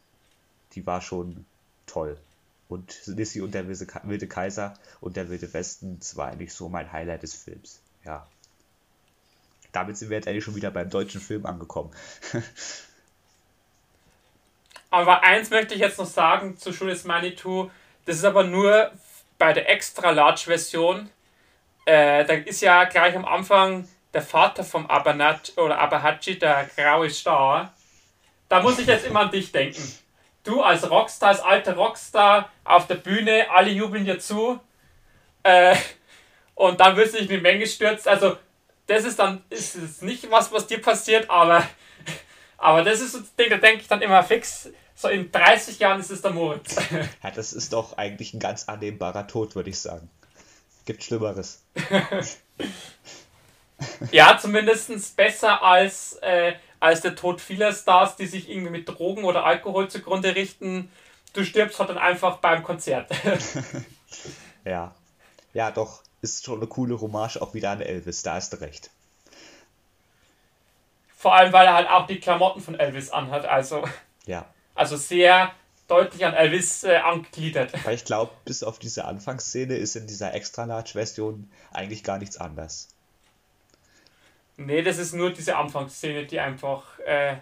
[0.72, 1.44] die war schon
[1.86, 2.18] toll.
[2.68, 6.92] Und Lissy und der Wilde Kaiser und der Wilde Westen, das war eigentlich so mein
[6.92, 7.80] Highlight des Films.
[8.04, 8.26] Ja.
[9.72, 11.90] Damit sind wir jetzt eigentlich schon wieder beim deutschen Film angekommen.
[14.90, 17.68] Aber eins möchte ich jetzt noch sagen zu Julius Manitou.
[18.04, 18.92] Das ist aber nur
[19.38, 21.10] bei der Extra Large Version.
[21.84, 27.10] Äh, da ist ja gleich am Anfang der Vater vom Abanat oder Abahachi, der graue
[27.10, 27.74] Star.
[28.48, 29.82] Da muss ich jetzt immer an dich denken.
[30.44, 34.60] Du als Rockstar, als alter Rockstar auf der Bühne, alle jubeln dir zu.
[35.42, 35.76] Äh,
[36.54, 38.06] und dann wirst du dich in die Menge stürzt.
[38.06, 38.36] Also,
[38.86, 41.66] das ist dann ist es nicht was, was dir passiert, aber,
[42.58, 44.68] aber das ist so das Ding, da denke ich dann immer fix.
[44.94, 46.76] So in 30 Jahren ist es der Moritz.
[47.22, 50.08] Ja, das ist doch eigentlich ein ganz annehmbarer Tod, würde ich sagen.
[50.84, 51.64] Gibt Schlimmeres.
[54.12, 56.54] ja, zumindest besser als, äh,
[56.84, 60.90] als der Tod vieler Stars, die sich irgendwie mit Drogen oder Alkohol zugrunde richten.
[61.32, 63.10] Du stirbst halt dann einfach beim Konzert.
[64.64, 64.94] ja.
[65.54, 66.02] Ja, doch.
[66.20, 68.90] Ist schon eine coole Hommage auch wieder an Elvis, da hast du recht.
[71.16, 73.84] Vor allem, weil er halt auch die Klamotten von Elvis anhat, also.
[74.26, 74.46] Ja.
[74.74, 75.52] Also sehr
[75.88, 77.72] deutlich an Elvis äh, angegliedert.
[77.84, 82.93] Weil ich glaube, bis auf diese Anfangsszene ist in dieser Extra-Large-Version eigentlich gar nichts anders.
[84.56, 87.36] Nee, das ist nur diese Anfangsszene, die einfach, äh,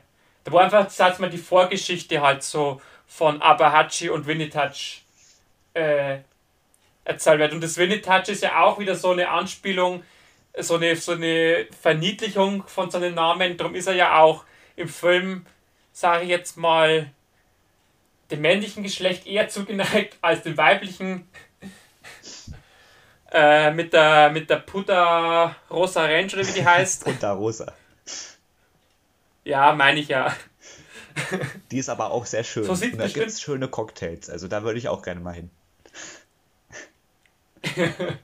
[0.45, 5.03] da wo einfach, sag mal, die Vorgeschichte halt so von Abahachi und Winnetouch
[5.75, 6.19] äh,
[7.05, 7.53] erzählt wird.
[7.53, 10.03] Und das Winnetouch ist ja auch wieder so eine Anspielung,
[10.59, 13.57] so eine, so eine Verniedlichung von seinem Namen.
[13.57, 14.45] Darum ist er ja auch
[14.77, 15.45] im Film,
[15.93, 17.11] sage ich jetzt mal,
[18.31, 21.29] dem männlichen Geschlecht eher zugeneigt als dem weiblichen.
[23.33, 27.05] Äh, mit der, mit der Puta Rosa Range oder wie die heißt.
[27.07, 27.73] Puta Rosa.
[29.45, 30.35] Ja, meine ich ja.
[31.71, 32.65] Die ist aber auch sehr schön.
[32.65, 34.31] So sieht Und da gibt es schöne Cocktails.
[34.31, 35.51] Also da würde ich auch gerne mal hin.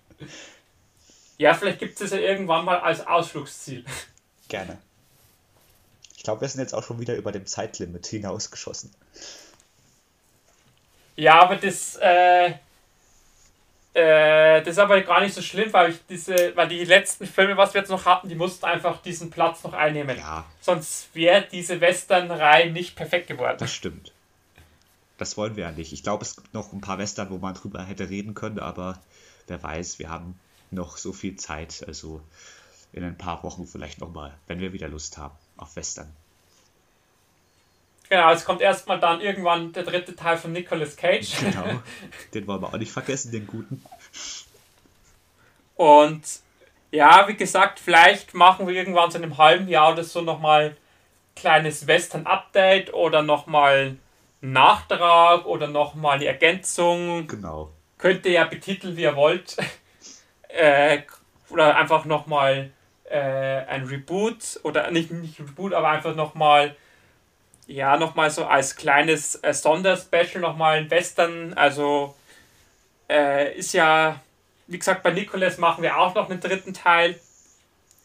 [1.38, 3.84] ja, vielleicht gibt es ja irgendwann mal als Ausflugsziel.
[4.48, 4.78] Gerne.
[6.16, 8.92] Ich glaube, wir sind jetzt auch schon wieder über dem Zeitlimit hinausgeschossen.
[11.16, 12.54] Ja, aber das, äh,
[13.98, 17.56] äh, das ist aber gar nicht so schlimm, weil ich diese, weil die letzten Filme,
[17.56, 20.16] was wir jetzt noch hatten, die mussten einfach diesen Platz noch einnehmen.
[20.16, 20.44] Ja.
[20.60, 23.56] Sonst wäre diese Western-Reihe nicht perfekt geworden.
[23.58, 24.12] Das stimmt.
[25.18, 25.92] Das wollen wir ja nicht.
[25.92, 29.00] Ich glaube, es gibt noch ein paar Western, wo man drüber hätte reden können, aber
[29.48, 30.38] wer weiß, wir haben
[30.70, 31.84] noch so viel Zeit.
[31.86, 32.22] Also
[32.92, 36.08] in ein paar Wochen vielleicht nochmal, wenn wir wieder Lust haben auf Western.
[38.08, 41.40] Genau, es kommt erstmal dann irgendwann der dritte Teil von Nicolas Cage.
[41.40, 41.82] Genau,
[42.34, 43.84] den wollen wir auch nicht vergessen, den guten.
[45.76, 46.22] Und
[46.90, 50.76] ja, wie gesagt, vielleicht machen wir irgendwann so in einem halben Jahr oder so nochmal
[51.36, 53.96] kleines Western-Update oder nochmal
[54.40, 57.26] Nachtrag oder nochmal eine Ergänzung.
[57.26, 57.70] Genau.
[57.98, 59.56] Könnt ihr ja betiteln, wie ihr wollt.
[60.48, 61.02] äh,
[61.50, 62.70] oder einfach nochmal
[63.04, 66.76] äh, ein Reboot oder nicht, nicht Reboot, aber einfach nochmal
[67.68, 71.52] ja, nochmal so als kleines äh, Sonderspecial nochmal ein Western.
[71.52, 72.16] Also
[73.08, 74.20] äh, ist ja,
[74.66, 77.20] wie gesagt, bei Nicholas machen wir auch noch einen dritten Teil.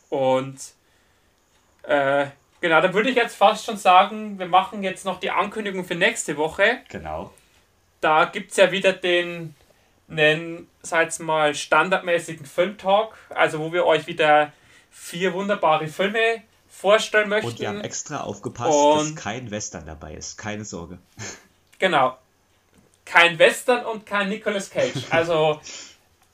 [0.09, 0.59] Und
[1.83, 2.27] äh,
[2.59, 5.95] genau, da würde ich jetzt fast schon sagen, wir machen jetzt noch die Ankündigung für
[5.95, 6.81] nächste Woche.
[6.89, 7.33] Genau.
[8.01, 9.55] Da gibt es ja wieder den,
[10.09, 14.51] einen, sag mal, standardmäßigen Filmtalk, also wo wir euch wieder
[14.91, 16.43] vier wunderbare Filme
[16.83, 17.47] vorstellen möchten.
[17.47, 20.37] Und wir haben extra aufgepasst, und dass kein Western dabei ist.
[20.37, 20.99] Keine Sorge.
[21.79, 22.17] Genau.
[23.03, 25.03] Kein Western und kein Nicolas Cage.
[25.09, 25.59] Also,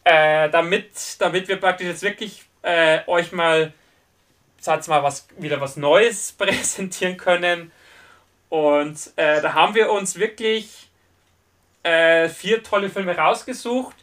[0.03, 3.73] äh, damit, damit wir praktisch jetzt wirklich äh, euch mal,
[4.59, 7.71] sag's mal, was, wieder was Neues präsentieren können.
[8.49, 10.89] Und äh, da haben wir uns wirklich
[11.81, 13.95] äh, vier tolle Filme rausgesucht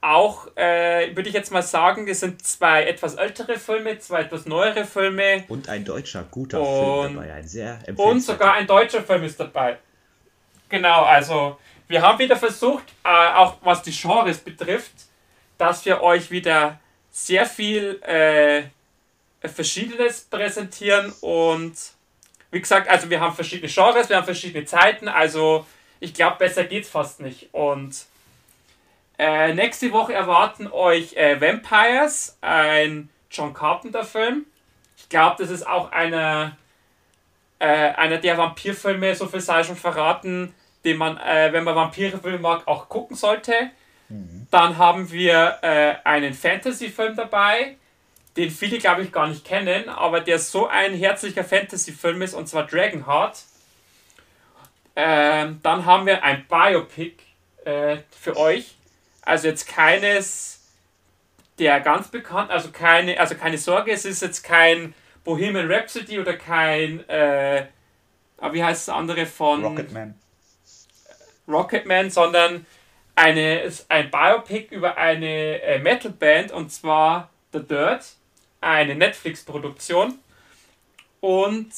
[0.00, 4.46] auch, äh, würde ich jetzt mal sagen, es sind zwei etwas ältere Filme, zwei etwas
[4.46, 5.44] neuere Filme.
[5.48, 9.40] Und ein deutscher guter und, Film dabei, ein sehr Und sogar ein deutscher Film ist
[9.40, 9.78] dabei.
[10.68, 11.58] Genau, also
[11.88, 14.92] wir haben wieder versucht, äh, auch was die Genres betrifft,
[15.56, 16.78] dass wir euch wieder
[17.10, 18.64] sehr viel äh,
[19.48, 21.74] Verschiedenes präsentieren und
[22.50, 25.66] wie gesagt, also wir haben verschiedene Genres, wir haben verschiedene Zeiten, also
[26.00, 28.06] ich glaube, besser geht's fast nicht und
[29.18, 34.46] äh, nächste Woche erwarten euch äh, Vampires, ein John Carpenter-Film.
[34.96, 36.56] Ich glaube, das ist auch einer,
[37.58, 40.54] äh, einer der Vampirfilme, so viel sei schon verraten,
[40.84, 43.70] den man, äh, wenn man Vampire-Filme mag, auch gucken sollte.
[44.08, 44.46] Mhm.
[44.52, 47.76] Dann haben wir äh, einen Fantasy-Film dabei,
[48.36, 52.48] den viele, glaube ich, gar nicht kennen, aber der so ein herzlicher Fantasy-Film ist, und
[52.48, 53.42] zwar Dragonheart.
[54.94, 57.16] Ähm, dann haben wir ein Biopic
[57.64, 58.77] äh, für euch
[59.28, 60.58] also jetzt keines
[61.58, 64.94] der ganz bekannt, also keine, also keine Sorge, es ist jetzt kein
[65.24, 67.66] Bohemian Rhapsody oder kein, äh,
[68.38, 70.14] ah, wie heißt das andere von Rocketman.
[71.46, 72.64] Rocketman, sondern
[73.16, 78.14] eine, ein Biopic über eine äh, Metalband und zwar The Dirt,
[78.60, 80.18] eine Netflix-Produktion.
[81.20, 81.72] Und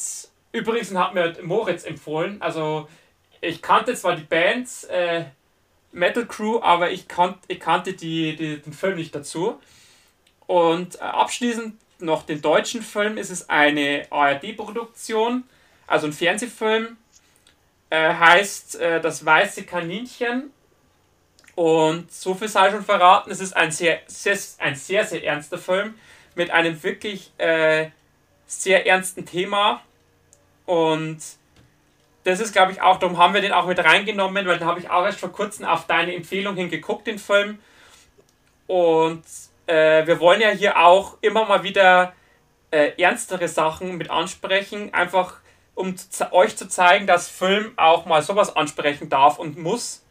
[0.51, 2.87] übrigens hat mir Moritz empfohlen, also
[3.41, 5.25] ich kannte zwar die Bands äh,
[5.91, 9.59] Metal Crew, aber ich, kannt, ich kannte die, die, den Film nicht dazu.
[10.47, 13.17] Und äh, abschließend noch den deutschen Film.
[13.17, 15.43] ist Es eine ARD-Produktion,
[15.87, 16.97] also ein Fernsehfilm.
[17.89, 20.51] Äh, heißt äh, Das weiße Kaninchen.
[21.55, 25.57] Und so viel sei schon verraten, es ist ein sehr, sehr, ein sehr, sehr ernster
[25.57, 25.95] Film
[26.33, 27.89] mit einem wirklich äh,
[28.47, 29.81] sehr ernsten Thema.
[30.65, 31.19] Und
[32.23, 34.79] das ist, glaube ich, auch, darum haben wir den auch mit reingenommen, weil da habe
[34.79, 37.59] ich auch erst vor kurzem auf deine Empfehlung hingeguckt, den Film.
[38.67, 39.23] Und
[39.67, 42.13] äh, wir wollen ja hier auch immer mal wieder
[42.69, 45.39] äh, ernstere Sachen mit ansprechen, einfach
[45.73, 45.95] um
[46.31, 50.03] euch zu zeigen, dass Film auch mal sowas ansprechen darf und muss.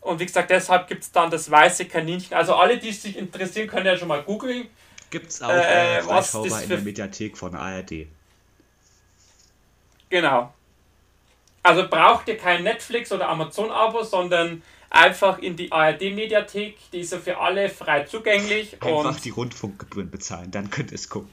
[0.00, 2.36] Und wie gesagt, deshalb gibt es dann das weiße Kaninchen.
[2.36, 4.68] Also alle, die sich interessieren, können ja schon mal googeln.
[5.10, 8.06] Gibt es auch äh, was in der Mediathek von ARD.
[10.08, 10.52] Genau.
[11.68, 16.78] Also braucht ihr kein Netflix oder Amazon-Abo, sondern einfach in die ARD-Mediathek.
[16.94, 18.82] Die ist ja für alle frei zugänglich.
[18.82, 21.28] Einfach die Rundfunkgebühren bezahlen, dann könnt ihr es gucken.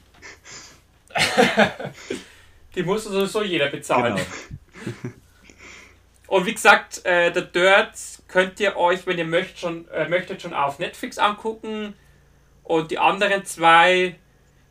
[2.74, 4.16] die muss sowieso jeder bezahlen.
[4.16, 5.14] Genau.
[6.26, 7.94] Und wie gesagt, äh, The Dirt
[8.28, 11.94] könnt ihr euch, wenn ihr möchtet, schon, äh, möchtet, schon auf Netflix angucken.
[12.62, 14.16] Und die anderen zwei,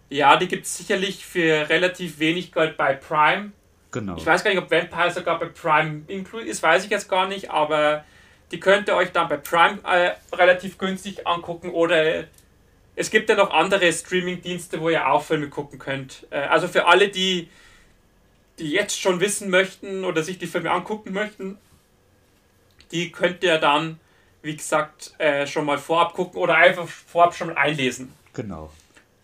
[0.09, 3.51] ja, die gibt es sicherlich für relativ wenig Geld bei Prime.
[3.95, 4.17] Genau.
[4.17, 7.29] Ich weiß gar nicht, ob Vampire sogar bei Prime included ist, weiß ich jetzt gar
[7.29, 8.03] nicht, aber
[8.51, 12.25] die könnt ihr euch dann bei Prime äh, relativ günstig angucken oder
[12.97, 16.27] es gibt ja noch andere Streaming-Dienste, wo ihr auch Filme gucken könnt.
[16.29, 17.47] Äh, also für alle, die,
[18.59, 21.57] die jetzt schon wissen möchten oder sich die Filme angucken möchten,
[22.91, 23.97] die könnt ihr dann,
[24.41, 28.11] wie gesagt, äh, schon mal vorab gucken oder einfach vorab schon mal einlesen.
[28.33, 28.73] Genau.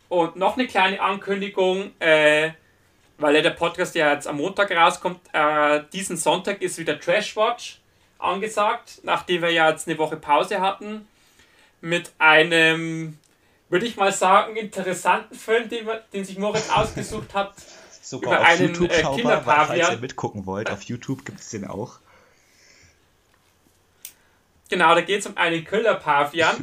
[0.07, 2.52] Und noch eine kleine Ankündigung, äh,
[3.22, 5.19] weil ja der Podcast ja jetzt am Montag rauskommt.
[5.34, 7.80] Äh, diesen Sonntag ist wieder Trashwatch
[8.19, 11.07] angesagt, nachdem wir ja jetzt eine Woche Pause hatten.
[11.81, 13.18] Mit einem,
[13.69, 17.53] würde ich mal sagen, interessanten Film, den, den sich Moritz ausgesucht hat.
[18.02, 20.69] Sogar über auf einen YouTube äh, schaubar, falls ihr mitgucken wollt.
[20.69, 21.99] Auf YouTube gibt es den auch.
[24.69, 26.56] Genau, da geht es um einen Killer-Pavian.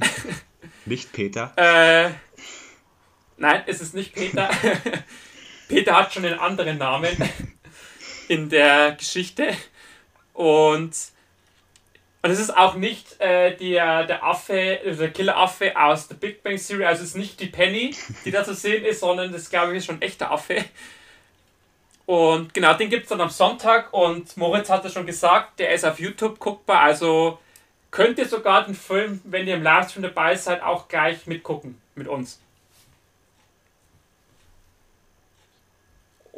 [0.87, 1.53] nicht Peter.
[1.57, 2.11] Äh,
[3.37, 4.49] nein, es ist nicht Peter.
[5.69, 7.17] Peter hat schon einen anderen Namen
[8.29, 9.55] in der Geschichte.
[10.33, 10.97] Und,
[12.23, 16.57] und es ist auch nicht äh, der, der Affe, der Killer-Affe aus der Big Bang
[16.57, 16.85] Theory.
[16.85, 19.79] Also es ist nicht die Penny, die da zu sehen ist, sondern das glaube ich
[19.79, 20.65] ist schon ein echter Affe.
[22.07, 25.75] Und genau, den gibt es dann am Sonntag und Moritz hat es schon gesagt, der
[25.75, 26.81] ist auf YouTube guckbar.
[26.81, 27.39] Also
[27.91, 32.09] könnt ihr sogar den Film, wenn ihr im Livestream dabei seid, auch gleich mitgucken mit
[32.09, 32.41] uns.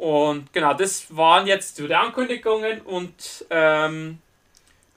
[0.01, 4.17] Und genau, das waren jetzt die Ankündigungen und ähm,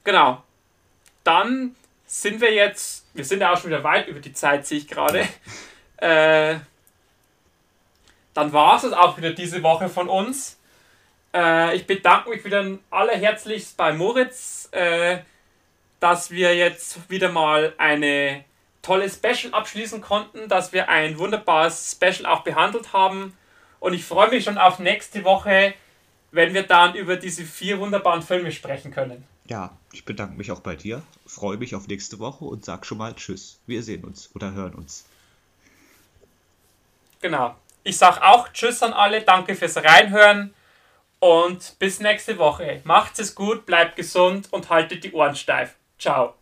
[0.03, 0.43] genau,
[1.25, 1.77] dann
[2.07, 4.89] sind wir jetzt, wir sind ja auch schon wieder weit über die Zeit, sehe ich
[4.89, 5.29] gerade.
[5.99, 6.57] Äh,
[8.35, 10.59] dann war es auch wieder diese Woche von uns.
[11.33, 15.19] Äh, ich bedanke mich wieder allerherzlichst bei Moritz, äh,
[16.01, 18.45] dass wir jetzt wieder mal eine
[18.83, 23.35] tolle Special abschließen konnten, dass wir ein wunderbares Special auch behandelt haben
[23.85, 25.75] und ich freue mich schon auf nächste Woche,
[26.31, 29.25] wenn wir dann über diese vier wunderbaren Filme sprechen können.
[29.47, 32.97] Ja, ich bedanke mich auch bei dir, freue mich auf nächste Woche und sag schon
[32.97, 33.61] mal Tschüss.
[33.67, 35.05] Wir sehen uns oder hören uns.
[37.21, 37.57] Genau.
[37.83, 40.55] Ich sag auch Tschüss an alle, danke fürs Reinhören
[41.19, 42.81] und bis nächste Woche.
[42.85, 45.75] Macht's es gut, bleibt gesund und haltet die Ohren steif.
[45.99, 46.33] Ciao.